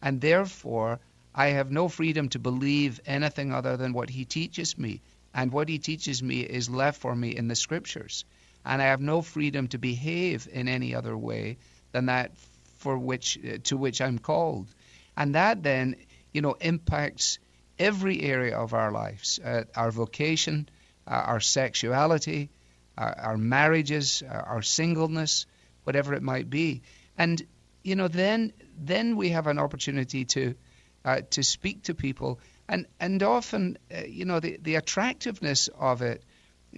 and 0.01 0.19
therefore 0.19 0.99
I 1.34 1.51
have 1.51 1.71
no 1.71 1.88
freedom 1.88 2.28
to 2.30 2.39
believe 2.39 2.99
anything 3.05 3.53
other 3.53 3.78
than 3.78 3.93
what 3.93 4.09
he 4.09 4.25
teaches 4.25 4.78
me, 4.78 4.99
and 5.34 5.49
what 5.49 5.69
he 5.69 5.80
teaches 5.80 6.21
me 6.21 6.41
is 6.41 6.69
left 6.69 6.99
for 6.99 7.15
me 7.15 7.30
in 7.30 7.47
the 7.47 7.55
Scriptures, 7.55 8.25
and 8.65 8.82
I 8.82 8.88
have 8.88 8.99
no 8.99 9.21
freedom 9.21 9.69
to 9.69 9.78
behave 9.78 10.45
in 10.51 10.67
any 10.67 10.93
other 10.93 11.17
way 11.17 11.55
than 11.93 12.07
that 12.07 12.32
for 12.80 12.97
which 12.97 13.39
uh, 13.45 13.59
to 13.63 13.78
which 13.78 14.01
I'm 14.01 14.19
called, 14.19 14.67
and 15.15 15.36
that 15.36 15.63
then 15.63 15.95
you 16.34 16.41
know 16.41 16.57
impacts 16.59 17.39
every 17.80 18.21
area 18.21 18.57
of 18.57 18.73
our 18.73 18.91
lives, 18.91 19.39
uh, 19.43 19.63
our 19.75 19.91
vocation, 19.91 20.69
uh, 21.07 21.11
our 21.11 21.39
sexuality, 21.39 22.49
our, 22.97 23.15
our 23.19 23.38
marriages, 23.38 24.23
our, 24.28 24.41
our 24.41 24.61
singleness, 24.61 25.45
whatever 25.84 26.13
it 26.13 26.23
might 26.23 26.49
be, 26.49 26.82
and 27.17 27.41
you 27.84 27.95
know 27.95 28.07
then 28.07 28.53
then 28.78 29.15
we 29.15 29.30
have 29.30 29.47
an 29.47 29.59
opportunity 29.59 30.25
to 30.25 30.55
uh, 31.05 31.21
to 31.32 31.43
speak 31.43 31.84
to 31.84 31.93
people, 31.93 32.39
and 32.67 32.86
and 32.99 33.23
often 33.23 33.78
uh, 33.95 34.01
you 34.05 34.25
know 34.25 34.39
the 34.39 34.57
the 34.61 34.75
attractiveness 34.75 35.69
of 35.69 36.01
it 36.01 36.23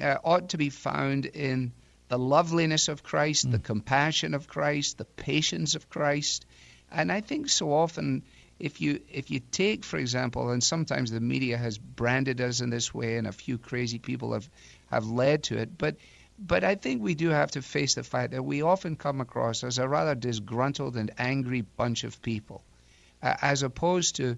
uh, 0.01 0.17
ought 0.23 0.49
to 0.49 0.57
be 0.57 0.69
found 0.69 1.25
in 1.25 1.71
the 2.09 2.19
loveliness 2.19 2.87
of 2.87 3.03
Christ, 3.03 3.47
mm. 3.47 3.51
the 3.51 3.59
compassion 3.59 4.33
of 4.33 4.47
Christ, 4.47 4.97
the 4.97 5.05
patience 5.05 5.75
of 5.75 5.89
Christ, 5.89 6.45
and 6.91 7.11
I 7.11 7.21
think 7.21 7.49
so 7.49 7.73
often 7.73 8.23
if 8.59 8.81
you 8.81 8.99
if 9.09 9.31
you 9.31 9.39
take, 9.39 9.83
for 9.83 9.97
example, 9.97 10.49
and 10.49 10.63
sometimes 10.63 11.11
the 11.11 11.19
media 11.19 11.57
has 11.57 11.77
branded 11.77 12.41
us 12.41 12.61
in 12.61 12.69
this 12.69 12.93
way, 12.93 13.17
and 13.17 13.25
a 13.27 13.31
few 13.31 13.57
crazy 13.57 13.99
people 13.99 14.33
have 14.33 14.49
have 14.91 15.07
led 15.07 15.43
to 15.43 15.57
it, 15.57 15.77
but 15.77 15.95
but 16.37 16.63
I 16.63 16.75
think 16.75 17.01
we 17.01 17.15
do 17.15 17.29
have 17.29 17.51
to 17.51 17.61
face 17.61 17.95
the 17.95 18.03
fact 18.03 18.31
that 18.31 18.43
we 18.43 18.61
often 18.61 18.95
come 18.95 19.21
across 19.21 19.63
as 19.63 19.77
a 19.77 19.87
rather 19.87 20.15
disgruntled 20.15 20.95
and 20.95 21.11
angry 21.17 21.61
bunch 21.61 22.03
of 22.03 22.21
people, 22.21 22.63
uh, 23.21 23.35
as 23.41 23.63
opposed 23.63 24.17
to 24.17 24.37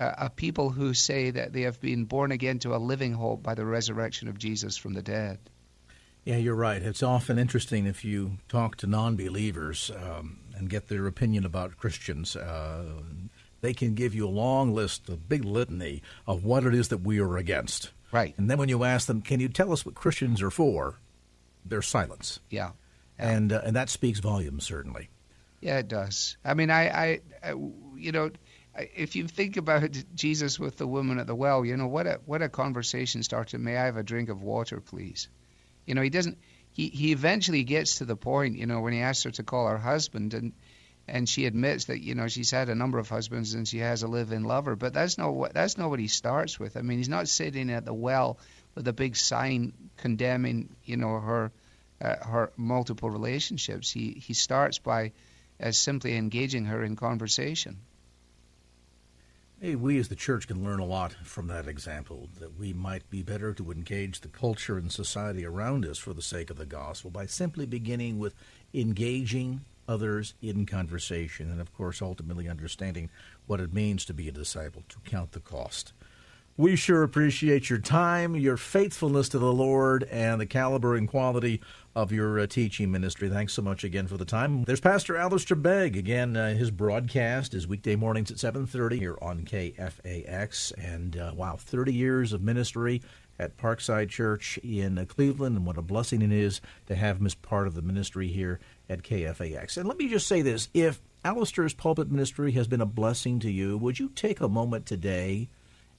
uh, 0.00 0.12
a 0.18 0.30
people 0.30 0.70
who 0.70 0.94
say 0.94 1.30
that 1.30 1.52
they 1.52 1.62
have 1.62 1.80
been 1.80 2.04
born 2.04 2.32
again 2.32 2.58
to 2.60 2.74
a 2.74 2.78
living 2.78 3.12
hope 3.12 3.42
by 3.42 3.54
the 3.54 3.64
resurrection 3.64 4.28
of 4.28 4.38
Jesus 4.38 4.76
from 4.76 4.94
the 4.94 5.02
dead. 5.02 5.38
Yeah, 6.24 6.36
you're 6.36 6.54
right. 6.54 6.80
It's 6.80 7.02
often 7.02 7.38
interesting 7.38 7.86
if 7.86 8.04
you 8.04 8.38
talk 8.48 8.76
to 8.76 8.86
non 8.86 9.16
believers 9.16 9.90
um, 9.90 10.38
and 10.56 10.70
get 10.70 10.88
their 10.88 11.06
opinion 11.06 11.44
about 11.44 11.76
Christians. 11.76 12.36
Uh, 12.36 13.02
they 13.62 13.72
can 13.72 13.94
give 13.94 14.14
you 14.14 14.26
a 14.26 14.28
long 14.28 14.74
list, 14.74 15.08
a 15.08 15.16
big 15.16 15.44
litany 15.44 16.02
of 16.26 16.44
what 16.44 16.66
it 16.66 16.74
is 16.74 16.88
that 16.88 16.98
we 16.98 17.20
are 17.20 17.38
against. 17.38 17.92
Right. 18.10 18.34
And 18.36 18.50
then 18.50 18.58
when 18.58 18.68
you 18.68 18.84
ask 18.84 19.06
them, 19.06 19.22
can 19.22 19.40
you 19.40 19.48
tell 19.48 19.72
us 19.72 19.86
what 19.86 19.94
Christians 19.94 20.42
are 20.42 20.50
for? 20.50 20.98
There's 21.64 21.86
silence. 21.86 22.40
Yeah. 22.50 22.72
yeah. 23.18 23.34
And, 23.34 23.52
uh, 23.52 23.62
and 23.64 23.76
that 23.76 23.88
speaks 23.88 24.18
volumes, 24.18 24.64
certainly. 24.64 25.08
Yeah, 25.60 25.78
it 25.78 25.88
does. 25.88 26.36
I 26.44 26.54
mean, 26.54 26.70
I, 26.70 26.88
I, 26.88 27.20
I, 27.42 27.50
you 27.96 28.10
know, 28.10 28.32
if 28.76 29.14
you 29.14 29.28
think 29.28 29.56
about 29.56 29.88
Jesus 30.14 30.58
with 30.58 30.76
the 30.76 30.86
woman 30.86 31.20
at 31.20 31.28
the 31.28 31.34
well, 31.34 31.64
you 31.64 31.76
know, 31.76 31.86
what 31.86 32.08
a, 32.08 32.20
what 32.26 32.42
a 32.42 32.48
conversation 32.48 33.22
started. 33.22 33.60
May 33.60 33.76
I 33.76 33.84
have 33.84 33.96
a 33.96 34.02
drink 34.02 34.28
of 34.28 34.42
water, 34.42 34.80
please? 34.80 35.28
You 35.86 35.94
know, 35.94 36.02
he 36.02 36.10
doesn't, 36.10 36.38
he, 36.72 36.88
he 36.88 37.12
eventually 37.12 37.62
gets 37.62 37.98
to 37.98 38.06
the 38.06 38.16
point, 38.16 38.56
you 38.56 38.66
know, 38.66 38.80
when 38.80 38.92
he 38.92 39.00
asks 39.00 39.22
her 39.22 39.30
to 39.30 39.44
call 39.44 39.68
her 39.68 39.78
husband 39.78 40.34
and, 40.34 40.52
and 41.08 41.28
she 41.28 41.46
admits 41.46 41.86
that 41.86 42.02
you 42.02 42.14
know 42.14 42.28
she's 42.28 42.50
had 42.50 42.68
a 42.68 42.74
number 42.74 42.98
of 42.98 43.08
husbands 43.08 43.54
and 43.54 43.66
she 43.66 43.78
has 43.78 44.02
a 44.02 44.08
live-in 44.08 44.44
lover. 44.44 44.76
But 44.76 44.92
that's 44.92 45.18
not 45.18 45.34
what 45.34 45.52
that's 45.54 45.76
not 45.76 45.90
what 45.90 46.00
he 46.00 46.08
starts 46.08 46.58
with. 46.58 46.76
I 46.76 46.82
mean, 46.82 46.98
he's 46.98 47.08
not 47.08 47.28
sitting 47.28 47.70
at 47.70 47.84
the 47.84 47.94
well 47.94 48.38
with 48.74 48.86
a 48.88 48.92
big 48.92 49.16
sign 49.16 49.72
condemning 49.96 50.68
you 50.84 50.96
know 50.96 51.20
her 51.20 51.52
uh, 52.00 52.16
her 52.16 52.52
multiple 52.56 53.10
relationships. 53.10 53.90
He 53.90 54.12
he 54.12 54.34
starts 54.34 54.78
by 54.78 55.12
uh, 55.62 55.72
simply 55.72 56.16
engaging 56.16 56.66
her 56.66 56.82
in 56.82 56.96
conversation. 56.96 57.78
Hey, 59.60 59.76
we 59.76 59.96
as 60.00 60.08
the 60.08 60.16
church 60.16 60.48
can 60.48 60.64
learn 60.64 60.80
a 60.80 60.84
lot 60.84 61.12
from 61.22 61.46
that 61.46 61.68
example. 61.68 62.28
That 62.40 62.58
we 62.58 62.72
might 62.72 63.08
be 63.10 63.22
better 63.22 63.52
to 63.54 63.70
engage 63.70 64.20
the 64.20 64.28
culture 64.28 64.76
and 64.76 64.90
society 64.90 65.46
around 65.46 65.86
us 65.86 65.98
for 65.98 66.12
the 66.12 66.22
sake 66.22 66.50
of 66.50 66.56
the 66.56 66.66
gospel 66.66 67.10
by 67.10 67.26
simply 67.26 67.66
beginning 67.66 68.18
with 68.18 68.34
engaging 68.74 69.60
others 69.88 70.34
in 70.40 70.66
conversation, 70.66 71.50
and 71.50 71.60
of 71.60 71.74
course, 71.74 72.02
ultimately 72.02 72.48
understanding 72.48 73.10
what 73.46 73.60
it 73.60 73.72
means 73.72 74.04
to 74.04 74.14
be 74.14 74.28
a 74.28 74.32
disciple, 74.32 74.82
to 74.88 74.98
count 75.04 75.32
the 75.32 75.40
cost. 75.40 75.92
We 76.58 76.76
sure 76.76 77.02
appreciate 77.02 77.70
your 77.70 77.78
time, 77.78 78.36
your 78.36 78.58
faithfulness 78.58 79.30
to 79.30 79.38
the 79.38 79.52
Lord, 79.52 80.04
and 80.04 80.38
the 80.38 80.44
caliber 80.44 80.94
and 80.94 81.08
quality 81.08 81.62
of 81.94 82.12
your 82.12 82.38
uh, 82.38 82.46
teaching 82.46 82.90
ministry. 82.90 83.30
Thanks 83.30 83.54
so 83.54 83.62
much 83.62 83.84
again 83.84 84.06
for 84.06 84.18
the 84.18 84.26
time. 84.26 84.64
There's 84.64 84.80
Pastor 84.80 85.16
Alistair 85.16 85.56
Begg. 85.56 85.96
Again, 85.96 86.36
uh, 86.36 86.54
his 86.54 86.70
broadcast 86.70 87.54
is 87.54 87.66
weekday 87.66 87.96
mornings 87.96 88.30
at 88.30 88.36
7.30 88.36 88.98
here 88.98 89.16
on 89.22 89.44
KFAX. 89.44 90.72
And, 90.76 91.16
uh, 91.16 91.32
wow, 91.34 91.56
30 91.56 91.94
years 91.94 92.34
of 92.34 92.42
ministry 92.42 93.00
at 93.38 93.56
Parkside 93.56 94.08
Church 94.08 94.58
in 94.58 94.98
uh, 94.98 95.04
Cleveland, 95.04 95.56
and 95.56 95.66
what 95.66 95.78
a 95.78 95.82
blessing 95.82 96.22
it 96.22 96.32
is 96.32 96.60
to 96.86 96.94
have 96.94 97.18
him 97.18 97.26
as 97.26 97.34
part 97.34 97.66
of 97.66 97.74
the 97.74 97.82
ministry 97.82 98.28
here 98.28 98.60
at 98.88 99.02
KFAX. 99.02 99.76
And 99.76 99.88
let 99.88 99.98
me 99.98 100.08
just 100.08 100.28
say 100.28 100.42
this 100.42 100.68
if 100.74 101.00
Alistair's 101.24 101.74
pulpit 101.74 102.10
ministry 102.10 102.52
has 102.52 102.66
been 102.66 102.80
a 102.80 102.86
blessing 102.86 103.38
to 103.40 103.50
you, 103.50 103.76
would 103.78 103.98
you 103.98 104.10
take 104.10 104.40
a 104.40 104.48
moment 104.48 104.86
today 104.86 105.48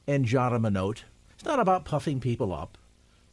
and 0.07 0.25
jot 0.25 0.53
him 0.53 0.65
a 0.65 0.71
note? 0.71 1.05
It's 1.33 1.45
not 1.45 1.59
about 1.59 1.85
puffing 1.85 2.19
people 2.19 2.53
up, 2.53 2.77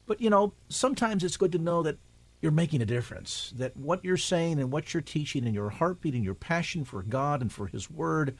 but 0.06 0.20
you 0.20 0.30
know, 0.30 0.52
sometimes 0.68 1.24
it's 1.24 1.36
good 1.36 1.52
to 1.52 1.58
know 1.58 1.82
that 1.82 1.98
you're 2.40 2.52
making 2.52 2.80
a 2.80 2.86
difference, 2.86 3.52
that 3.56 3.76
what 3.76 4.04
you're 4.04 4.16
saying 4.16 4.58
and 4.58 4.72
what 4.72 4.94
you're 4.94 5.02
teaching 5.02 5.44
and 5.44 5.54
your 5.54 5.70
heartbeat 5.70 6.14
and 6.14 6.24
your 6.24 6.34
passion 6.34 6.84
for 6.84 7.02
God 7.02 7.42
and 7.42 7.52
for 7.52 7.66
His 7.66 7.90
Word 7.90 8.36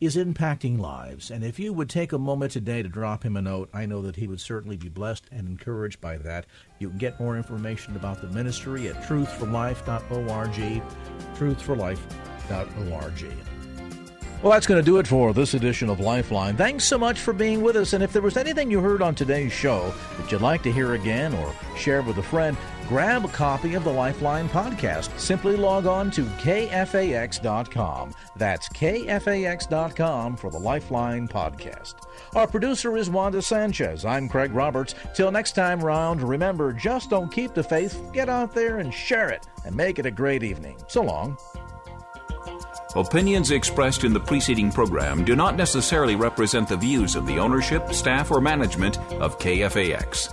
is 0.00 0.16
impacting 0.16 0.78
lives. 0.78 1.30
And 1.30 1.44
if 1.44 1.58
you 1.58 1.72
would 1.72 1.88
take 1.88 2.12
a 2.12 2.18
moment 2.18 2.52
today 2.52 2.82
to 2.82 2.88
drop 2.88 3.24
him 3.24 3.36
a 3.36 3.42
note, 3.42 3.70
I 3.72 3.86
know 3.86 4.02
that 4.02 4.16
he 4.16 4.26
would 4.26 4.40
certainly 4.40 4.76
be 4.76 4.88
blessed 4.88 5.26
and 5.30 5.48
encouraged 5.48 6.00
by 6.00 6.18
that. 6.18 6.46
You 6.78 6.90
can 6.90 6.98
get 6.98 7.20
more 7.20 7.36
information 7.36 7.96
about 7.96 8.20
the 8.20 8.28
ministry 8.28 8.88
at 8.88 9.02
truthforlife.org, 9.02 10.82
truthforlife.org. 11.36 13.34
Well, 14.42 14.52
that's 14.52 14.66
going 14.66 14.78
to 14.78 14.84
do 14.84 14.98
it 14.98 15.06
for 15.06 15.32
this 15.32 15.54
edition 15.54 15.88
of 15.88 16.00
Lifeline. 16.00 16.54
Thanks 16.54 16.84
so 16.84 16.98
much 16.98 17.18
for 17.18 17.32
being 17.32 17.62
with 17.62 17.76
us. 17.76 17.94
And 17.94 18.04
if 18.04 18.12
there 18.12 18.20
was 18.20 18.36
anything 18.36 18.70
you 18.70 18.80
heard 18.80 19.00
on 19.00 19.14
today's 19.14 19.52
show 19.52 19.94
that 20.18 20.30
you'd 20.30 20.42
like 20.42 20.62
to 20.64 20.72
hear 20.72 20.92
again 20.92 21.32
or 21.32 21.54
share 21.78 22.02
with 22.02 22.18
a 22.18 22.22
friend, 22.22 22.54
grab 22.88 23.24
a 23.24 23.28
copy 23.28 23.74
of 23.74 23.84
the 23.84 23.92
Lifeline 23.92 24.48
podcast. 24.48 25.16
Simply 25.18 25.56
log 25.56 25.86
on 25.86 26.10
to 26.12 26.24
kfax.com. 26.24 28.12
That's 28.36 28.68
kfax.com 28.68 30.36
for 30.36 30.50
the 30.50 30.58
Lifeline 30.58 31.28
podcast. 31.28 31.94
Our 32.34 32.46
producer 32.46 32.96
is 32.96 33.10
Wanda 33.10 33.42
Sanchez. 33.42 34.04
I'm 34.04 34.28
Craig 34.28 34.52
Roberts. 34.52 34.94
Till 35.14 35.30
next 35.30 35.52
time 35.52 35.80
round, 35.80 36.22
remember 36.22 36.72
just 36.72 37.10
don't 37.10 37.32
keep 37.32 37.54
the 37.54 37.62
faith, 37.62 38.00
get 38.12 38.28
out 38.28 38.54
there 38.54 38.78
and 38.78 38.92
share 38.92 39.28
it, 39.30 39.46
and 39.64 39.74
make 39.74 39.98
it 39.98 40.06
a 40.06 40.10
great 40.10 40.42
evening. 40.42 40.76
So 40.88 41.02
long. 41.02 41.36
Opinions 42.96 43.50
expressed 43.50 44.04
in 44.04 44.12
the 44.12 44.20
preceding 44.20 44.70
program 44.70 45.24
do 45.24 45.34
not 45.34 45.56
necessarily 45.56 46.14
represent 46.14 46.68
the 46.68 46.76
views 46.76 47.16
of 47.16 47.26
the 47.26 47.38
ownership, 47.38 47.92
staff, 47.92 48.30
or 48.30 48.40
management 48.40 48.98
of 49.14 49.36
KFAX. 49.40 50.32